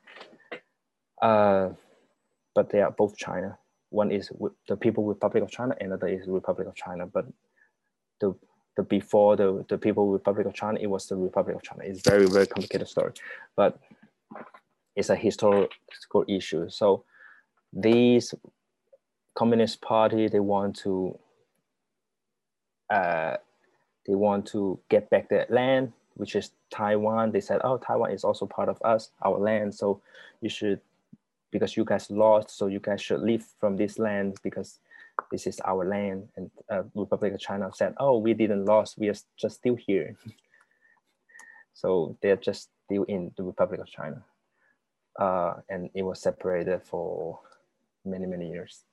[1.21, 1.71] uh,
[2.55, 3.59] but they are both China.
[3.91, 4.31] One is
[4.69, 7.07] the People Republic of China, and another is Republic of China.
[7.07, 7.27] But
[8.21, 8.35] the
[8.77, 11.83] the before the the People Republic of China, it was the Republic of China.
[11.85, 13.13] It's very very complicated story,
[13.57, 13.79] but
[14.97, 16.69] it's a historical issue.
[16.71, 17.05] So
[17.73, 18.35] these
[19.35, 21.19] Communist Party, they want to
[22.91, 23.37] uh,
[24.07, 27.33] they want to get back their land, which is Taiwan.
[27.33, 29.75] They said, oh, Taiwan is also part of us, our land.
[29.75, 30.03] So
[30.41, 30.81] you should,
[31.51, 34.79] because you guys lost, so you guys should leave from this land because
[35.31, 36.29] this is our land.
[36.37, 40.17] And uh, Republic of China said, oh, we didn't lost, we are just still here.
[41.73, 44.23] so they're just still in the Republic of China.
[45.19, 47.39] Uh, and it was separated for
[48.05, 48.85] many, many years.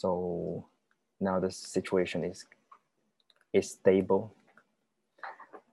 [0.00, 0.64] So
[1.20, 2.46] now the situation is
[3.52, 4.34] is stable.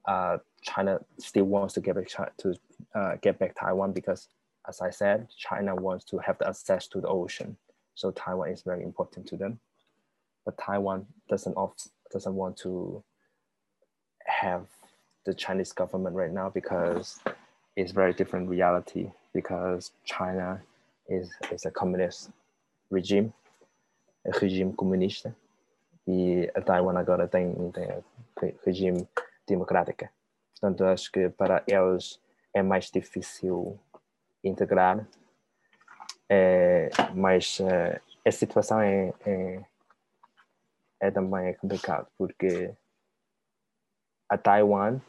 [0.05, 2.53] Uh, China still wants to get back to
[2.93, 4.27] uh, get back Taiwan because,
[4.67, 7.55] as I said, China wants to have the access to the ocean.
[7.95, 9.61] So Taiwan is very important to them,
[10.43, 13.01] but Taiwan doesn't off, doesn't want to
[14.25, 14.65] have
[15.25, 17.19] the Chinese government right now because
[17.77, 20.61] it's very different reality because China
[21.07, 22.31] is, is a communist
[22.89, 23.33] regime
[24.31, 25.35] regime comunista
[26.07, 29.07] e a Taiwan agora tem, tem regime
[29.47, 30.11] democrática.
[30.51, 32.19] Portanto, acho que para eles
[32.53, 33.79] é mais difícil
[34.43, 35.07] integrar,
[36.29, 39.65] é, mas é, a situação é, é,
[40.99, 42.73] é também é complicado porque
[44.29, 44.99] a Taiwan,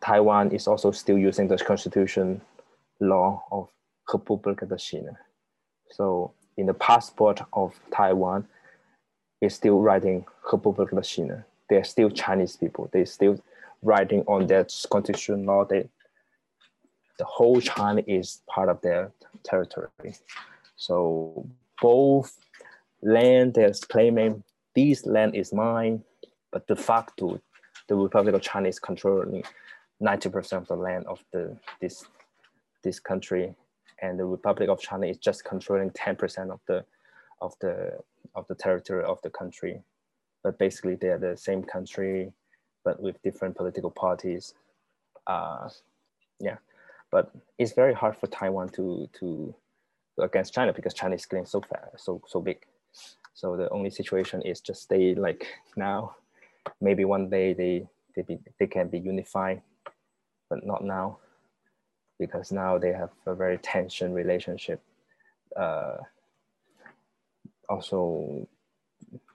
[0.00, 2.40] Taiwan is also still using the constitution
[3.00, 3.70] law of
[4.10, 5.18] República da China.
[5.90, 8.46] So in the passport of Taiwan,
[9.42, 11.44] is still writing Republic of China.
[11.68, 12.88] They're still Chinese people.
[12.92, 13.38] They're still
[13.82, 15.64] writing on their constitution law.
[15.64, 15.88] They,
[17.18, 19.10] the whole China is part of their
[19.42, 19.88] territory.
[20.76, 21.46] So
[21.80, 22.38] both
[23.02, 24.44] land they're claiming
[24.74, 26.04] this land is mine,
[26.52, 27.40] but de facto,
[27.88, 29.42] the Republic of China is controlling
[30.00, 32.04] 90% of the land of the this
[32.82, 33.54] this country,
[34.00, 36.84] and the Republic of China is just controlling 10% of the
[37.40, 37.98] of the
[38.34, 39.82] of the territory of the country,
[40.42, 42.32] but basically they are the same country,
[42.84, 44.54] but with different political parties.
[45.26, 45.68] Uh,
[46.40, 46.56] yeah,
[47.10, 49.54] but it's very hard for Taiwan to to
[50.18, 52.58] against China because China is getting so fast, so so big.
[53.34, 55.46] So the only situation is just stay like
[55.76, 56.16] now.
[56.80, 59.62] Maybe one day they they be, they can be unified,
[60.50, 61.18] but not now,
[62.18, 64.80] because now they have a very tension relationship.
[65.56, 65.96] Uh,
[67.72, 68.46] also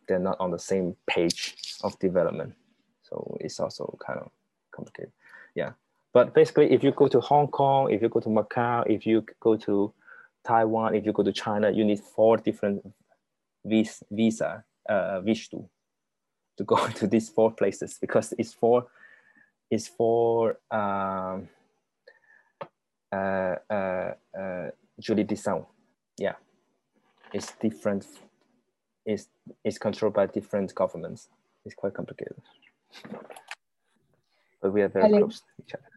[0.07, 2.53] they're not on the same page of development.
[3.01, 4.31] So it's also kind of
[4.71, 5.11] complicated.
[5.55, 5.71] Yeah.
[6.13, 9.25] But basically, if you go to Hong Kong, if you go to Macau, if you
[9.39, 9.93] go to
[10.45, 12.81] Taiwan, if you go to China, you need four different
[13.65, 15.67] vis- visa, uh, vistu,
[16.57, 18.87] to go to these four places because it's for,
[19.69, 21.49] it's for um,
[23.11, 24.69] uh, uh, uh,
[24.99, 25.65] jurisdiction.
[26.17, 26.35] Yeah,
[27.33, 28.05] it's different.
[29.07, 29.29] It's,
[29.63, 31.29] it's controlled by different governments.
[31.65, 32.35] It's quite complicated.
[34.61, 35.89] But we are very close to each other.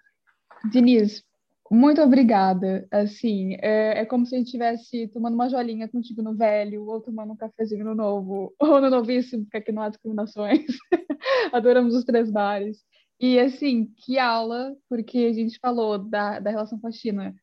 [0.70, 1.24] Diniz,
[1.68, 2.86] muito obrigada.
[2.88, 7.00] Assim, é, é como se a gente estivesse tomando uma jolinha contigo no velho, ou
[7.00, 10.66] tomando um cafezinho no novo, ou no novíssimo, porque aqui não há discriminações.
[11.52, 12.78] Adoramos os três bares.
[13.18, 17.34] E assim, que aula, porque a gente falou da, da relação com a China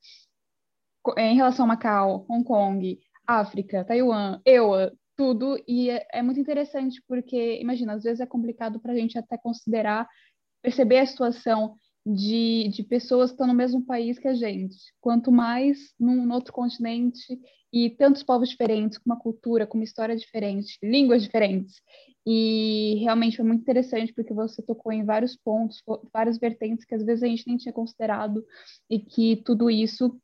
[1.18, 7.02] em relação a Macau, Hong Kong, África, Taiwan, EUA, tudo, e é, é muito interessante
[7.07, 10.07] porque, imagina, às vezes é complicado para a gente até considerar,
[10.61, 11.76] perceber a situação
[12.06, 14.77] de, de pessoas que estão no mesmo país que a gente.
[15.02, 17.38] Quanto mais num, outro continente
[17.73, 21.81] e tantos povos diferentes, com uma cultura, com uma história diferente, línguas diferentes.
[22.26, 25.81] E realmente foi muito interessante porque você tocou em vários pontos,
[26.14, 28.45] várias vertentes que às vezes a gente nem tinha considerado
[28.89, 30.18] e que tudo isso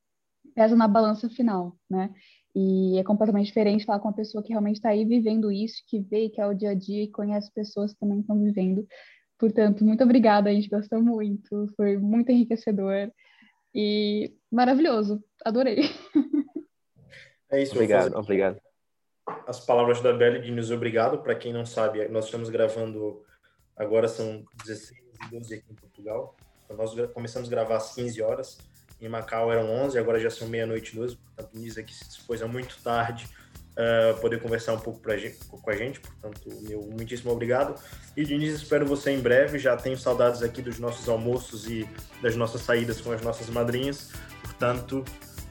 [0.54, 2.14] pesa na balança final, né?
[2.56, 6.00] E é completamente diferente falar com uma pessoa que realmente está aí vivendo isso, que
[6.00, 8.88] vê que é o dia a dia e conhece pessoas que também estão vivendo.
[9.40, 13.12] Portanto, muito obrigada, a gente gostou muito, foi muito enriquecedor
[13.74, 15.90] e maravilhoso, adorei.
[17.52, 18.60] É isso, Obrigado, fazer obrigado.
[19.46, 21.22] as palavras da Belle de nos obrigado.
[21.22, 23.24] Para quem não sabe, nós estamos gravando
[23.76, 26.36] agora são 16 e 12 aqui em Portugal.
[26.66, 28.58] Então, nós começamos a gravar às 15 horas.
[29.04, 31.18] Em Macau eram 11, agora já são meia-noite e 12.
[31.18, 33.28] Portanto, o Nisa aqui se dispôs a muito tarde
[33.74, 36.00] uh, poder conversar um pouco gente, com a gente.
[36.00, 37.76] Portanto, meu muitíssimo obrigado.
[38.16, 39.60] E Diniz, espero você em breve.
[39.60, 41.86] Já tenho saudades aqui dos nossos almoços e
[42.22, 44.12] das nossas saídas com as nossas madrinhas.
[44.42, 45.04] Portanto,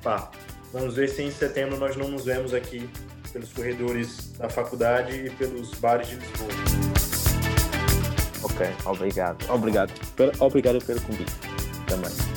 [0.02, 0.30] pá,
[0.72, 2.88] vamos ver se em setembro nós não nos vemos aqui
[3.34, 6.50] pelos corredores da faculdade e pelos bares de Lisboa.
[8.44, 9.50] Ok, obrigado.
[9.50, 9.92] Obrigado.
[10.40, 11.32] Obrigado pelo convite
[11.86, 12.31] também.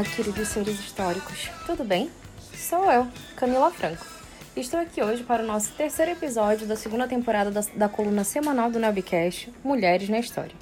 [0.00, 2.10] Olá, queridos seres históricos, tudo bem?
[2.54, 3.06] Sou eu,
[3.36, 4.02] Camila Franco.
[4.56, 8.70] Estou aqui hoje para o nosso terceiro episódio da segunda temporada da, da coluna semanal
[8.70, 10.54] do Nelbcast Mulheres na História,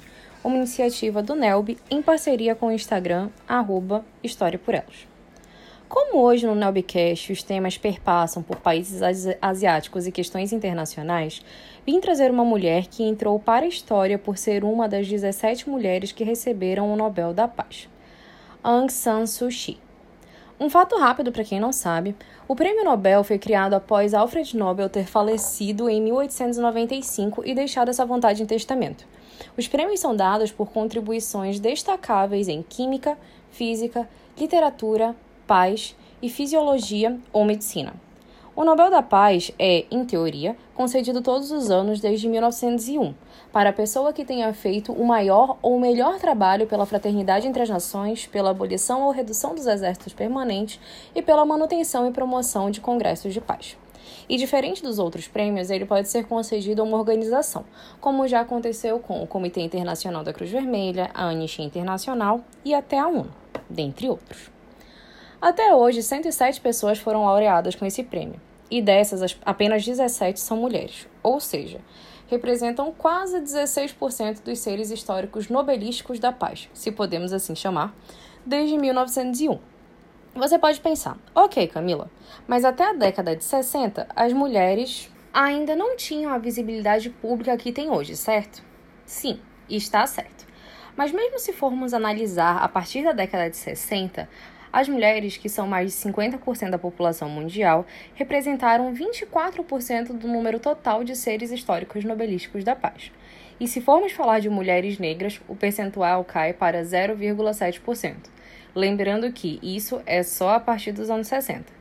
[0.43, 5.07] uma iniciativa do Nelb em parceria com o Instagram, arroba História por Elas.
[5.87, 11.41] Como hoje no Nelbcast os temas perpassam por países asi- asiáticos e questões internacionais,
[11.85, 16.11] vim trazer uma mulher que entrou para a história por ser uma das 17 mulheres
[16.11, 17.87] que receberam o Nobel da Paz.
[18.61, 19.79] Aung San Suu Kyi.
[20.59, 22.13] Um fato rápido para quem não sabe:
[22.47, 28.05] o prêmio Nobel foi criado após Alfred Nobel ter falecido em 1895 e deixado essa
[28.05, 29.07] vontade em testamento.
[29.57, 33.17] Os prêmios são dados por contribuições destacáveis em química,
[33.49, 35.15] física, literatura,
[35.47, 37.93] paz e fisiologia ou medicina.
[38.59, 43.15] O Nobel da Paz é, em teoria, concedido todos os anos desde 1901
[43.53, 47.69] para a pessoa que tenha feito o maior ou melhor trabalho pela fraternidade entre as
[47.69, 50.77] nações, pela abolição ou redução dos exércitos permanentes
[51.15, 53.77] e pela manutenção e promoção de congressos de paz.
[54.27, 57.63] E diferente dos outros prêmios, ele pode ser concedido a uma organização,
[58.01, 62.99] como já aconteceu com o Comitê Internacional da Cruz Vermelha, a Anistia Internacional e até
[62.99, 63.33] a ONU,
[63.69, 64.51] dentre outros.
[65.41, 70.57] Até hoje, 107 pessoas foram laureadas com esse prêmio, e dessas, as- apenas 17 são
[70.57, 71.79] mulheres, ou seja,
[72.27, 77.95] representam quase 16% dos seres históricos nobelísticos da paz, se podemos assim chamar,
[78.45, 79.59] desde 1901.
[80.35, 82.09] Você pode pensar, ok, Camila,
[82.47, 87.71] mas até a década de 60, as mulheres ainda não tinham a visibilidade pública que
[87.71, 88.63] têm hoje, certo?
[89.05, 89.39] Sim,
[89.69, 90.47] está certo.
[90.95, 94.29] Mas mesmo se formos analisar a partir da década de 60,
[94.71, 101.03] as mulheres, que são mais de 50% da população mundial, representaram 24% do número total
[101.03, 103.11] de seres históricos nobelísticos da paz.
[103.59, 108.15] E se formos falar de mulheres negras, o percentual cai para 0,7%.
[108.75, 111.79] Lembrando que isso é só a partir dos anos 60.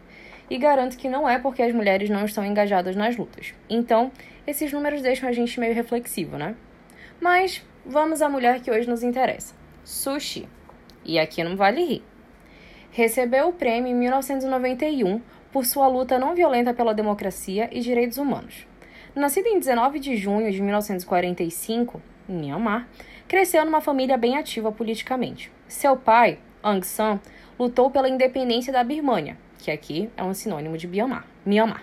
[0.50, 3.52] e garanto que não é porque as mulheres não estão engajadas nas lutas.
[3.68, 4.10] Então,
[4.46, 6.56] esses números deixam a gente meio reflexivo, né?
[7.20, 9.54] Mas vamos à mulher que hoje nos interessa:
[9.84, 10.48] Sushi.
[11.04, 12.02] E aqui não vale rir.
[12.90, 15.20] Recebeu o prêmio em 1991
[15.52, 18.66] por sua luta não violenta pela democracia e direitos humanos.
[19.14, 22.88] Nascida em 19 de junho de 1945, em Myanmar,
[23.26, 25.50] cresceu numa família bem ativa politicamente.
[25.66, 27.20] Seu pai, Aung San,
[27.58, 31.26] lutou pela independência da Birmânia, que aqui é um sinônimo de Myanmar.
[31.44, 31.82] Myanmar.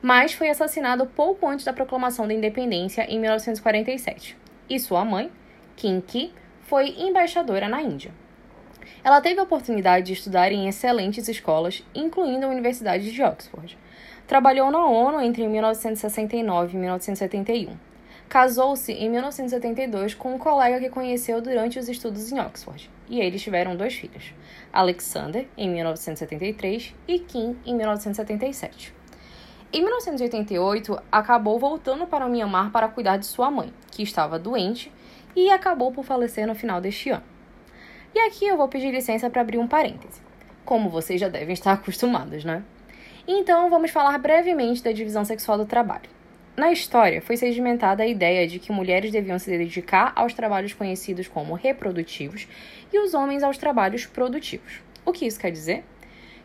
[0.00, 4.36] Mas foi assassinado pouco antes da proclamação da independência em 1947.
[4.68, 5.30] E sua mãe,
[5.76, 6.32] Kim Ki,
[6.62, 8.12] foi embaixadora na Índia.
[9.02, 13.78] Ela teve a oportunidade de estudar em excelentes escolas, incluindo a Universidade de Oxford.
[14.26, 17.76] Trabalhou na ONU entre 1969 e 1971.
[18.28, 23.40] Casou-se em 1972 com um colega que conheceu durante os estudos em Oxford, e eles
[23.40, 24.34] tiveram dois filhos,
[24.72, 28.92] Alexander, em 1973, e Kim, em 1977.
[29.72, 34.92] Em 1988, acabou voltando para o Myanmar para cuidar de sua mãe, que estava doente,
[35.36, 37.35] e acabou por falecer no final deste ano.
[38.16, 40.22] E aqui eu vou pedir licença para abrir um parêntese,
[40.64, 42.62] como vocês já devem estar acostumados, né?
[43.28, 46.08] Então, vamos falar brevemente da divisão sexual do trabalho.
[46.56, 51.28] Na história, foi sedimentada a ideia de que mulheres deviam se dedicar aos trabalhos conhecidos
[51.28, 52.48] como reprodutivos
[52.90, 54.80] e os homens aos trabalhos produtivos.
[55.04, 55.84] O que isso quer dizer?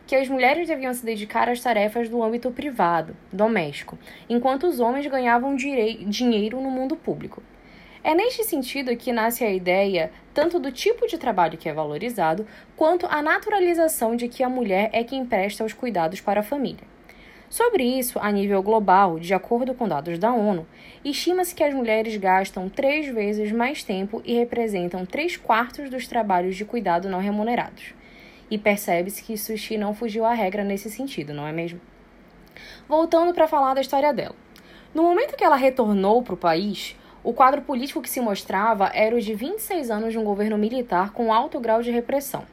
[0.06, 5.06] Que as mulheres deviam se dedicar às tarefas do âmbito privado, doméstico, enquanto os homens
[5.06, 7.42] ganhavam dinheiro no mundo público.
[8.04, 12.46] É neste sentido que nasce a ideia tanto do tipo de trabalho que é valorizado,
[12.76, 16.92] quanto a naturalização de que a mulher é quem presta os cuidados para a família.
[17.52, 20.66] Sobre isso, a nível global, de acordo com dados da ONU,
[21.04, 26.56] estima-se que as mulheres gastam três vezes mais tempo e representam três quartos dos trabalhos
[26.56, 27.92] de cuidado não remunerados.
[28.50, 31.78] E percebe-se que Sushi não fugiu à regra nesse sentido, não é mesmo?
[32.88, 34.34] Voltando para falar da história dela.
[34.94, 39.14] No momento que ela retornou para o país, o quadro político que se mostrava era
[39.14, 42.44] o de 26 anos de um governo militar com alto grau de repressão.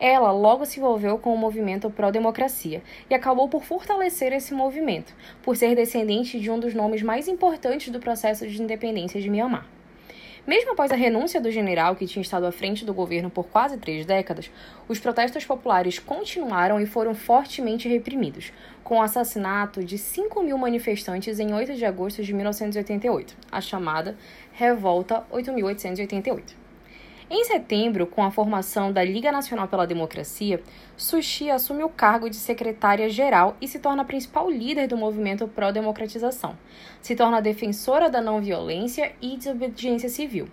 [0.00, 5.56] Ela logo se envolveu com o movimento pró-democracia e acabou por fortalecer esse movimento, por
[5.56, 9.66] ser descendente de um dos nomes mais importantes do processo de independência de Myanmar.
[10.46, 13.78] Mesmo após a renúncia do general que tinha estado à frente do governo por quase
[13.78, 14.50] três décadas,
[14.86, 18.52] os protestos populares continuaram e foram fortemente reprimidos,
[18.84, 24.16] com o assassinato de 5 mil manifestantes em 8 de agosto de 1988, a chamada
[24.52, 26.62] Revolta 8888.
[27.30, 30.62] Em setembro, com a formação da Liga Nacional pela Democracia,
[30.94, 36.54] Sushi assume o cargo de secretária-geral e se torna a principal líder do movimento pró-democratização.
[37.00, 40.46] Se torna defensora da não-violência e desobediência civil.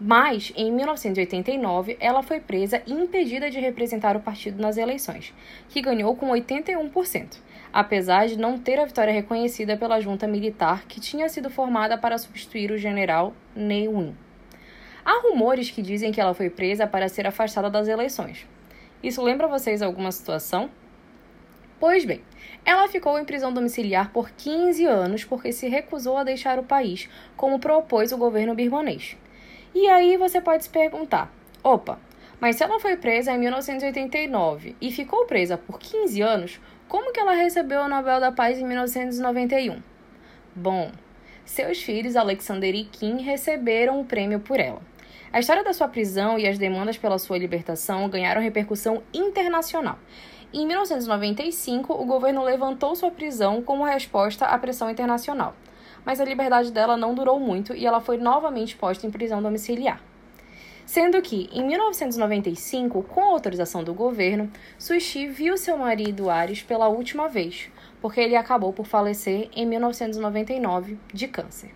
[0.00, 5.32] Mas, em 1989, ela foi presa e impedida de representar o partido nas eleições,
[5.68, 7.38] que ganhou com 81%,
[7.72, 12.18] apesar de não ter a vitória reconhecida pela junta militar que tinha sido formada para
[12.18, 14.16] substituir o general Ne Win.
[15.04, 18.46] Há rumores que dizem que ela foi presa para ser afastada das eleições.
[19.02, 20.70] Isso lembra vocês alguma situação?
[21.78, 22.20] Pois bem,
[22.64, 27.08] ela ficou em prisão domiciliar por 15 anos porque se recusou a deixar o país,
[27.36, 29.16] como propôs o governo birmanês.
[29.74, 31.32] E aí você pode se perguntar:
[31.64, 31.98] opa,
[32.38, 36.60] mas se ela foi presa em 1989 e ficou presa por 15 anos,
[36.90, 39.80] como que ela recebeu o Nobel da Paz em 1991?
[40.56, 40.90] Bom,
[41.44, 44.82] seus filhos Alexander e Kim receberam o prêmio por ela.
[45.32, 50.00] A história da sua prisão e as demandas pela sua libertação ganharam repercussão internacional.
[50.52, 55.54] Em 1995, o governo levantou sua prisão como resposta à pressão internacional.
[56.04, 60.09] Mas a liberdade dela não durou muito e ela foi novamente posta em prisão domiciliar.
[60.90, 67.28] Sendo que, em 1995, com autorização do governo, Sushi viu seu marido Ares pela última
[67.28, 67.70] vez,
[68.02, 71.70] porque ele acabou por falecer em 1999 de câncer.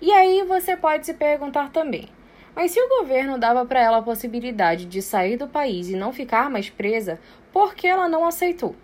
[0.00, 2.08] E aí você pode se perguntar também:
[2.52, 6.12] mas se o governo dava para ela a possibilidade de sair do país e não
[6.12, 7.20] ficar mais presa,
[7.52, 8.74] por que ela não aceitou?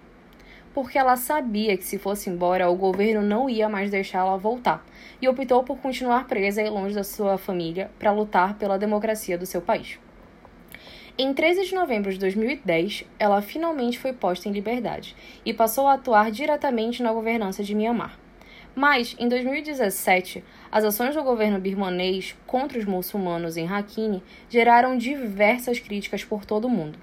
[0.74, 4.84] Porque ela sabia que se fosse embora, o governo não ia mais deixá-la voltar
[5.20, 9.46] e optou por continuar presa e longe da sua família para lutar pela democracia do
[9.46, 9.98] seu país.
[11.20, 15.94] Em 13 de novembro de 2010, ela finalmente foi posta em liberdade e passou a
[15.94, 18.16] atuar diretamente na governança de Myanmar.
[18.72, 25.80] Mas, em 2017, as ações do governo birmanês contra os muçulmanos em Rakhine geraram diversas
[25.80, 26.96] críticas por todo o mundo.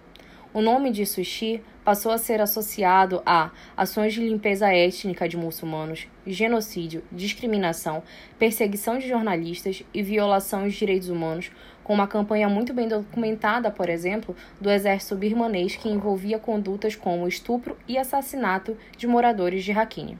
[0.53, 6.07] O nome de Sushi passou a ser associado a ações de limpeza étnica de muçulmanos,
[6.25, 8.01] genocídio, discriminação,
[8.39, 11.51] perseguição de jornalistas e violação de direitos humanos,
[11.83, 17.27] com uma campanha muito bem documentada, por exemplo, do exército birmanês que envolvia condutas como
[17.27, 20.17] estupro e assassinato de moradores de Rakhine.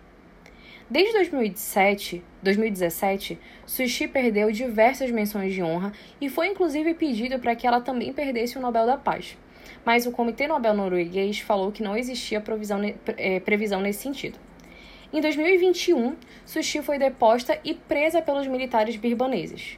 [0.87, 7.65] Desde 2017, 2017, Sushi perdeu diversas menções de honra e foi inclusive pedido para que
[7.65, 9.35] ela também perdesse o Nobel da Paz.
[9.85, 12.43] Mas o Comitê Nobel norueguês falou que não existia
[13.17, 14.39] é, previsão nesse sentido.
[15.13, 19.77] Em 2021, Sushi foi deposta e presa pelos militares birbaneses,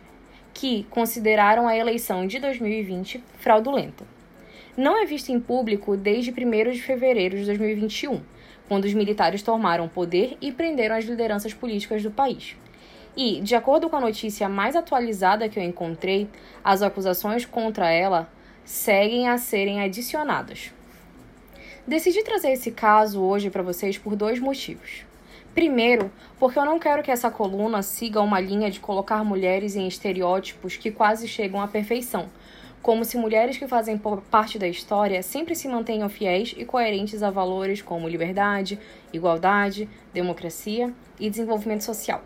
[0.54, 4.06] que consideraram a eleição de 2020 fraudulenta.
[4.76, 8.22] Não é vista em público desde 1 de fevereiro de 2021
[8.68, 12.56] quando os militares tomaram poder e prenderam as lideranças políticas do país.
[13.16, 16.28] E, de acordo com a notícia mais atualizada que eu encontrei,
[16.64, 18.30] as acusações contra ela
[18.68, 20.74] seguem a serem adicionadas.
[21.88, 25.06] Decidi trazer esse caso hoje para vocês por dois motivos.
[25.56, 29.88] Primeiro, porque eu não quero que essa coluna siga uma linha de colocar mulheres em
[29.88, 32.28] estereótipos que quase chegam à perfeição,
[32.82, 33.98] como se mulheres que fazem
[34.30, 38.78] parte da história sempre se mantenham fiéis e coerentes a valores como liberdade,
[39.14, 42.22] igualdade, democracia e desenvolvimento social.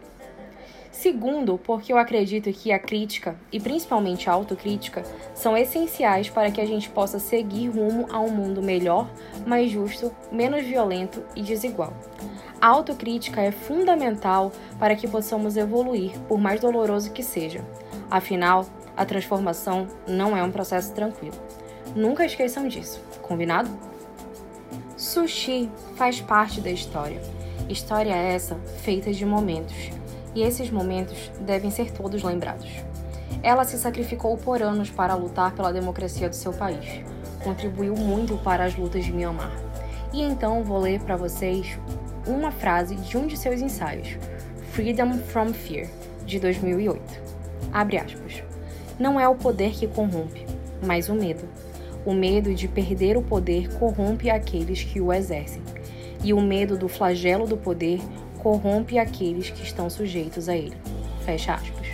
[0.92, 5.04] Segundo, porque eu acredito que a crítica, e principalmente a autocrítica,
[5.34, 9.10] são essenciais para que a gente possa seguir rumo a um mundo melhor,
[9.48, 11.94] mais justo, menos violento e desigual.
[12.60, 17.66] A autocrítica é fundamental para que possamos evoluir, por mais doloroso que seja.
[18.10, 18.66] Afinal,
[18.96, 21.36] a transformação não é um processo tranquilo.
[21.96, 23.70] Nunca esqueçam disso, combinado?
[24.98, 27.22] Sushi faz parte da história.
[27.70, 29.90] História essa feita de momentos,
[30.34, 32.70] e esses momentos devem ser todos lembrados.
[33.44, 37.02] Ela se sacrificou por anos para lutar pela democracia do seu país.
[37.44, 39.52] Contribuiu muito para as lutas de Myanmar.
[40.14, 41.78] E então vou ler para vocês
[42.28, 44.18] uma frase de um de seus ensaios,
[44.72, 45.88] Freedom from Fear,
[46.26, 47.02] de 2008.
[47.74, 48.44] Abre aspas.
[49.00, 50.46] Não é o poder que corrompe,
[50.86, 51.48] mas o medo.
[52.06, 55.62] O medo de perder o poder corrompe aqueles que o exercem,
[56.24, 58.00] e o medo do flagelo do poder
[58.42, 60.76] corrompe aqueles que estão sujeitos a ele.
[61.24, 61.88] Fecha aspas.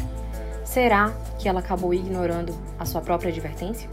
[0.64, 3.90] Será que ela acabou ignorando a sua própria advertência?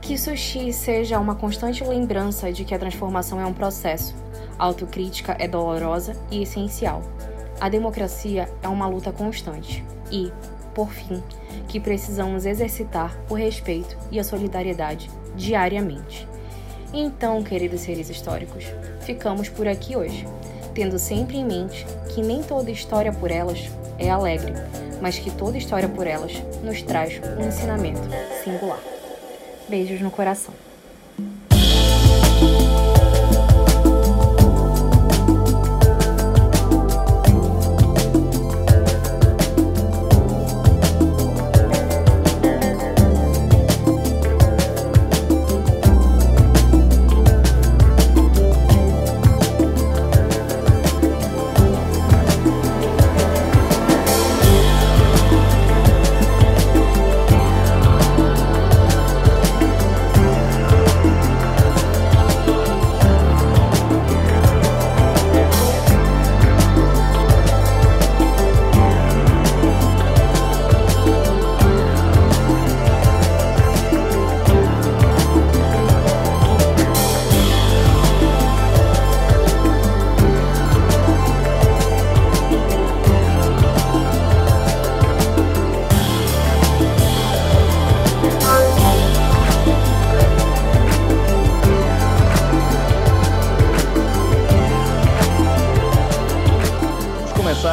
[0.00, 4.14] Que Sushi seja uma constante lembrança de que a transformação é um processo.
[4.58, 7.02] A autocrítica é dolorosa e essencial.
[7.60, 9.84] A democracia é uma luta constante.
[10.10, 10.32] E,
[10.74, 11.22] por fim,
[11.66, 16.28] que precisamos exercitar o respeito e a solidariedade diariamente.
[16.92, 18.64] Então, queridos seres históricos,
[19.00, 20.26] ficamos por aqui hoje,
[20.74, 23.68] tendo sempre em mente que nem toda história por elas
[23.98, 24.52] é alegre,
[25.00, 26.32] mas que toda história por elas
[26.62, 28.08] nos traz um ensinamento
[28.44, 28.80] singular.
[29.68, 30.54] Beijos no coração.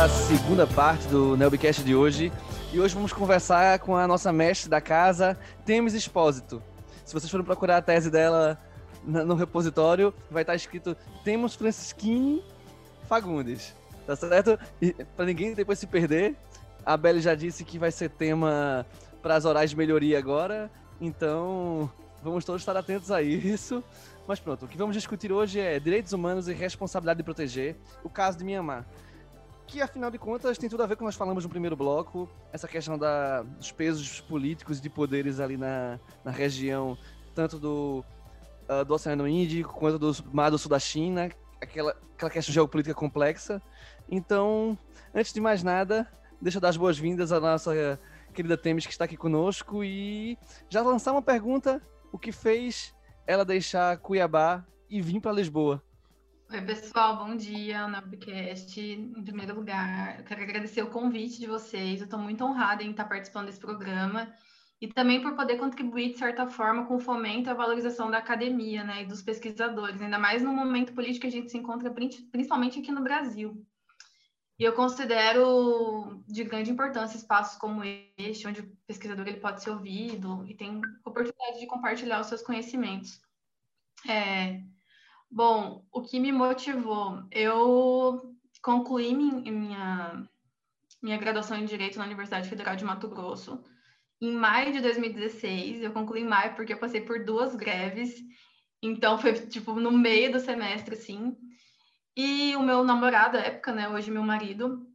[0.10, 2.32] Segunda parte do Nelbcast de hoje.
[2.72, 6.62] E hoje vamos conversar com a nossa mestre da casa, Temes Expósito.
[7.04, 8.60] Se vocês forem procurar a tese dela
[9.04, 12.44] no repositório, vai estar escrito Temos Francisquini
[13.10, 13.74] Fagundes.
[14.06, 14.60] Tá certo?
[14.80, 16.36] E para ninguém depois se perder,
[16.86, 18.86] a Belle já disse que vai ser tema
[19.24, 20.70] para as orais de melhoria agora.
[21.02, 21.90] Então,
[22.22, 23.84] vamos todos estar atentos a isso.
[24.28, 28.10] Mas pronto, o que vamos discutir hoje é direitos humanos e responsabilidade de proteger, o
[28.10, 28.86] caso de Mianmar
[29.68, 31.76] que afinal de contas tem tudo a ver com o que nós falamos no primeiro
[31.76, 36.98] bloco, essa questão da, dos pesos políticos e de poderes ali na, na região,
[37.34, 38.04] tanto do,
[38.70, 41.30] uh, do Oceano Índico quanto do Mar do Sul da China,
[41.62, 43.62] aquela, aquela questão geopolítica complexa.
[44.10, 44.78] Então,
[45.14, 46.08] antes de mais nada,
[46.42, 48.00] deixa eu dar as boas-vindas à nossa
[48.34, 50.38] querida Temis que está aqui conosco e
[50.70, 51.82] já lançar uma pergunta:
[52.12, 52.94] o que fez
[53.26, 55.82] ela deixar Cuiabá e vir para Lisboa?
[56.56, 58.80] Oi, pessoal, bom dia na Webcast.
[58.80, 62.00] Em primeiro lugar, quero agradecer o convite de vocês.
[62.00, 64.34] Eu estou muito honrada em estar participando desse programa
[64.80, 68.20] e também por poder contribuir, de certa forma, com o fomento e a valorização da
[68.20, 71.94] academia né, e dos pesquisadores, ainda mais no momento político que a gente se encontra,
[72.32, 73.62] principalmente aqui no Brasil.
[74.58, 77.82] E eu considero de grande importância espaços como
[78.18, 82.42] este, onde o pesquisador ele pode ser ouvido e tem oportunidade de compartilhar os seus
[82.42, 83.20] conhecimentos.
[84.08, 84.62] É,
[85.36, 87.22] bom, o que me motivou?
[87.30, 90.26] Eu concluí minha,
[91.04, 93.62] minha graduação em Direito na Universidade Federal de Mato Grosso
[94.22, 95.82] em maio de 2016.
[95.82, 98.16] Eu concluí em maio porque eu passei por duas greves,
[98.82, 101.36] então foi tipo no meio do semestre, assim.
[102.16, 104.88] E o meu namorado, à época, né, hoje meu marido,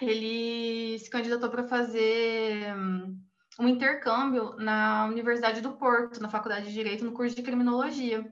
[0.00, 3.20] ele se candidatou para fazer hum,
[3.60, 8.24] um intercâmbio na Universidade do Porto, na Faculdade de Direito, no curso de Criminologia.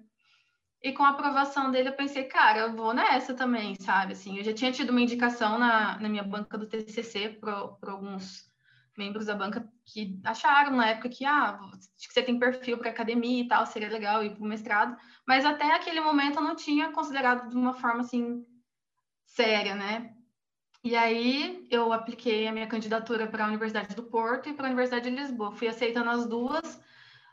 [0.82, 4.14] E com a aprovação dele, eu pensei, cara, eu vou nessa também, sabe?
[4.14, 7.52] Assim, eu já tinha tido uma indicação na, na minha banca do TCC para
[7.92, 8.50] alguns
[8.98, 12.90] membros da banca que acharam na época que, ah, acho que você tem perfil para
[12.90, 14.96] academia e tal, seria legal ir para o mestrado,
[15.26, 18.44] mas até aquele momento eu não tinha considerado de uma forma assim
[19.24, 20.14] séria, né?
[20.84, 24.70] E aí eu apliquei a minha candidatura para a Universidade do Porto e para a
[24.70, 25.52] Universidade de Lisboa.
[25.52, 26.80] Fui aceitando as duas,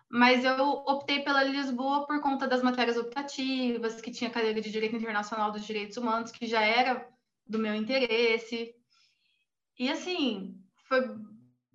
[0.09, 4.95] mas eu optei pela Lisboa por conta das matérias optativas, que tinha cadeira de Direito
[4.95, 7.07] Internacional dos Direitos Humanos, que já era
[7.45, 8.73] do meu interesse.
[9.77, 11.01] E assim, foi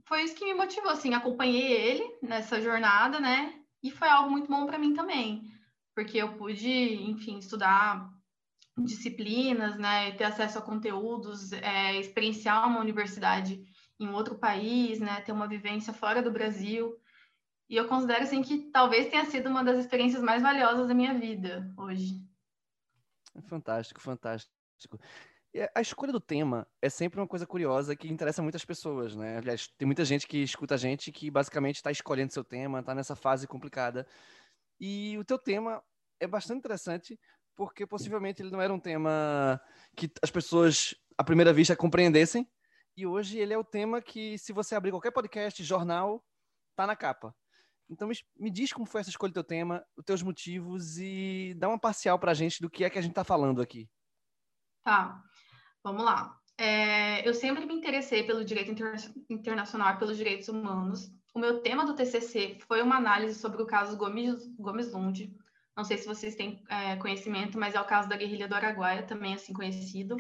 [0.06, 3.55] foi isso que me motivou, assim, acompanhei ele nessa jornada, né?
[3.82, 5.51] E foi algo muito bom para mim também,
[5.94, 8.11] porque eu pude, enfim, estudar
[8.77, 10.12] disciplinas, né?
[10.12, 13.62] Ter acesso a conteúdos, é, experienciar uma universidade
[13.98, 15.20] em outro país, né?
[15.23, 16.94] Ter uma vivência fora do Brasil.
[17.69, 21.15] E eu considero, assim, que talvez tenha sido uma das experiências mais valiosas da minha
[21.19, 22.23] vida hoje.
[23.49, 24.53] Fantástico, fantástico.
[25.74, 29.39] A escolha do tema é sempre uma coisa curiosa que interessa muitas pessoas, né?
[29.39, 32.95] Aliás, tem muita gente que escuta a gente que basicamente está escolhendo seu tema, está
[32.95, 34.07] nessa fase complicada.
[34.81, 35.82] E o teu tema
[36.20, 37.19] é bastante interessante
[37.57, 39.61] porque possivelmente ele não era um tema
[39.97, 42.51] que as pessoas à primeira vista compreendessem.
[42.97, 46.24] E hoje ele é o tema que, se você abrir qualquer podcast, jornal,
[46.77, 47.35] tá na capa.
[47.89, 48.09] Então
[48.39, 51.78] me, diz como foi essa escolha do teu tema, os teus motivos e dá uma
[51.78, 53.89] parcial para a gente do que é que a gente está falando aqui.
[54.82, 55.23] Tá.
[55.82, 56.39] Vamos lá.
[56.56, 58.94] É, eu sempre me interessei pelo direito inter,
[59.28, 61.11] internacional e pelos direitos humanos.
[61.35, 65.35] O meu tema do TCC foi uma análise sobre o caso Gomes, Gomes Lund.
[65.77, 69.02] Não sei se vocês têm é, conhecimento, mas é o caso da guerrilha do Araguaia,
[69.02, 70.16] também assim conhecido.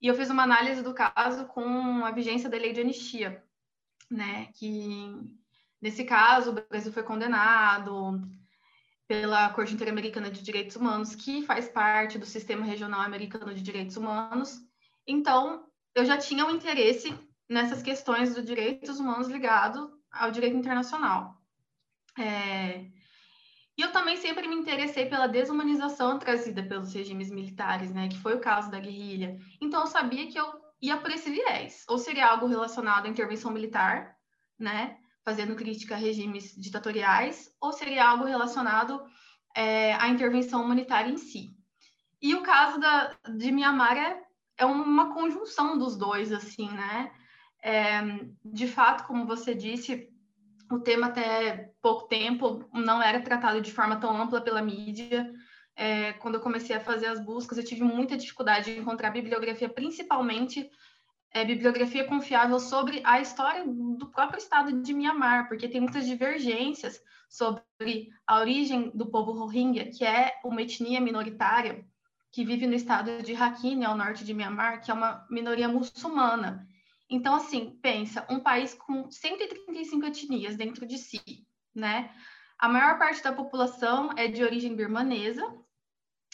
[0.00, 3.44] E eu fiz uma análise do caso com a vigência da lei de anistia,
[4.08, 4.46] né?
[4.54, 5.12] Que
[5.80, 8.20] nesse caso o Brasil foi condenado
[9.06, 13.96] pela Corte Interamericana de Direitos Humanos, que faz parte do Sistema Regional Americano de Direitos
[13.96, 14.66] Humanos,
[15.06, 17.16] então, eu já tinha um interesse
[17.48, 21.36] nessas questões dos direitos humanos ligado ao direito internacional.
[22.18, 22.86] É...
[23.78, 28.34] E eu também sempre me interessei pela desumanização trazida pelos regimes militares, né, que foi
[28.34, 29.38] o caso da guerrilha.
[29.60, 30.46] Então, eu sabia que eu
[30.80, 31.84] ia por esse viés.
[31.86, 34.16] Ou seria algo relacionado à intervenção militar,
[34.58, 39.04] né, fazendo crítica a regimes ditatoriais, ou seria algo relacionado
[39.54, 41.50] é, à intervenção humanitária em si.
[42.22, 44.26] E o caso da, de Mianmar é
[44.58, 47.12] é uma conjunção dos dois, assim, né?
[47.62, 48.00] É,
[48.44, 50.08] de fato, como você disse,
[50.70, 55.30] o tema até pouco tempo não era tratado de forma tão ampla pela mídia.
[55.74, 59.68] É, quando eu comecei a fazer as buscas, eu tive muita dificuldade de encontrar bibliografia,
[59.68, 60.70] principalmente
[61.36, 66.98] é, bibliografia confiável sobre a história do próprio estado de Myanmar, porque tem muitas divergências
[67.28, 71.86] sobre a origem do povo Rohingya, que é uma etnia minoritária
[72.32, 76.66] que vive no estado de Rakhine, ao norte de Myanmar, que é uma minoria muçulmana.
[77.06, 82.14] Então, assim, pensa, um país com 135 etnias dentro de si, né?
[82.58, 85.46] A maior parte da população é de origem birmanesa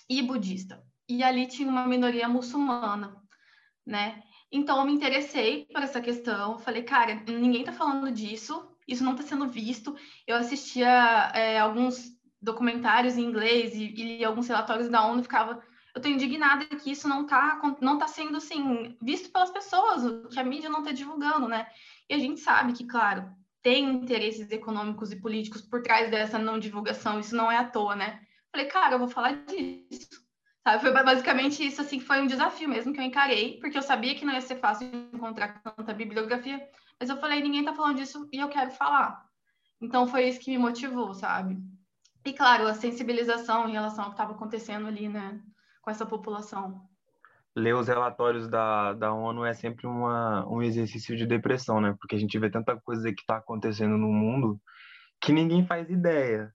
[0.08, 0.80] e budista.
[1.08, 3.20] E ali tinha uma minoria muçulmana,
[3.84, 4.22] né?
[4.52, 6.58] Então, eu me interessei por essa questão.
[6.58, 9.96] Falei, cara, ninguém está falando disso, isso não está sendo visto.
[10.26, 15.62] Eu assistia é, alguns documentários em inglês e, e alguns relatórios da ONU ficava
[15.94, 20.02] eu estou indignada que isso não está não tá sendo assim visto pelas pessoas,
[20.32, 21.66] que a mídia não está divulgando, né?
[22.08, 23.30] E a gente sabe que, claro,
[23.62, 27.94] tem interesses econômicos e políticos por trás dessa não divulgação, isso não é à toa,
[27.94, 28.20] né?
[28.50, 30.22] Falei, cara, eu vou falar disso.
[30.64, 30.80] Sabe?
[30.80, 34.24] Foi basicamente isso, assim, foi um desafio mesmo que eu encarei, porque eu sabia que
[34.24, 36.60] não ia ser fácil encontrar tanta bibliografia,
[37.00, 39.24] mas eu falei, ninguém está falando disso e eu quero falar.
[39.80, 41.58] Então foi isso que me motivou, sabe?
[42.24, 45.40] E claro, a sensibilização em relação ao que estava acontecendo ali, né?
[45.82, 46.88] com essa população.
[47.54, 51.94] ler os relatórios da, da ONU é sempre uma, um exercício de depressão, né?
[51.98, 54.58] Porque a gente vê tanta coisa que está acontecendo no mundo
[55.20, 56.54] que ninguém faz ideia.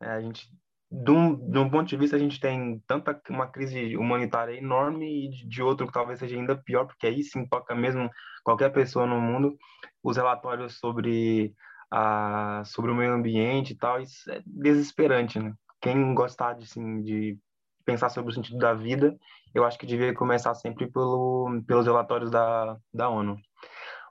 [0.00, 0.48] É, a gente,
[0.90, 5.26] de um, de um ponto de vista, a gente tem tanta uma crise humanitária enorme
[5.26, 8.10] e de, outro que talvez seja ainda pior, porque aí sim toca mesmo
[8.42, 9.56] qualquer pessoa no mundo.
[10.02, 11.52] Os relatórios sobre
[11.90, 15.52] a, sobre o meio ambiente e tal, isso é desesperante, né?
[15.80, 17.38] Quem gostar de, assim, de
[17.84, 19.16] pensar sobre o sentido da vida,
[19.54, 23.36] eu acho que devia começar sempre pelo, pelos relatórios da, da ONU.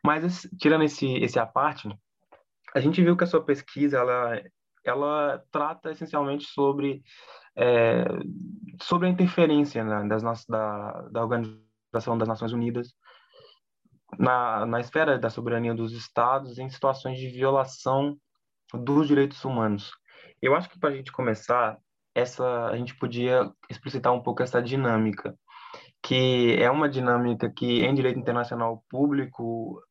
[0.03, 1.89] Mas, tirando esse, esse à parte,
[2.73, 4.41] a gente viu que a sua pesquisa, ela,
[4.89, 7.03] ela trata essencialmente sobre,
[7.55, 8.05] é,
[8.81, 12.93] sobre a interferência né, das, da, da Organização das Nações Unidas
[14.17, 18.17] na, na esfera da soberania dos estados em situações de violação
[18.73, 19.91] dos direitos humanos.
[20.41, 21.77] Eu acho que para a gente começar,
[22.13, 25.35] essa a gente podia explicitar um pouco essa dinâmica,
[26.01, 29.81] que é uma dinâmica que em direito internacional público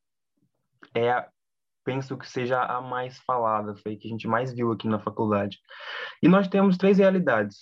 [0.94, 1.28] é
[1.86, 5.60] penso que seja a mais falada, foi que a gente mais viu aqui na faculdade.
[6.20, 7.60] E nós temos três realidades: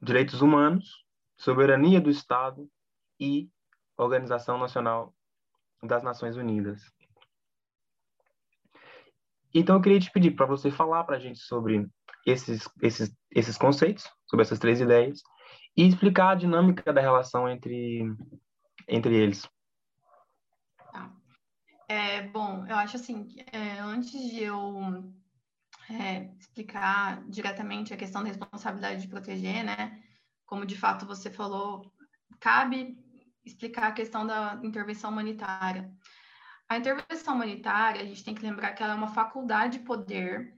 [0.00, 1.04] direitos humanos,
[1.36, 2.70] soberania do Estado
[3.18, 3.50] e
[3.98, 5.12] Organização Nacional
[5.82, 6.80] das Nações Unidas.
[9.52, 11.88] Então, eu queria te pedir para você falar para a gente sobre
[12.26, 15.22] esses, esses, esses conceitos, sobre essas três ideias,
[15.76, 18.04] e explicar a dinâmica da relação entre,
[18.88, 19.48] entre eles.
[21.94, 25.14] É, bom, eu acho assim, é, antes de eu
[25.88, 30.02] é, explicar diretamente a questão da responsabilidade de proteger, né,
[30.44, 31.94] como de fato você falou,
[32.40, 32.98] cabe
[33.44, 35.88] explicar a questão da intervenção humanitária.
[36.68, 40.52] A intervenção humanitária, a gente tem que lembrar que ela é uma faculdade de poder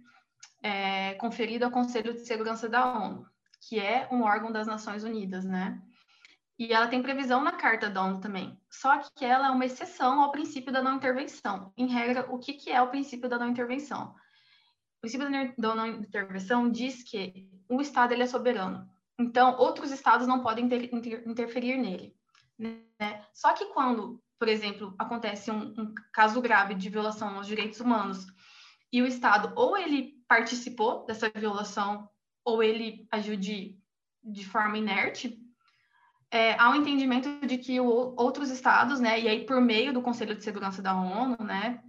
[0.62, 3.26] é, conferida ao Conselho de Segurança da ONU,
[3.60, 5.82] que é um órgão das Nações Unidas, né?
[6.58, 8.58] E ela tem previsão na Carta da ONU também.
[8.70, 11.72] Só que ela é uma exceção ao princípio da não intervenção.
[11.76, 14.14] Em regra, o que, que é o princípio da não intervenção?
[14.96, 18.88] O princípio da não intervenção diz que o Estado ele é soberano.
[19.18, 22.14] Então, outros estados não podem inter inter interferir nele.
[22.58, 22.82] Né?
[23.34, 28.26] Só que quando, por exemplo, acontece um, um caso grave de violação aos direitos humanos
[28.92, 32.08] e o Estado ou ele participou dessa violação
[32.44, 33.78] ou ele agiu de,
[34.22, 35.38] de forma inerte,
[36.30, 40.02] é, há um entendimento de que o, outros estados, né, e aí por meio do
[40.02, 41.82] Conselho de Segurança da ONU, né,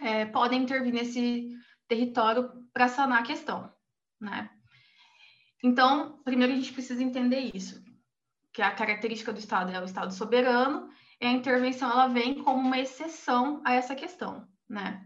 [0.00, 1.50] é, podem intervir nesse
[1.86, 3.72] território para sanar a questão,
[4.20, 4.50] né.
[5.62, 7.82] Então, primeiro a gente precisa entender isso
[8.52, 10.88] que a característica do Estado é o Estado soberano,
[11.20, 15.04] e a intervenção ela vem como uma exceção a essa questão, né?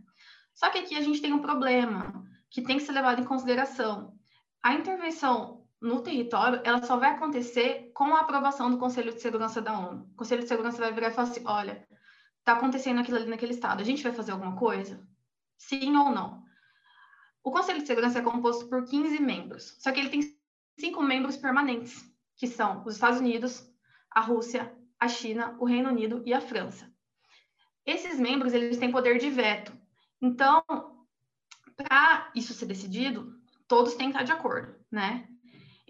[0.54, 4.14] Só que aqui a gente tem um problema que tem que ser levado em consideração.
[4.62, 9.60] A intervenção no território, ela só vai acontecer com a aprovação do Conselho de Segurança
[9.60, 10.08] da ONU.
[10.12, 11.86] O Conselho de Segurança vai virar e falar assim, olha,
[12.38, 15.04] está acontecendo aquilo ali naquele estado, a gente vai fazer alguma coisa?
[15.58, 16.44] Sim ou não?
[17.42, 20.22] O Conselho de Segurança é composto por 15 membros, só que ele tem
[20.78, 23.68] cinco membros permanentes que são os Estados Unidos,
[24.08, 26.92] a Rússia, a China, o Reino Unido e a França.
[27.84, 29.72] Esses membros eles têm poder de veto.
[30.20, 30.62] Então,
[31.76, 33.36] para isso ser decidido,
[33.66, 35.28] todos têm que estar de acordo, né?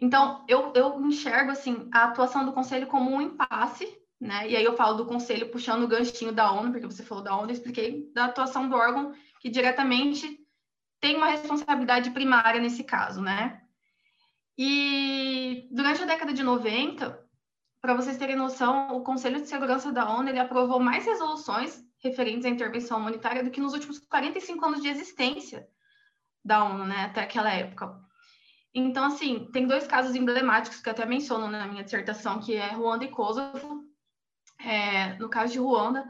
[0.02, 3.86] Então, eu, eu enxergo assim a atuação do Conselho como um impasse,
[4.20, 4.50] né?
[4.50, 7.36] E aí eu falo do Conselho puxando o ganchinho da ONU, porque você falou da
[7.36, 10.40] ONU, eu expliquei da atuação do órgão que diretamente
[11.00, 13.62] tem uma responsabilidade primária nesse caso, né?
[14.58, 17.24] E durante a década de 90,
[17.80, 22.44] para vocês terem noção, o Conselho de Segurança da ONU ele aprovou mais resoluções referentes
[22.44, 25.68] à intervenção humanitária do que nos últimos 45 anos de existência
[26.44, 28.02] da ONU, né, até aquela época.
[28.74, 32.68] Então, assim, tem dois casos emblemáticos que eu até menciono na minha dissertação, que é
[32.68, 33.84] Ruanda e Kosovo.
[34.64, 36.06] É, no caso de Ruanda,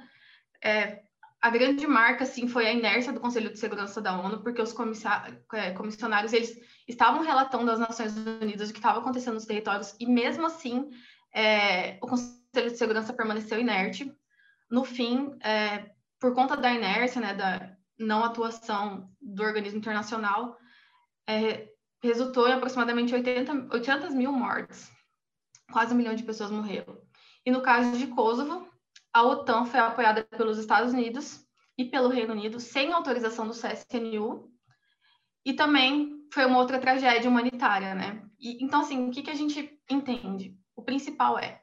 [0.62, 1.02] é,
[1.40, 4.72] a grande marca, assim, foi a inércia do Conselho de Segurança da ONU, porque os
[5.54, 6.56] é, comissionários, eles
[6.86, 10.88] estavam relatando às Nações Unidas o que estava acontecendo nos territórios, e mesmo assim,
[11.34, 14.14] é, o Conselho de Segurança permaneceu inerte.
[14.70, 15.90] No fim, é,
[16.20, 20.56] por conta da inércia, né, da não atuação do organismo internacional,
[21.26, 21.71] é,
[22.02, 24.90] resultou em aproximadamente 80, 80 mil mortes.
[25.70, 27.00] Quase um milhão de pessoas morreram.
[27.46, 28.68] E no caso de Kosovo,
[29.12, 31.46] a OTAN foi apoiada pelos Estados Unidos
[31.76, 34.50] e pelo Reino Unido sem autorização do CSNU
[35.44, 38.24] e também foi uma outra tragédia humanitária, né?
[38.38, 40.56] E, então, assim, o que, que a gente entende?
[40.74, 41.60] O principal é,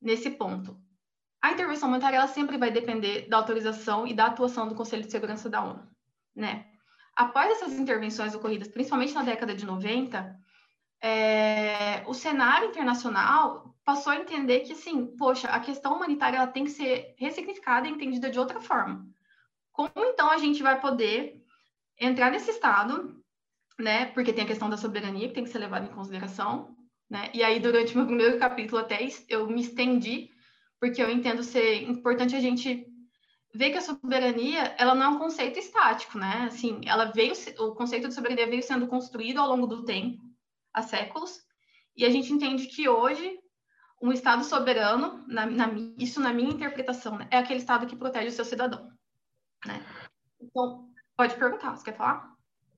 [0.00, 0.78] nesse ponto,
[1.42, 5.10] a intervenção humanitária ela sempre vai depender da autorização e da atuação do Conselho de
[5.10, 5.88] Segurança da ONU,
[6.34, 6.66] né?
[7.16, 10.38] Após essas intervenções ocorridas, principalmente na década de 90,
[11.00, 16.64] é, o cenário internacional passou a entender que, assim, poxa, a questão humanitária ela tem
[16.64, 19.06] que ser ressignificada e entendida de outra forma.
[19.72, 21.42] Como então a gente vai poder
[21.98, 23.22] entrar nesse estado,
[23.78, 24.06] né?
[24.06, 26.76] Porque tem a questão da soberania que tem que ser levada em consideração,
[27.08, 27.30] né?
[27.32, 30.30] E aí, durante o meu primeiro capítulo até eu me estendi,
[30.80, 32.86] porque eu entendo ser importante a gente
[33.56, 36.46] ver que a soberania, ela não é um conceito estático, né?
[36.46, 40.22] Assim, ela veio, o conceito de soberania veio sendo construído ao longo do tempo,
[40.72, 41.40] há séculos,
[41.96, 43.38] e a gente entende que hoje
[44.00, 48.28] um Estado soberano, na, na, isso na minha interpretação, né, é aquele Estado que protege
[48.28, 48.90] o seu cidadão.
[49.66, 49.82] Né?
[50.38, 52.30] Então, pode perguntar, você quer falar?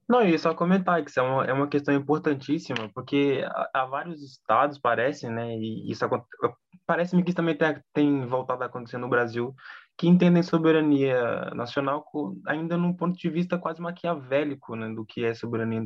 [0.09, 3.84] Não, e só comentar que isso é uma, é uma questão importantíssima, porque há, há
[3.86, 6.05] vários estados, parece, né, e isso
[6.86, 9.52] parece-me que isso também tem, tem voltado a acontecer no Brasil,
[9.98, 12.04] que entendem soberania nacional
[12.46, 15.84] ainda num ponto de vista quase maquiavélico, né, do que é soberania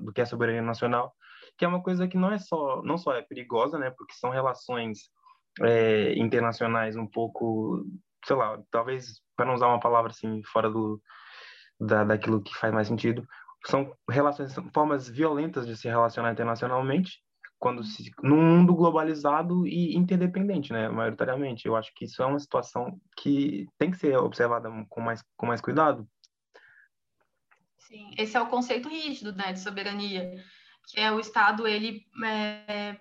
[0.00, 1.14] do que é soberania nacional,
[1.56, 4.30] que é uma coisa que não é só não só é perigosa, né, porque são
[4.30, 5.10] relações
[5.62, 7.84] é, internacionais um pouco,
[8.26, 11.00] sei lá, talvez para não usar uma palavra assim fora do
[11.80, 13.24] da, daquilo que faz mais sentido,
[13.66, 17.20] são relações, são formas violentas de se relacionar internacionalmente,
[17.58, 21.66] quando se, num mundo globalizado e interdependente, né, maioritariamente.
[21.66, 25.46] Eu acho que isso é uma situação que tem que ser observada com mais, com
[25.46, 26.08] mais cuidado.
[27.78, 30.32] Sim, esse é o conceito rígido, né, de soberania,
[30.88, 32.96] que é o Estado, ele é,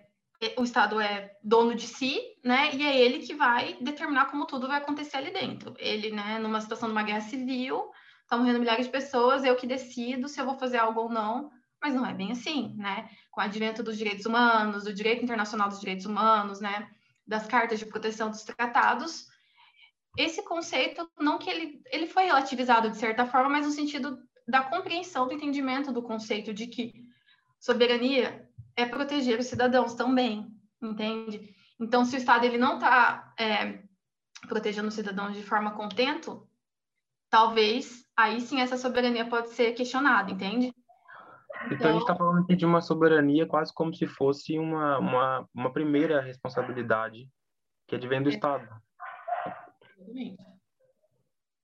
[0.57, 4.67] o Estado é dono de si, né, e é ele que vai determinar como tudo
[4.67, 5.75] vai acontecer ali dentro.
[5.77, 9.67] Ele, né, numa situação de uma guerra civil, estão morrendo milhares de pessoas, eu que
[9.67, 11.51] decido se eu vou fazer algo ou não,
[11.87, 13.09] mas não é bem assim, né?
[13.31, 16.89] Com o advento dos direitos humanos, do direito internacional dos direitos humanos, né?
[17.25, 19.27] Das cartas de proteção dos tratados,
[20.17, 24.63] esse conceito, não que ele, ele foi relativizado de certa forma, mas no sentido da
[24.63, 27.05] compreensão, do entendimento do conceito de que
[27.59, 30.47] soberania é proteger os cidadãos também,
[30.81, 31.55] entende?
[31.79, 33.83] Então, se o Estado ele não está é,
[34.47, 36.47] protegendo os cidadãos de forma contento,
[37.29, 40.73] talvez aí sim essa soberania pode ser questionada, entende?
[41.65, 44.57] Então, então a gente está então falando aqui de uma soberania quase como se fosse
[44.57, 47.29] uma, uma, uma primeira responsabilidade
[47.87, 48.67] que advém do Estado.
[49.45, 50.37] Exatamente.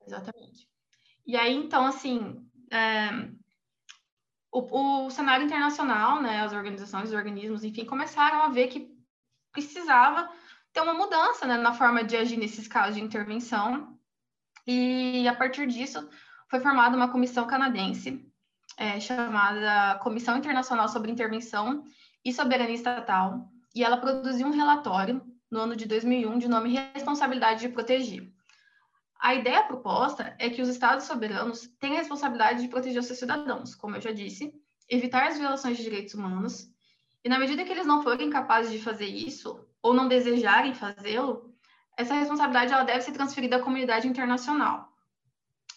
[0.06, 0.70] Exatamente.
[1.26, 3.30] E aí, então, assim, é,
[4.52, 8.92] o, o cenário internacional, né, as organizações, os organismos, enfim, começaram a ver que
[9.52, 10.30] precisava
[10.74, 13.98] ter uma mudança né, na forma de agir nesses casos de intervenção.
[14.66, 16.10] E a partir disso,
[16.50, 18.33] foi formada uma comissão canadense
[18.78, 21.84] é, chamada Comissão Internacional sobre Intervenção
[22.24, 27.62] e Soberania Estatal, e ela produziu um relatório no ano de 2001 de nome Responsabilidade
[27.62, 28.32] de Proteger.
[29.20, 33.20] A ideia proposta é que os Estados soberanos têm a responsabilidade de proteger os seus
[33.20, 34.54] cidadãos, como eu já disse,
[34.90, 36.70] evitar as violações de direitos humanos,
[37.24, 41.54] e na medida que eles não forem capazes de fazer isso, ou não desejarem fazê-lo,
[41.96, 44.92] essa responsabilidade ela deve ser transferida à comunidade internacional.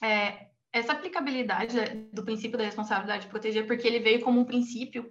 [0.03, 0.49] É,
[0.79, 1.77] essa aplicabilidade
[2.13, 5.11] do princípio da responsabilidade de proteger, porque ele veio como um princípio,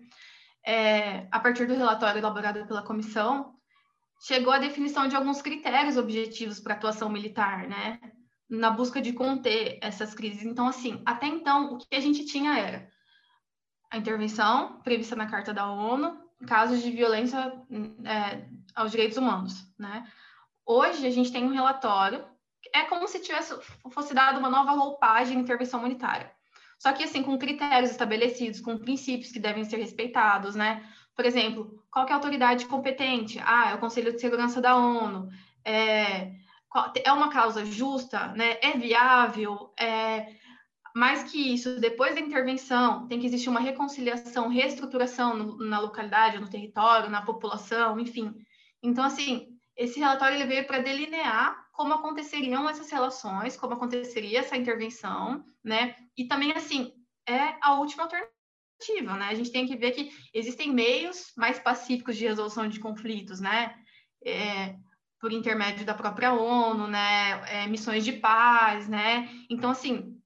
[0.65, 3.55] é, a partir do relatório elaborado pela comissão,
[4.21, 7.99] chegou à definição de alguns critérios objetivos para atuação militar, né?
[8.49, 10.43] Na busca de conter essas crises.
[10.43, 12.87] Então, assim, até então, o que a gente tinha era
[13.91, 16.17] a intervenção prevista na Carta da ONU,
[16.47, 17.53] casos de violência
[18.03, 20.07] é, aos direitos humanos, né?
[20.65, 22.25] Hoje, a gente tem um relatório
[22.73, 23.55] é como se tivesse
[23.91, 26.31] fosse dada uma nova roupagem de intervenção humanitária.
[26.77, 30.83] Só que assim, com critérios estabelecidos, com princípios que devem ser respeitados, né?
[31.15, 33.39] Por exemplo, qual é a autoridade competente?
[33.45, 35.29] Ah, é o Conselho de Segurança da ONU.
[35.63, 36.33] É,
[37.03, 38.57] é uma causa justa, né?
[38.61, 40.27] É viável, é
[40.95, 46.39] mais que isso, depois da intervenção, tem que existir uma reconciliação, reestruturação no, na localidade,
[46.39, 48.33] no território, na população, enfim.
[48.81, 54.55] Então, assim, esse relatório ele veio para delinear como aconteceriam essas relações, como aconteceria essa
[54.55, 55.95] intervenção, né?
[56.17, 56.93] E também, assim,
[57.27, 59.27] é a última alternativa, né?
[59.27, 63.75] A gente tem que ver que existem meios mais pacíficos de resolução de conflitos, né?
[64.25, 64.75] É,
[65.19, 67.63] por intermédio da própria ONU, né?
[67.63, 69.29] É, missões de paz, né?
[69.49, 70.17] Então, assim,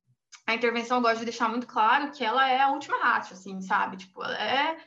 [0.46, 3.60] a intervenção eu gosto de deixar muito claro que ela é a última rácio, assim,
[3.62, 3.98] sabe?
[3.98, 4.78] Tipo, é...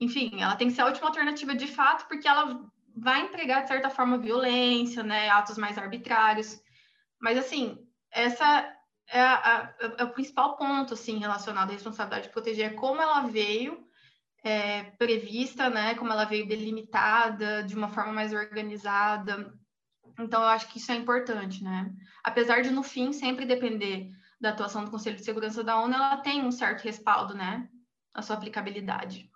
[0.00, 3.68] Enfim, ela tem que ser a última alternativa de fato, porque ela vai empregar, de
[3.68, 6.60] certa forma, violência, né, atos mais arbitrários.
[7.20, 7.78] Mas, assim,
[8.10, 8.72] essa
[9.08, 13.22] é, a, é o principal ponto, assim, relacionado à responsabilidade de proteger, é como ela
[13.22, 13.84] veio
[14.42, 19.52] é, prevista, né, como ela veio delimitada de uma forma mais organizada.
[20.18, 21.92] Então, eu acho que isso é importante, né?
[22.22, 24.10] Apesar de, no fim, sempre depender
[24.40, 27.68] da atuação do Conselho de Segurança da ONU, ela tem um certo respaldo, né,
[28.12, 29.30] a sua aplicabilidade.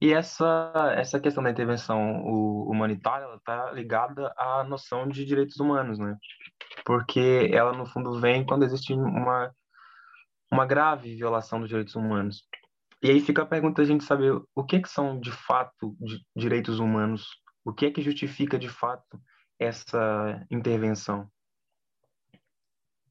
[0.00, 6.16] E essa, essa questão da intervenção humanitária está ligada à noção de direitos humanos, né?
[6.84, 9.54] Porque ela, no fundo, vem quando existe uma,
[10.50, 12.42] uma grave violação dos direitos humanos.
[13.02, 15.96] E aí fica a pergunta a gente saber o que, que são, de fato,
[16.34, 17.28] direitos humanos,
[17.64, 19.20] o que é que justifica, de fato,
[19.58, 21.28] essa intervenção.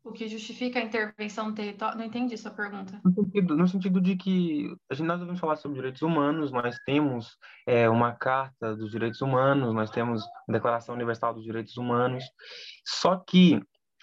[0.04, 1.98] O que justifica a intervenção territorial?
[1.98, 3.00] Não entendi sua pergunta.
[3.06, 6.76] No sentido, no sentido de que a gente, nós devemos falar sobre direitos humanos, nós
[6.86, 12.26] temos é, uma Carta dos Direitos Humanos, nós temos a Declaração Universal dos Direitos Humanos,
[12.86, 13.62] só que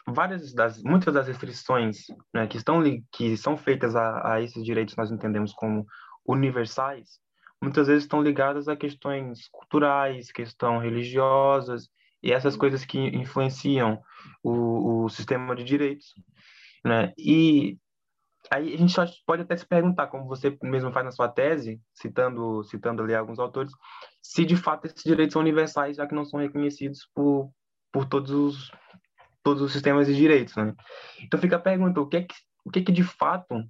[0.09, 2.82] várias das, muitas das restrições né, que, estão,
[3.12, 5.86] que são feitas a, a esses direitos nós entendemos como
[6.27, 7.20] universais,
[7.62, 11.90] muitas vezes estão ligadas a questões culturais, questões religiosas,
[12.22, 14.02] e essas coisas que influenciam
[14.42, 16.14] o, o sistema de direitos,
[16.84, 17.12] né?
[17.16, 17.78] E
[18.51, 18.94] aí a gente
[19.26, 23.38] pode até se perguntar, como você mesmo faz na sua tese, citando citando ali alguns
[23.38, 23.72] autores,
[24.22, 27.51] se de fato esses direitos são universais, já que não são reconhecidos por
[27.92, 28.70] por todos os
[29.42, 30.74] todos os sistemas de direitos, né?
[31.22, 32.34] Então fica a pergunta, o que é que
[32.64, 33.64] o que, é que de fato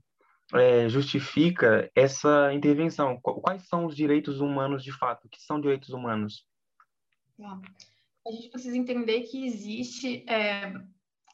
[0.52, 3.20] é, justifica essa intervenção?
[3.20, 5.26] Quais são os direitos humanos de fato?
[5.26, 6.44] O que são direitos humanos?
[8.26, 10.72] A gente precisa entender que existe é,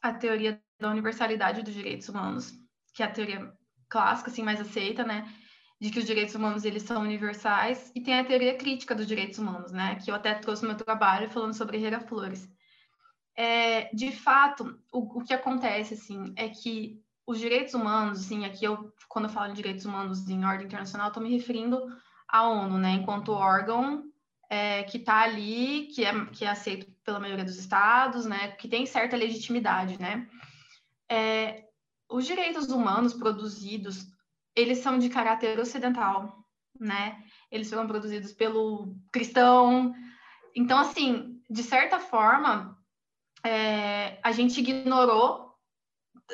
[0.03, 2.53] a teoria da universalidade dos direitos humanos,
[2.95, 3.53] que é a teoria
[3.89, 5.31] clássica, assim, mais aceita, né?
[5.81, 7.91] De que os direitos humanos, eles são universais.
[7.95, 9.97] E tem a teoria crítica dos direitos humanos, né?
[9.97, 12.49] Que eu até trouxe no meu trabalho falando sobre Herrera Flores.
[13.37, 18.65] É, de fato, o, o que acontece, assim, é que os direitos humanos, assim, aqui
[18.65, 21.79] eu, quando eu falo de direitos humanos em ordem internacional, estou me referindo
[22.29, 22.93] à ONU, né?
[22.93, 24.06] Enquanto órgão
[24.49, 28.69] é, que está ali, que é, que é aceito pela maioria dos estados, né, que
[28.69, 30.29] tem certa legitimidade, né.
[31.11, 31.65] É,
[32.09, 34.07] os direitos humanos produzidos,
[34.55, 36.45] eles são de caráter ocidental,
[36.79, 39.95] né, eles foram produzidos pelo cristão,
[40.55, 42.79] então, assim, de certa forma,
[43.45, 45.55] é, a gente ignorou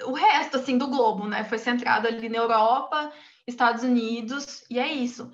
[0.06, 3.12] o resto, assim, do globo, né, foi centrado ali na Europa,
[3.46, 5.32] Estados Unidos, e é isso.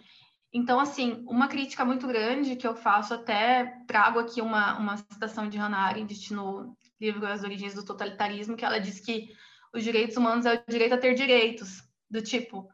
[0.52, 5.48] Então, assim, uma crítica muito grande que eu faço, até trago aqui uma, uma citação
[5.48, 9.28] de Hannah Arendt no livro As Origens do Totalitarismo, que ela diz que
[9.74, 12.68] os direitos humanos é o direito a ter direitos, do tipo,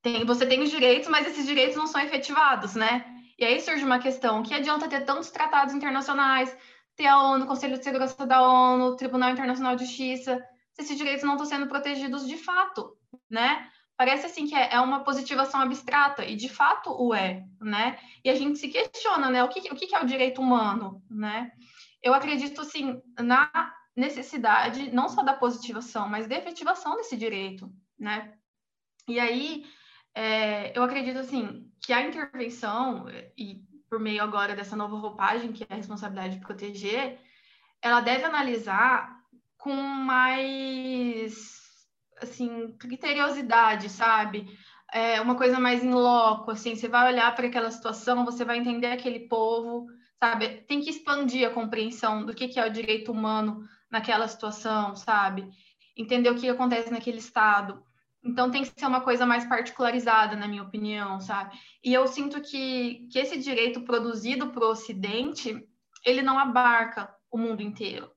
[0.00, 3.04] tem, você tem os direitos, mas esses direitos não são efetivados, né?
[3.38, 6.56] E aí surge uma questão, que adianta ter tantos tratados internacionais,
[6.94, 10.36] ter a ONU, Conselho de Segurança da ONU, Tribunal Internacional de Justiça,
[10.72, 12.96] se esses direitos não estão sendo protegidos de fato,
[13.28, 13.68] né?
[13.96, 17.98] Parece assim que é, é uma positivação abstrata e de fato o é, né?
[18.24, 19.42] E a gente se questiona, né?
[19.44, 21.52] O que, o que é o direito humano, né?
[22.02, 28.34] Eu acredito assim na necessidade não só da positivação, mas da efetivação desse direito, né?
[29.06, 29.64] E aí
[30.14, 33.06] é, eu acredito assim que a intervenção
[33.36, 37.20] e por meio agora dessa nova roupagem que é a responsabilidade de proteger,
[37.80, 39.20] ela deve analisar
[39.56, 41.53] com mais
[42.20, 44.46] assim, criteriosidade, sabe?
[44.92, 48.58] É uma coisa mais em loco, assim, você vai olhar para aquela situação, você vai
[48.58, 49.86] entender aquele povo,
[50.18, 50.62] sabe?
[50.68, 55.48] Tem que expandir a compreensão do que, que é o direito humano naquela situação, sabe?
[55.96, 57.82] Entender o que acontece naquele estado.
[58.24, 61.58] Então tem que ser uma coisa mais particularizada, na minha opinião, sabe?
[61.82, 65.62] E eu sinto que, que esse direito produzido para o Ocidente,
[66.04, 68.10] ele não abarca o mundo inteiro,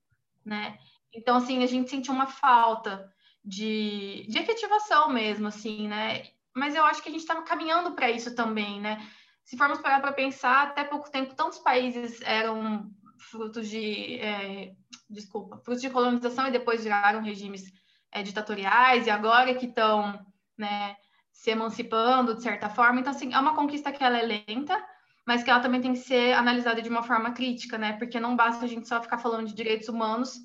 [0.46, 0.78] né?
[1.14, 3.12] Então, assim, a gente sente uma falta
[3.48, 6.24] de, de efetivação mesmo, assim, né?
[6.54, 9.08] Mas eu acho que a gente está caminhando para isso também, né?
[9.46, 14.74] Se formos parar para pensar, até pouco tempo, tantos países eram frutos de, é,
[15.10, 17.64] desculpa, frutos de colonização e depois viraram regimes
[18.12, 20.20] é, ditatoriais e agora que estão,
[20.58, 20.98] né,
[21.32, 23.00] se emancipando de certa forma.
[23.00, 24.86] Então, assim, é uma conquista que ela é lenta,
[25.26, 27.94] mas que ela também tem que ser analisada de uma forma crítica, né?
[27.94, 30.38] Porque não basta a gente só ficar falando de direitos humanos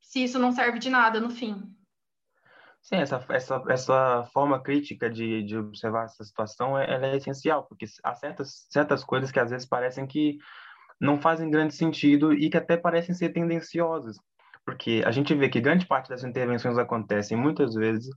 [0.00, 1.74] se isso não serve de nada no fim.
[2.82, 7.64] Sim, essa, essa, essa forma crítica de, de observar essa situação é, ela é essencial,
[7.64, 10.38] porque há certas, certas coisas que às vezes parecem que
[11.00, 14.16] não fazem grande sentido e que até parecem ser tendenciosas,
[14.64, 18.08] porque a gente vê que grande parte das intervenções acontecem muitas vezes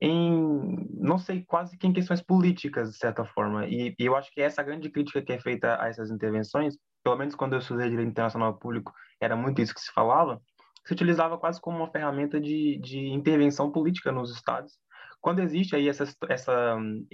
[0.00, 4.30] em, não sei, quase que em questões políticas, de certa forma, e, e eu acho
[4.30, 7.88] que essa grande crítica que é feita a essas intervenções, pelo menos quando eu estudei
[7.88, 10.40] Direito Internacional Público, era muito isso que se falava,
[10.86, 14.72] se utilizava quase como uma ferramenta de, de intervenção política nos estados,
[15.20, 17.04] quando existe aí essa, essa um,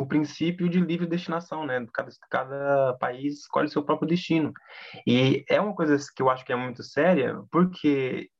[0.00, 1.86] o princípio de livre destinação, né?
[1.92, 4.52] Cada, cada país escolhe seu próprio destino.
[5.06, 8.30] E é uma coisa que eu acho que é muito séria, porque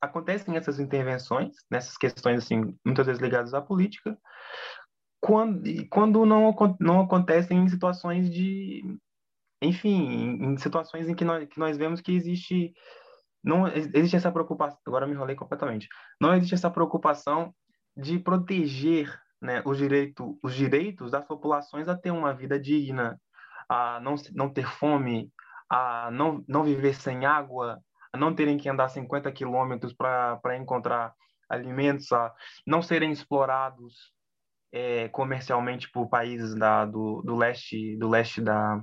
[0.00, 4.16] acontecem essas intervenções, nessas questões, assim, muitas vezes ligadas à política,
[5.20, 8.82] quando, quando não, não acontecem em situações de.
[9.62, 12.72] Enfim, em situações em que nós, que nós vemos que existe.
[13.42, 14.78] Não existe essa preocupação.
[14.86, 15.88] Agora me enrolei completamente.
[16.20, 17.54] Não existe essa preocupação
[17.96, 23.18] de proteger né, os, direito, os direitos das populações a ter uma vida digna,
[23.68, 25.32] a não, não ter fome,
[25.68, 27.80] a não, não viver sem água,
[28.12, 31.14] a não terem que andar 50 quilômetros para encontrar
[31.48, 32.32] alimentos, a
[32.66, 34.12] não serem explorados
[34.72, 38.82] é, comercialmente por países da, do, do leste do leste da,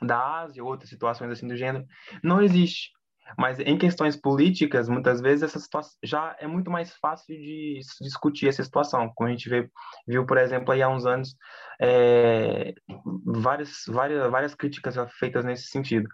[0.00, 1.84] da Ásia, outras situações assim do gênero,
[2.22, 2.90] não existe.
[3.38, 8.48] Mas em questões políticas, muitas vezes essa situação já é muito mais fácil de discutir
[8.48, 9.10] essa situação.
[9.14, 9.70] Como a gente vê,
[10.06, 11.36] viu, por exemplo, aí há uns anos,
[11.80, 12.74] é,
[13.24, 16.08] várias, várias, várias críticas feitas nesse sentido.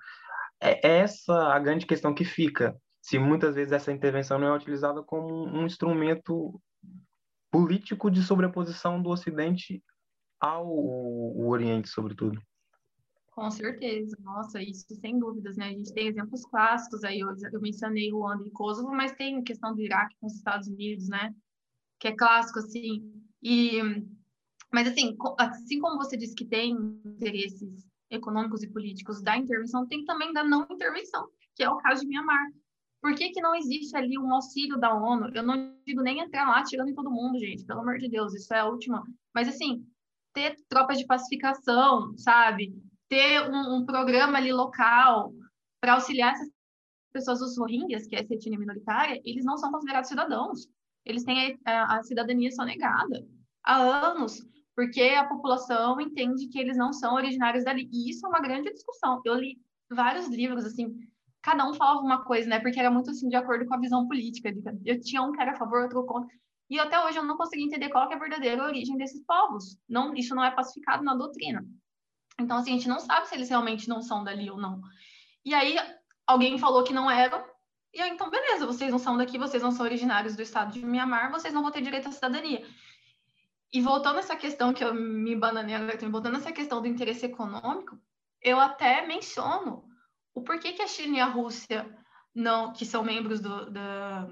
[0.61, 5.03] É essa a grande questão que fica, se muitas vezes essa intervenção não é utilizada
[5.03, 6.61] como um instrumento
[7.51, 9.83] político de sobreposição do Ocidente
[10.41, 10.69] ao
[11.47, 12.41] Oriente, sobretudo.
[13.39, 15.67] Com certeza, nossa, isso sem dúvidas, né?
[15.67, 19.73] A gente tem exemplos clássicos aí, eu, mencionei Ruanda e Kosovo, mas tem a questão
[19.73, 21.33] do Iraque com os Estados Unidos, né?
[22.01, 23.13] Que é clássico, assim.
[23.41, 23.81] E,
[24.73, 26.73] mas, assim, assim como você disse que tem
[27.05, 32.01] interesses econômicos e políticos da intervenção, tem também da não intervenção, que é o caso
[32.01, 32.51] de Mianmar.
[33.01, 35.31] Por que, que não existe ali um auxílio da ONU?
[35.33, 38.35] Eu não digo nem entrar lá tirando em todo mundo, gente, pelo amor de Deus,
[38.35, 39.05] isso é a última.
[39.33, 39.87] Mas, assim,
[40.35, 42.75] ter tropas de pacificação, sabe?
[43.09, 45.33] Ter um, um programa ali local
[45.81, 46.49] para auxiliar essas
[47.13, 50.69] pessoas dos Rohingyas, que é essa etnia minoritária, eles não são considerados cidadãos.
[51.05, 53.27] Eles têm a, a cidadania só negada
[53.65, 54.45] há anos,
[54.75, 57.89] porque a população entende que eles não são originários dali.
[57.93, 59.21] E isso é uma grande discussão.
[59.25, 59.59] Eu li
[59.91, 60.95] vários livros, assim,
[61.43, 62.61] cada um falava uma coisa, né?
[62.61, 64.53] Porque era muito, assim, de acordo com a visão política.
[64.85, 66.35] Eu tinha um que era a favor, outro contra.
[66.71, 69.79] E até hoje eu não consegui entender qual é a verdadeira origem desses povos.
[69.89, 71.65] Não, isso não é pacificado na doutrina.
[72.41, 74.81] Então, assim, a gente não sabe se eles realmente não são dali ou não.
[75.45, 75.77] E aí,
[76.27, 77.45] alguém falou que não eram,
[77.93, 80.85] e aí, então, beleza, vocês não são daqui, vocês não são originários do estado de
[80.85, 82.65] Mianmar, vocês não vão ter direito à cidadania.
[83.73, 86.89] E voltando a essa questão que eu me bananei agora, voltando a essa questão do
[86.89, 87.99] interesse econômico,
[88.41, 89.85] eu até menciono
[90.35, 91.87] o porquê que a China e a Rússia,
[92.35, 94.29] não, que são membros do, da,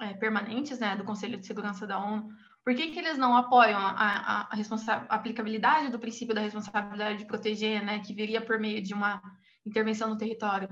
[0.00, 2.28] é, permanentes né, do Conselho de Segurança da ONU,
[2.66, 7.24] por que, que eles não apoiam a, a, a, aplicabilidade do princípio da responsabilidade de
[7.24, 9.22] proteger, né, que viria por meio de uma
[9.64, 10.68] intervenção no território?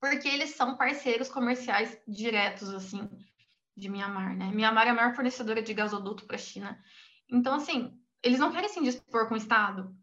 [0.00, 3.10] Porque eles são parceiros comerciais diretos, assim,
[3.76, 4.50] de Mianmar, né?
[4.50, 6.82] Mianmar é a maior fornecedora de gasoduto para a China.
[7.30, 7.92] Então, assim,
[8.22, 9.94] eles não querem se indispor com o Estado,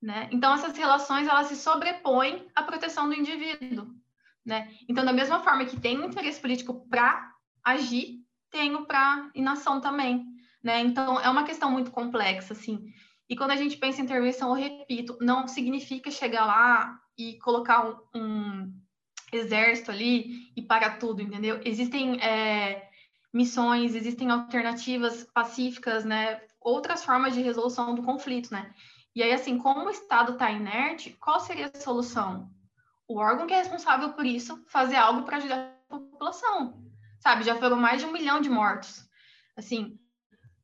[0.00, 0.30] né?
[0.32, 3.94] Então, essas relações, elas se sobrepõem à proteção do indivíduo,
[4.46, 4.74] né?
[4.88, 10.80] Então, da mesma forma que tem interesse político para agir, tenho para inação também né?
[10.80, 12.92] Então, é uma questão muito complexa, assim.
[13.28, 17.84] E quando a gente pensa em intervenção, eu repito, não significa chegar lá e colocar
[17.84, 18.72] um, um
[19.32, 21.60] exército ali e parar tudo, entendeu?
[21.64, 22.88] Existem é,
[23.32, 26.40] missões, existem alternativas pacíficas, né?
[26.60, 28.74] Outras formas de resolução do conflito, né?
[29.14, 32.50] E aí, assim, como o Estado está inerte, qual seria a solução?
[33.06, 36.84] O órgão que é responsável por isso fazer algo para ajudar a população,
[37.18, 37.44] sabe?
[37.44, 39.08] Já foram mais de um milhão de mortos.
[39.56, 39.98] Assim,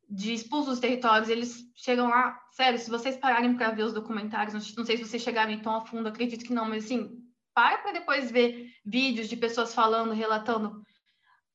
[0.08, 4.74] de expulsos dos territórios, eles chegam lá, sério, se vocês pararem para ver os documentários,
[4.76, 7.22] não sei se vocês chegarem tão a fundo, acredito que não, mas assim,
[7.54, 10.82] para para depois ver vídeos de pessoas falando, relatando.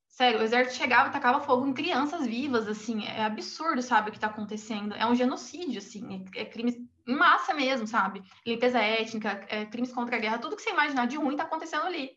[0.07, 4.11] Sério, o exército chegava e tacava fogo em crianças vivas, assim, é absurdo, sabe, o
[4.11, 4.93] que está acontecendo.
[4.95, 6.75] É um genocídio, assim, é, é crimes
[7.07, 8.21] em massa mesmo, sabe?
[8.45, 11.85] Limpeza étnica, é, crimes contra a guerra, tudo que você imaginar de ruim está acontecendo
[11.85, 12.11] ali.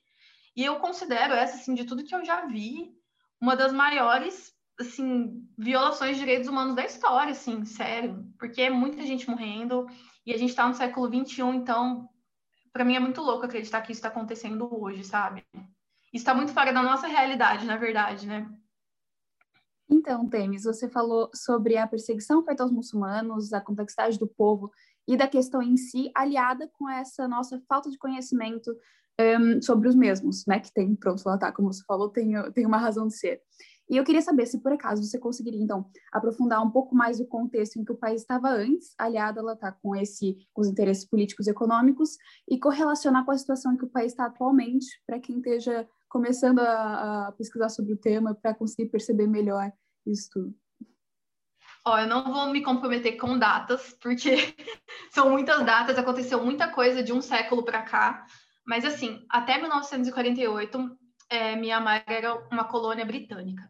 [0.57, 2.93] E eu considero essa, assim, de tudo que eu já vi,
[3.41, 4.53] uma das maiores
[4.83, 9.87] assim, violações de direitos humanos da história, assim, sério, porque é muita gente morrendo
[10.27, 12.09] e a gente está no século XXI, então,
[12.73, 15.45] para mim é muito louco acreditar que isso está acontecendo hoje, sabe?
[15.55, 18.49] Isso está muito fora da nossa realidade, na verdade, né?
[19.89, 24.71] Então, Temis, você falou sobre a perseguição feita aos muçulmanos, a complexidade do povo
[25.07, 28.75] e da questão em si, aliada com essa nossa falta de conhecimento
[29.21, 30.61] um, sobre os mesmos, né?
[30.61, 33.41] Que tem, pronto, lá tá, como você falou, tem, tem uma razão de ser.
[33.91, 37.27] E eu queria saber se, por acaso, você conseguiria, então, aprofundar um pouco mais o
[37.27, 41.05] contexto em que o país estava antes, aliado ela está com, esse, com os interesses
[41.05, 42.17] políticos e econômicos,
[42.49, 46.61] e correlacionar com a situação em que o país está atualmente, para quem esteja começando
[46.61, 49.71] a, a pesquisar sobre o tema, para conseguir perceber melhor
[50.07, 50.55] isso tudo.
[51.85, 54.37] Ó, eu não vou me comprometer com datas, porque
[55.11, 58.25] são muitas datas, aconteceu muita coisa de um século para cá.
[58.65, 60.97] Mas, assim, até 1948,
[61.33, 63.67] é, Mianmar era uma colônia britânica.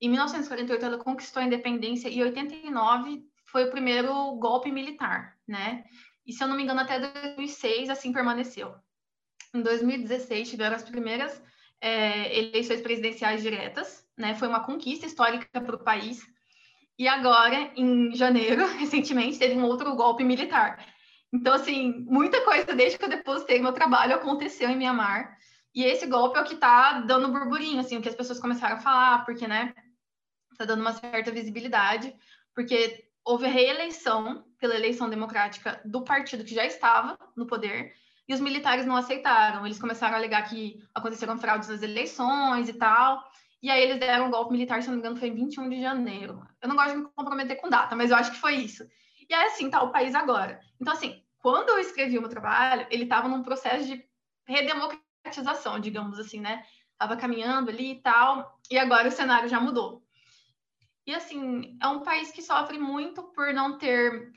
[0.00, 5.84] Em 1948, ela conquistou a independência e em 89 foi o primeiro golpe militar, né?
[6.24, 8.72] E se eu não me engano, até 2006 assim permaneceu.
[9.52, 11.42] Em 2016 tiveram as primeiras
[11.80, 14.36] é, eleições presidenciais diretas, né?
[14.36, 16.24] Foi uma conquista histórica para o país.
[16.96, 20.86] E agora, em janeiro, recentemente, teve um outro golpe militar.
[21.32, 25.35] Então, assim, muita coisa desde que eu depositei meu trabalho aconteceu em Mianmar.
[25.76, 28.76] E esse golpe é o que está dando burburinho, assim, o que as pessoas começaram
[28.76, 29.74] a falar, porque, né,
[30.50, 32.16] está dando uma certa visibilidade,
[32.54, 37.92] porque houve reeleição pela eleição democrática do partido que já estava no poder,
[38.28, 39.66] e os militares não aceitaram.
[39.66, 43.22] Eles começaram a alegar que aconteceram fraudes nas eleições e tal.
[43.62, 45.80] E aí eles deram um golpe militar, se não me engano, foi em 21 de
[45.80, 46.42] janeiro.
[46.60, 48.84] Eu não gosto de me comprometer com data, mas eu acho que foi isso.
[49.28, 50.60] E é assim, tá o país agora.
[50.80, 54.04] Então, assim, quando eu escrevi o meu trabalho, ele estava num processo de
[54.44, 55.05] redemocratização,
[55.80, 56.64] digamos assim, né?
[56.92, 60.02] Estava caminhando ali e tal, e agora o cenário já mudou.
[61.06, 64.32] E, assim, é um país que sofre muito por não ter...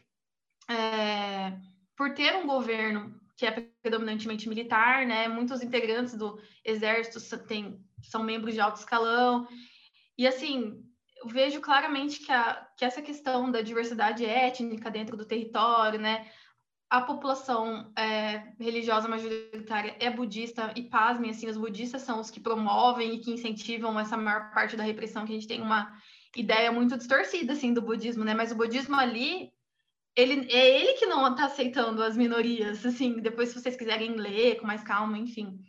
[0.69, 1.57] É,
[1.95, 3.51] por ter um governo que é
[3.81, 5.27] predominantemente militar, né?
[5.27, 9.47] Muitos integrantes do exército têm, são membros de alto escalão.
[10.17, 10.83] E, assim,
[11.17, 16.29] eu vejo claramente que, a, que essa questão da diversidade étnica dentro do território, né?
[16.89, 22.39] A população é, religiosa majoritária é budista e, pasmem, assim, os budistas são os que
[22.39, 25.95] promovem e que incentivam essa maior parte da repressão, que a gente tem uma
[26.35, 28.33] ideia muito distorcida, assim, do budismo, né?
[28.33, 29.51] Mas o budismo ali,
[30.15, 34.59] ele, é ele que não está aceitando as minorias, assim, depois se vocês quiserem ler
[34.59, 35.59] com mais calma, enfim.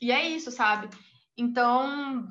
[0.00, 0.88] E é isso, sabe?
[1.36, 2.26] Então,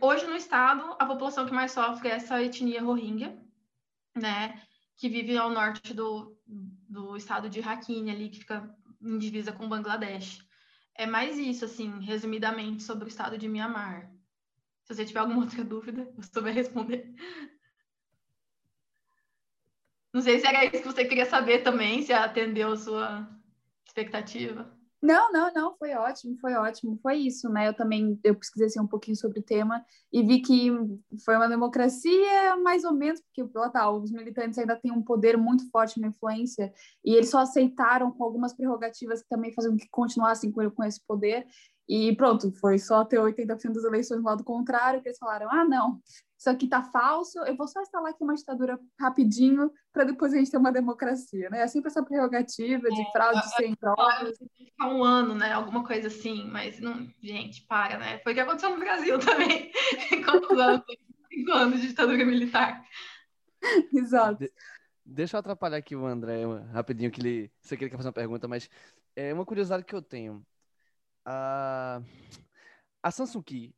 [0.00, 3.36] hoje no estado, a população que mais sofre é essa etnia Rohingya,
[4.16, 4.62] né,
[4.96, 6.36] que vive ao norte do,
[6.88, 10.46] do estado de Rakhine, ali, que fica em divisa com Bangladesh.
[10.94, 14.10] É mais isso, assim, resumidamente, sobre o estado de Mianmar.
[14.84, 17.14] Se você tiver alguma outra dúvida, eu souber responder.
[20.12, 23.28] Não sei se era isso que você queria saber também, se atendeu a sua
[23.84, 24.75] expectativa.
[25.06, 27.68] Não, não, não, foi ótimo, foi ótimo, foi isso, né?
[27.68, 30.72] Eu também eu pesquisei assim, um pouquinho sobre o tema e vi que
[31.24, 35.36] foi uma democracia mais ou menos, porque lá tá, os militantes ainda têm um poder
[35.36, 36.72] muito forte, uma influência,
[37.04, 41.00] e eles só aceitaram com algumas prerrogativas que também faziam que continuassem com, com esse
[41.06, 41.46] poder,
[41.88, 45.64] e pronto, foi só ter 80% das eleições do lado contrário, que eles falaram: ah,
[45.64, 46.00] não,
[46.38, 50.36] isso aqui tá falso, eu vou só instalar aqui uma ditadura rapidinho para depois a
[50.36, 51.62] gente ter uma democracia, né?
[51.62, 54.36] É sempre essa prerrogativa de é, fraude sem provas.
[54.56, 55.52] Ficar um ano, né?
[55.52, 58.18] Alguma coisa assim, mas não, gente, para, né?
[58.18, 59.72] Foi o que aconteceu no Brasil também.
[60.24, 60.84] Quantos anos?
[61.32, 62.84] Cinco anos de ditadura militar.
[63.92, 64.38] Exato.
[64.38, 64.52] De
[65.06, 66.42] deixa eu atrapalhar aqui o André
[66.72, 67.52] rapidinho, que ele.
[67.60, 68.68] Você quer fazer uma pergunta, mas
[69.14, 70.44] é uma curiosidade que eu tenho.
[71.24, 72.02] A,
[73.02, 73.74] a Samsung Ki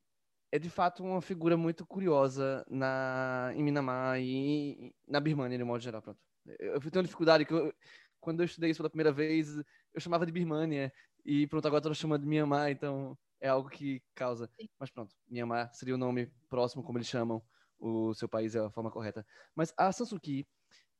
[0.50, 5.82] é de fato uma figura muito curiosa na, em Minamar e na Birmania, de modo
[5.82, 6.02] geral.
[6.02, 6.18] Pronto.
[6.58, 7.72] Eu tenho uma dificuldade que eu,
[8.20, 10.92] quando eu estudei isso pela primeira vez, eu chamava de Birmania
[11.24, 14.50] e pronto, agora estou chamando de Myanmar, então é algo que causa.
[14.78, 17.42] Mas pronto, Myanmar seria o nome próximo, como eles chamam
[17.78, 19.24] o seu país, é a forma correta.
[19.54, 20.46] Mas a Sansuki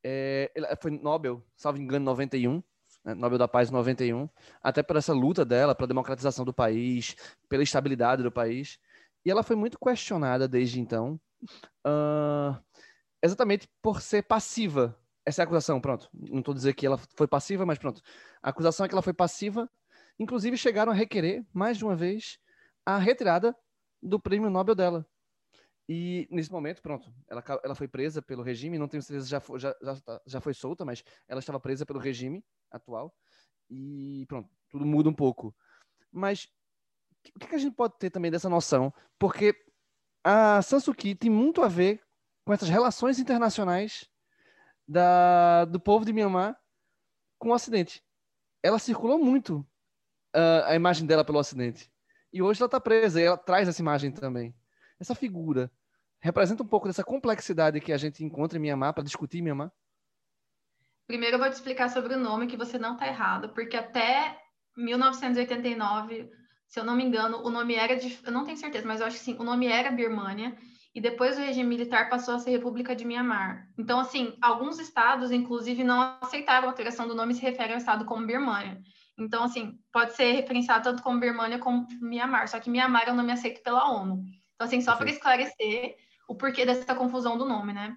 [0.05, 2.63] é, ela foi Nobel, salvo engano, 91,
[3.05, 4.29] né, Nobel da Paz 91,
[4.63, 7.17] até por essa luta dela pela democratização do país,
[7.49, 8.79] pela estabilidade do país.
[9.25, 11.21] E ela foi muito questionada desde então,
[11.87, 12.59] uh,
[13.23, 14.99] exatamente por ser passiva.
[15.25, 16.09] Essa é a acusação, pronto.
[16.13, 18.01] Não estou dizendo que ela foi passiva, mas pronto.
[18.43, 19.71] A acusação é que ela foi passiva.
[20.19, 22.39] Inclusive, chegaram a requerer, mais de uma vez,
[22.85, 23.55] a retirada
[24.03, 25.07] do prêmio Nobel dela.
[25.89, 29.43] E nesse momento, pronto, ela, ela foi presa pelo regime, não tenho certeza se já,
[29.59, 33.15] já, já, já foi solta, mas ela estava presa pelo regime atual.
[33.71, 35.55] E pronto, tudo muda um pouco.
[36.13, 36.49] Mas
[37.35, 38.93] o que a gente pode ter também dessa noção?
[39.19, 39.55] Porque
[40.25, 42.03] a Sansuki tem muito a ver
[42.45, 44.09] com essas relações internacionais
[44.87, 46.59] da, do povo de Myanmar
[47.39, 48.03] com o Ocidente.
[48.63, 49.59] Ela circulou muito
[50.35, 51.91] uh, a imagem dela pelo Ocidente.
[52.33, 54.55] E hoje ela está presa e ela traz essa imagem também.
[54.99, 55.71] Essa figura
[56.21, 59.73] representa um pouco dessa complexidade que a gente encontra em Myanmar para discutir Myanmar?
[61.07, 64.39] Primeiro eu vou te explicar sobre o nome, que você não está errado, porque até
[64.77, 66.31] 1989
[66.69, 69.07] se eu não me engano, o nome era de, eu não tenho certeza, mas eu
[69.07, 70.57] acho que sim, o nome era Birmânia
[70.95, 73.67] e depois o regime militar passou a ser República de Mianmar.
[73.79, 77.79] Então, assim, alguns estados, inclusive, não aceitaram a alteração do nome e se referem ao
[77.79, 78.81] estado como Birmânia.
[79.19, 83.17] Então, assim, pode ser referenciado tanto como Birmânia como Mianmar, só que Mianmar é um
[83.17, 84.23] nome aceito pela ONU.
[84.55, 85.97] Então, assim, só para esclarecer
[86.29, 87.97] o porquê dessa confusão do nome, né?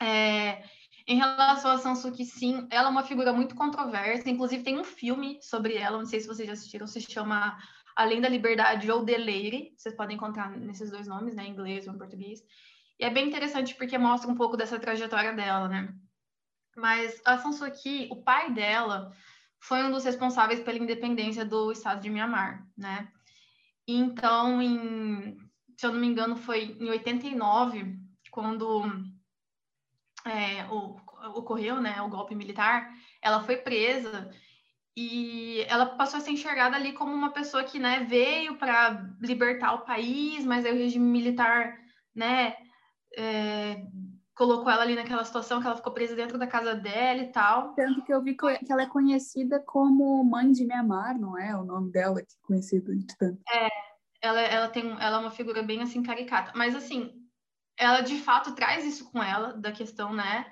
[0.00, 0.62] É,
[1.06, 5.38] em relação a Sansuki, sim, ela é uma figura muito controversa, inclusive tem um filme
[5.42, 7.58] sobre ela, não sei se vocês já assistiram, se chama
[8.00, 11.92] Além da Liberdade ou Deleire, vocês podem encontrar nesses dois nomes, né, em inglês ou
[11.92, 12.42] em português.
[12.98, 15.94] E é bem interessante porque mostra um pouco dessa trajetória dela, né?
[16.74, 17.36] Mas a
[17.70, 19.14] Kyi, o pai dela,
[19.58, 23.06] foi um dos responsáveis pela independência do estado de Myanmar, né?
[23.86, 25.36] Então, em,
[25.76, 27.98] se eu não me engano, foi em 89,
[28.30, 28.82] quando
[30.24, 30.96] é, o,
[31.36, 32.90] ocorreu né, o golpe militar,
[33.20, 34.30] ela foi presa
[34.96, 39.74] e ela passou a ser enxergada ali como uma pessoa que né, veio para libertar
[39.74, 41.78] o país, mas aí o regime militar
[42.14, 42.56] né,
[43.16, 43.86] é,
[44.34, 47.74] colocou ela ali naquela situação que ela ficou presa dentro da casa dela e tal.
[47.74, 51.54] Tanto que eu vi que ela é conhecida como Mãe de Mianmar, não é?
[51.56, 53.40] O nome dela que é conhecido de tanto.
[53.48, 53.68] É,
[54.20, 56.52] ela, ela, tem, ela é uma figura bem assim caricata.
[56.54, 57.12] Mas assim,
[57.76, 60.46] ela de fato traz isso com ela, da questão, né?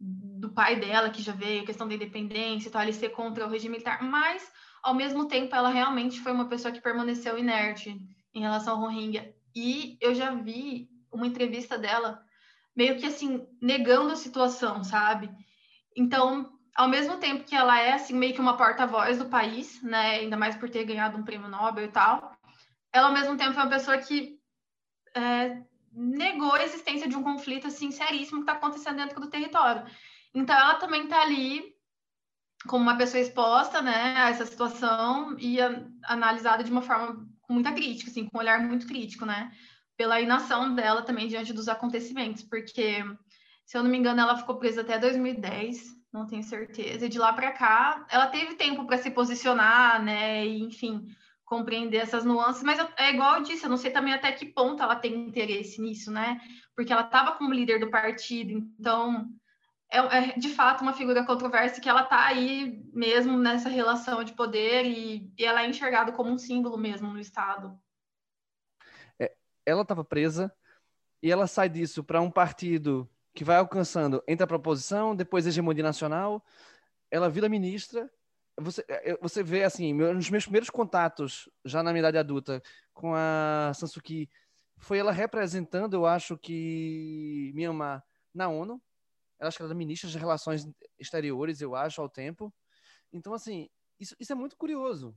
[0.00, 3.50] Do pai dela, que já veio, questão da independência e tal, ele ser contra o
[3.50, 4.50] regime militar, mas
[4.82, 7.94] ao mesmo tempo ela realmente foi uma pessoa que permaneceu inerte
[8.32, 9.34] em relação ao Rohingya.
[9.54, 12.22] E eu já vi uma entrevista dela
[12.74, 15.30] meio que assim, negando a situação, sabe?
[15.94, 20.20] Então, ao mesmo tempo que ela é assim, meio que uma porta-voz do país, né?
[20.20, 22.32] Ainda mais por ter ganhado um prêmio Nobel e tal,
[22.92, 24.38] ela ao mesmo tempo é uma pessoa que
[25.14, 29.84] é, negou a existência de um conflito assim seríssimo que está acontecendo dentro do território.
[30.34, 31.74] Então, ela também está ali
[32.66, 37.54] como uma pessoa exposta, né, a essa situação e a, analisada de uma forma com
[37.54, 39.50] muita crítica, assim, com um olhar muito crítico, né?
[40.00, 43.04] pela inação dela também diante dos acontecimentos, porque,
[43.66, 47.18] se eu não me engano, ela ficou presa até 2010, não tenho certeza, e de
[47.18, 51.06] lá para cá ela teve tempo para se posicionar, né, e, enfim,
[51.50, 54.82] compreender essas nuances, mas é igual eu disse, eu não sei também até que ponto
[54.82, 56.40] ela tem interesse nisso, né,
[56.74, 59.28] porque ela estava como líder do partido, então
[59.92, 64.32] é, é, de fato uma figura controversa que ela está aí mesmo nessa relação de
[64.32, 67.76] poder e, e ela é enxergada como um símbolo mesmo no Estado
[69.70, 70.52] ela estava presa
[71.22, 75.48] e ela sai disso para um partido que vai alcançando entre a proposição, depois a
[75.48, 76.44] hegemonia nacional,
[77.10, 78.10] ela vira ministra.
[78.60, 82.62] Você, é, você vê, assim, nos meus primeiros contatos, já na minha idade adulta,
[82.92, 84.28] com a Sansuki,
[84.76, 88.04] foi ela representando, eu acho que, Myanmar
[88.34, 88.80] na ONU.
[89.38, 90.68] Ela acho que era ministra de Relações
[90.98, 92.52] Exteriores, eu acho, ao tempo.
[93.12, 93.68] Então, assim,
[93.98, 95.16] isso, isso é muito curioso.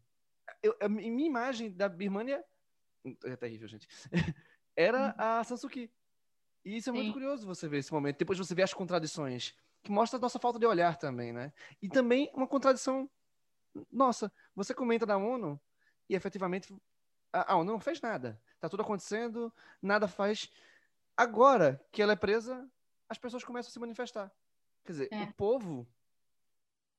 [0.62, 2.44] Eu, a minha imagem da Birmania
[3.26, 3.88] é terrível, gente.
[4.76, 5.92] Era a Sansuki.
[6.66, 7.14] E isso é muito Sim.
[7.14, 8.18] curioso você ver esse momento.
[8.18, 9.54] Depois você vê as contradições,
[9.84, 11.52] que mostra a nossa falta de olhar também, né?
[11.82, 13.10] E também uma contradição
[13.92, 14.32] nossa.
[14.56, 15.60] Você comenta da ONU
[16.10, 16.74] e efetivamente
[17.32, 18.40] a ONU não fez nada.
[18.60, 19.52] Tá tudo acontecendo,
[19.82, 20.50] nada faz.
[21.18, 22.70] Agora que ela é presa,
[23.10, 24.32] as pessoas começam a se manifestar.
[24.86, 25.24] Quer dizer, é.
[25.24, 25.88] o povo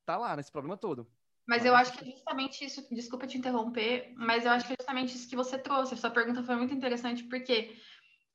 [0.04, 1.06] tá lá nesse problema todo.
[1.46, 4.76] Mas eu acho que é justamente isso, desculpa te interromper, mas eu acho que é
[4.78, 5.94] justamente isso que você trouxe.
[5.94, 7.76] A sua pergunta foi muito interessante, porque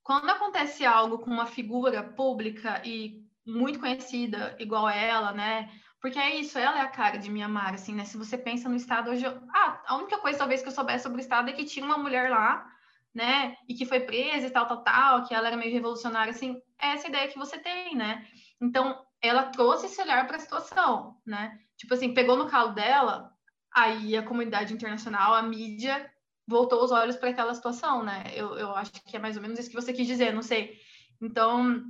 [0.04, 5.72] quando acontece algo com uma figura pública e muito conhecida, igual ela, né?
[6.02, 8.06] Porque é isso, ela é a cara de Mianmar, assim, né?
[8.06, 9.26] Se você pensa no Estado hoje.
[9.54, 11.98] Ah, a única coisa talvez que eu soubesse sobre o Estado é que tinha uma
[11.98, 12.66] mulher lá,
[13.14, 13.58] né?
[13.68, 16.62] E que foi presa e tal, tal, tal, que ela era meio revolucionária, assim.
[16.80, 18.26] É essa ideia que você tem, né?
[18.62, 21.60] Então, ela trouxe esse olhar para a situação, né?
[21.78, 23.34] Tipo assim, pegou no calo dela,
[23.74, 26.10] aí a comunidade internacional, a mídia,
[26.48, 28.24] voltou os olhos para aquela situação, né?
[28.34, 30.80] Eu, eu acho que é mais ou menos isso que você quis dizer, não sei.
[31.22, 31.84] Então,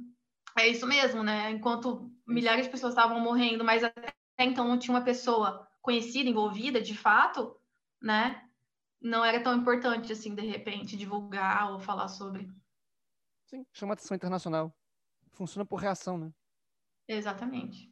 [0.57, 1.51] é isso mesmo, né?
[1.51, 6.81] Enquanto milhares de pessoas estavam morrendo, mas até então não tinha uma pessoa conhecida, envolvida,
[6.81, 7.59] de fato,
[8.01, 8.47] né?
[9.01, 12.49] Não era tão importante, assim, de repente, divulgar ou falar sobre.
[13.47, 14.73] Sim, chama atenção internacional.
[15.31, 16.31] Funciona por reação, né?
[17.07, 17.91] Exatamente.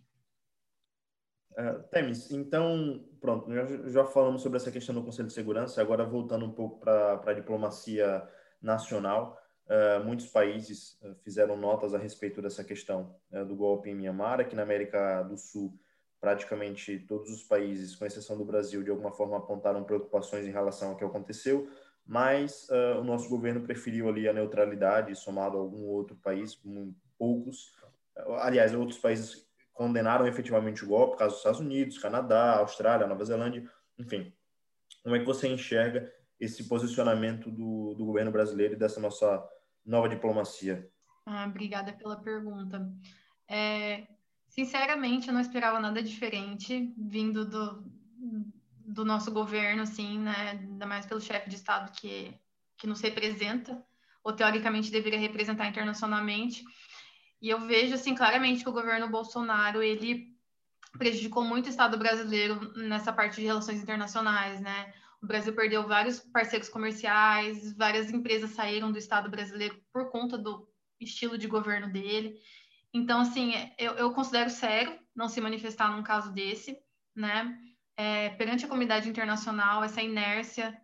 [1.52, 6.06] Uh, Temis, então, pronto, já, já falamos sobre essa questão do Conselho de Segurança, agora
[6.06, 8.30] voltando um pouco para a diplomacia
[8.62, 13.16] nacional, uh, muitos países uh, fizeram notas a respeito dessa questão
[13.48, 15.78] do golpe em Myanmar, aqui na América do Sul,
[16.20, 20.90] praticamente todos os países, com exceção do Brasil, de alguma forma apontaram preocupações em relação
[20.90, 21.70] ao que aconteceu,
[22.06, 22.68] mas
[23.00, 26.58] o nosso governo preferiu ali a neutralidade, somado a algum outro país,
[27.18, 27.74] poucos,
[28.40, 33.70] aliás, outros países condenaram efetivamente o golpe, caso dos Estados Unidos, Canadá, Austrália, Nova Zelândia,
[34.00, 34.34] enfim.
[35.04, 39.48] Como é que você enxerga esse posicionamento do, do governo brasileiro e dessa nossa
[39.88, 40.88] nova diplomacia?
[41.26, 42.92] Ah, obrigada pela pergunta.
[43.48, 44.08] É,
[44.50, 47.84] sinceramente, eu não esperava nada diferente vindo do,
[48.86, 50.52] do nosso governo, assim, né?
[50.52, 52.38] Ainda mais pelo chefe de Estado que,
[52.78, 53.82] que nos representa,
[54.24, 56.64] ou teoricamente deveria representar internacionalmente.
[57.42, 60.36] E eu vejo, assim, claramente que o governo Bolsonaro, ele
[60.98, 64.94] prejudicou muito o Estado brasileiro nessa parte de relações internacionais, né?
[65.22, 70.68] O Brasil perdeu vários parceiros comerciais, várias empresas saíram do Estado brasileiro por conta do,
[71.00, 72.40] estilo de governo dele.
[72.94, 76.78] Então, assim, eu, eu considero sério não se manifestar num caso desse,
[77.16, 77.58] né?
[77.96, 80.80] É, perante a comunidade internacional, essa inércia.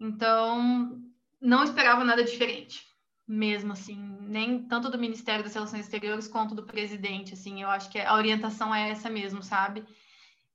[0.00, 1.00] Então,
[1.40, 2.86] não esperava nada diferente,
[3.26, 7.90] mesmo assim, nem tanto do Ministério das Relações Exteriores quanto do presidente, assim, eu acho
[7.90, 9.84] que a orientação é essa mesmo, sabe?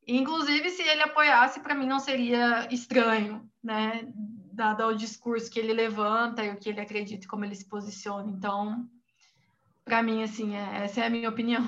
[0.07, 4.07] Inclusive, se ele apoiasse, para mim não seria estranho, né?
[4.51, 7.67] Dado o discurso que ele levanta e o que ele acredita e como ele se
[7.67, 8.29] posiciona.
[8.29, 8.87] Então,
[9.83, 11.63] para mim, assim, é, essa é a minha opinião.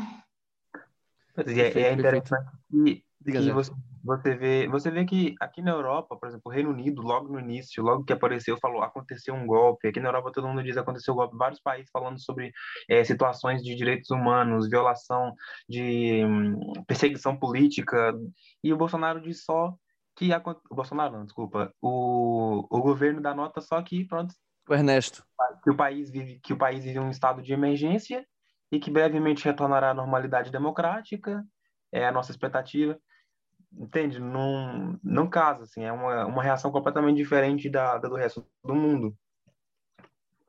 [1.47, 3.71] E é, é interessante que, que você,
[4.05, 7.39] você vê, você vê que aqui na Europa, por exemplo, o Reino Unido, logo no
[7.39, 9.87] início, logo que apareceu, falou, aconteceu um golpe.
[9.87, 11.35] Aqui na Europa todo mundo diz aconteceu um golpe.
[11.35, 12.51] Vários países falando sobre
[12.87, 15.33] eh, situações de direitos humanos, violação
[15.67, 18.13] de hum, perseguição política.
[18.63, 19.73] E o Bolsonaro diz só
[20.15, 24.33] que acon- o Bolsonaro, não, desculpa, o, o governo dá nota só que pronto,
[24.69, 25.23] O Ernesto.
[25.63, 28.25] que o país vive que o país vive um estado de emergência
[28.71, 31.43] e que brevemente retornará à normalidade democrática
[31.91, 32.97] é a nossa expectativa
[33.77, 38.45] entende não não casa assim é uma, uma reação completamente diferente da, da do resto
[38.63, 39.17] do mundo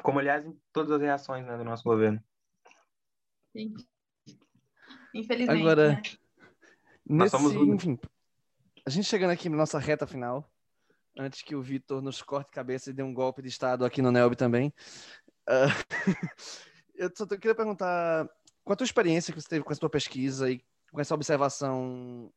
[0.02, 2.22] como aliás em todas as reações né, do nosso governo
[3.56, 3.74] Sim.
[5.14, 5.60] Infelizmente.
[5.60, 6.02] Agora, né?
[7.08, 7.74] Nós nesse, somos um.
[7.74, 7.98] enfim,
[8.84, 10.46] a gente chegando aqui na nossa reta final,
[11.18, 14.12] antes que o Vitor nos corte cabeça e dê um golpe de Estado aqui no
[14.12, 14.74] Nelb também,
[15.48, 15.68] ah,
[16.94, 18.28] eu só queria perguntar
[18.62, 20.60] qual a tua experiência que você teve com essa tua pesquisa e
[20.92, 22.30] com essa observação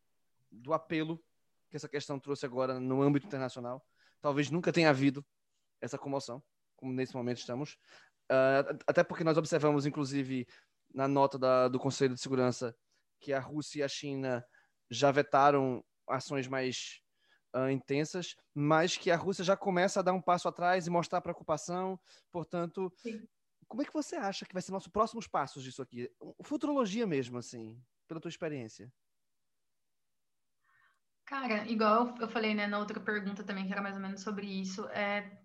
[0.52, 1.24] do apelo
[1.70, 3.86] que essa questão trouxe agora no âmbito internacional.
[4.22, 5.26] Talvez nunca tenha havido
[5.80, 6.44] essa comoção,
[6.76, 7.78] como nesse momento estamos.
[8.30, 10.48] Ah, até porque nós observamos, inclusive,
[10.94, 12.76] na nota da- do Conselho de Segurança,
[13.20, 14.46] que a Rússia e a China
[14.90, 17.02] já vetaram ações mais
[17.54, 21.22] ah, intensas, mas que a Rússia já começa a dar um passo atrás e mostrar
[21.22, 22.00] preocupação.
[22.32, 23.28] Portanto, Sim.
[23.68, 26.12] como é que você acha que vai ser nossos próximos passos disso aqui?
[26.44, 28.92] Futurologia mesmo, assim, pela tua experiência.
[31.30, 34.48] Cara, igual eu- falei, né, na outra pergunta também, que era mais ou menos sobre
[34.48, 35.40] isso, é,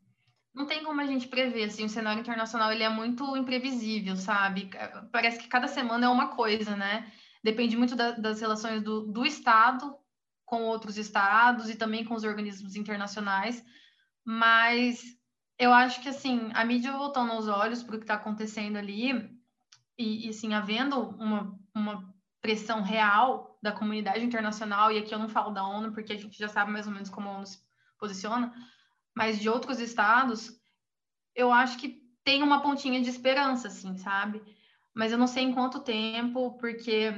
[0.54, 4.70] não tem como a gente prever, assim, o cenário internacional, ele é muito imprevisível, sabe?
[5.12, 7.12] Parece que cada semana é uma coisa, né?
[7.44, 9.94] Depende muito da- das relações do, do Estado
[10.46, 13.62] com outros estados e também com os organismos internacionais,
[14.24, 15.02] mas
[15.58, 19.12] eu acho que, assim, a mídia voltando os olhos para o que está acontecendo ali
[19.98, 22.13] e, e, assim, havendo uma, uma
[22.44, 26.38] pressão real da comunidade internacional, e aqui eu não falo da ONU, porque a gente
[26.38, 27.58] já sabe mais ou menos como a ONU se
[27.98, 28.52] posiciona,
[29.16, 30.60] mas de outros estados,
[31.34, 34.42] eu acho que tem uma pontinha de esperança, assim, sabe?
[34.92, 37.14] Mas eu não sei em quanto tempo, porque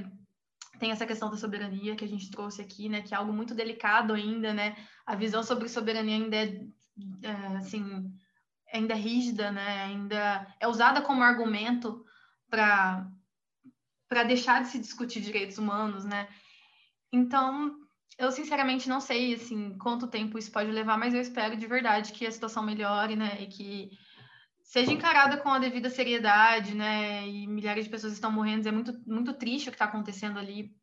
[0.78, 3.02] tem essa questão da soberania que a gente trouxe aqui, né?
[3.02, 4.76] Que é algo muito delicado ainda, né?
[5.04, 6.60] A visão sobre soberania ainda é,
[7.24, 8.14] é, assim,
[8.72, 9.86] ainda é rígida, né?
[9.86, 12.04] Ainda é usada como argumento
[12.48, 13.10] para
[14.08, 16.28] para deixar de se discutir direitos humanos, né?
[17.12, 17.76] Então,
[18.18, 22.12] eu sinceramente não sei assim quanto tempo isso pode levar, mas eu espero de verdade
[22.12, 23.42] que a situação melhore, né?
[23.42, 23.90] E que
[24.62, 27.26] seja encarada com a devida seriedade, né?
[27.28, 30.74] E milhares de pessoas estão morrendo, é muito muito triste o que está acontecendo ali.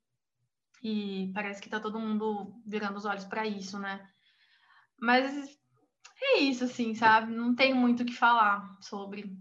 [0.82, 4.06] E parece que está todo mundo virando os olhos para isso, né?
[5.00, 5.58] Mas
[6.22, 7.34] é isso, assim, sabe?
[7.34, 9.35] Não tenho muito o que falar sobre.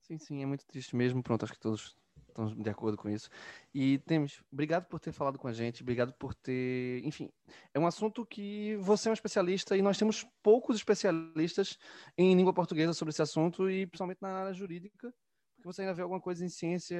[0.00, 1.22] Sim, sim, é muito triste mesmo.
[1.22, 1.96] Pronto, acho que todos
[2.30, 3.28] estão de acordo com isso.
[3.74, 7.04] E Temes, obrigado por ter falado com a gente, obrigado por ter.
[7.04, 7.30] Enfim,
[7.74, 11.78] é um assunto que você é um especialista e nós temos poucos especialistas
[12.16, 15.12] em língua portuguesa sobre esse assunto e principalmente na área jurídica.
[15.54, 16.98] Porque você ainda vê alguma coisa em ciência,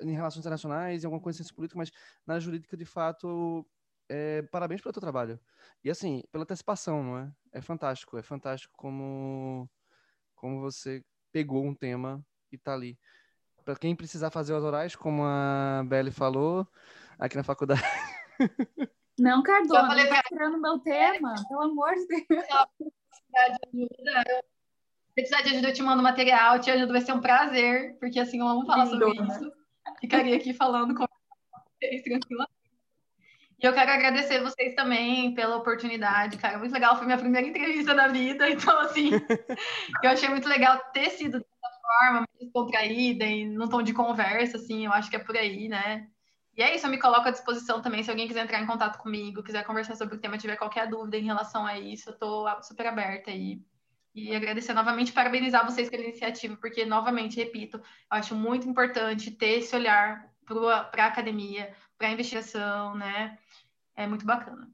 [0.00, 1.90] em relações internacionais, em alguma coisa em ciência política, mas
[2.26, 3.66] na jurídica, de fato,
[4.08, 5.38] é, parabéns pelo teu trabalho.
[5.84, 7.32] E assim, pela antecipação, não é?
[7.52, 9.68] É fantástico, é fantástico como,
[10.34, 12.98] como você pegou um tema e tá ali.
[13.68, 16.66] Para quem precisar fazer os orais, como a Belle falou,
[17.18, 17.82] aqui na faculdade.
[19.18, 22.46] Não, Cardona, falei não pra tá tirando meu tema, pelo amor de Deus.
[23.74, 23.88] eu-
[25.04, 27.98] se precisar de ajuda, eu te mando material, eu te ajudo, vai ser um prazer,
[27.98, 29.34] porque assim, eu amo falar sobre Lindona.
[29.34, 29.52] isso.
[30.00, 31.04] Ficaria aqui falando com
[31.78, 32.52] vocês tranquilamente.
[33.60, 36.58] E eu quero agradecer vocês também pela oportunidade, cara.
[36.58, 39.10] Muito legal, foi minha primeira entrevista na vida, então, assim,
[40.02, 41.44] eu achei muito legal ter sido
[41.88, 45.68] forma, mais descontraída e num tom de conversa, assim, eu acho que é por aí,
[45.68, 46.06] né?
[46.56, 48.98] E é isso, eu me coloco à disposição também, se alguém quiser entrar em contato
[48.98, 52.46] comigo, quiser conversar sobre o tema, tiver qualquer dúvida em relação a isso, eu tô
[52.62, 53.62] super aberta aí.
[54.14, 59.58] E agradecer novamente, parabenizar vocês pela iniciativa, porque, novamente, repito, eu acho muito importante ter
[59.58, 63.38] esse olhar para a academia, para a investigação, né?
[63.94, 64.68] É muito bacana.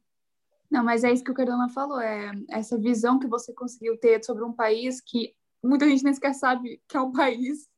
[0.71, 4.25] Não, mas é isso que o Cardona falou, é essa visão que você conseguiu ter
[4.25, 5.35] sobre um país que
[5.65, 7.69] muita gente nem sequer sabe que é um país,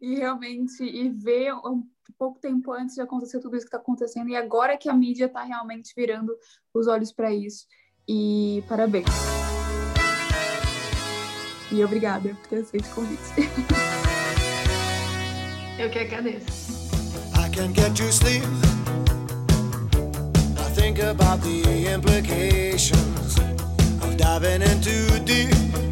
[0.00, 1.84] e realmente e ver um
[2.18, 5.26] pouco tempo antes de acontecer tudo isso que está acontecendo e agora que a mídia
[5.26, 6.32] está realmente virando
[6.72, 7.66] os olhos para isso.
[8.08, 9.06] E parabéns.
[11.70, 13.22] E obrigada por ter aceito o convite.
[15.78, 16.72] Eu que agradeço.
[17.34, 18.44] I can get you sleep.
[20.58, 23.36] I think about the implications
[24.02, 25.91] of diving into deep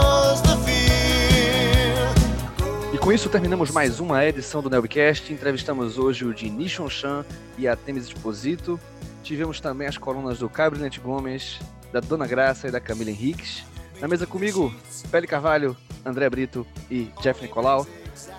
[3.11, 5.33] com isso terminamos mais uma edição do Nelbcast.
[5.33, 7.25] Entrevistamos hoje o Nishon Chan
[7.57, 8.79] e a Temis Exposito.
[9.21, 11.59] Tivemos também as colunas do Caio Brilhante Gomes,
[11.91, 13.65] da Dona Graça e da Camila Henriques.
[13.99, 14.73] Na mesa comigo,
[15.11, 15.75] Pele Carvalho,
[16.05, 17.85] André Brito e Jeff Nicolau.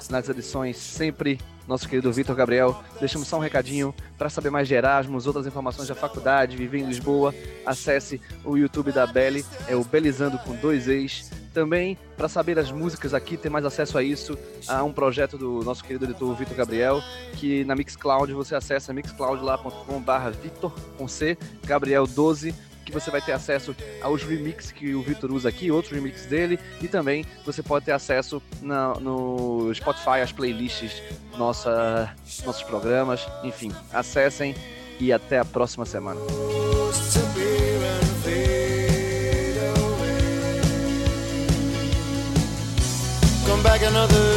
[0.08, 2.82] Nas edições, sempre nosso querido Vitor Gabriel.
[2.98, 6.86] Deixamos só um recadinho para saber mais de Erasmus, outras informações da faculdade, viver em
[6.86, 7.34] Lisboa.
[7.64, 11.30] Acesse o YouTube da Beli, é o Belizando com dois ex.
[11.52, 15.62] Também, para saber as músicas aqui, ter mais acesso a isso, há um projeto do
[15.62, 17.02] nosso querido editor Vitor Gabriel,
[17.36, 23.74] que na Mixcloud você acessa mixcloud.com.br Vitor com C, Gabriel 12 você vai ter acesso
[24.00, 27.92] aos remixes que o Vitor usa aqui, outros remixes dele, e também você pode ter
[27.92, 31.02] acesso na- no Spotify, as playlists,
[31.36, 32.14] nossa,
[32.44, 34.54] nossos programas, enfim, acessem
[35.00, 36.20] e até a próxima semana.
[43.62, 44.31] back another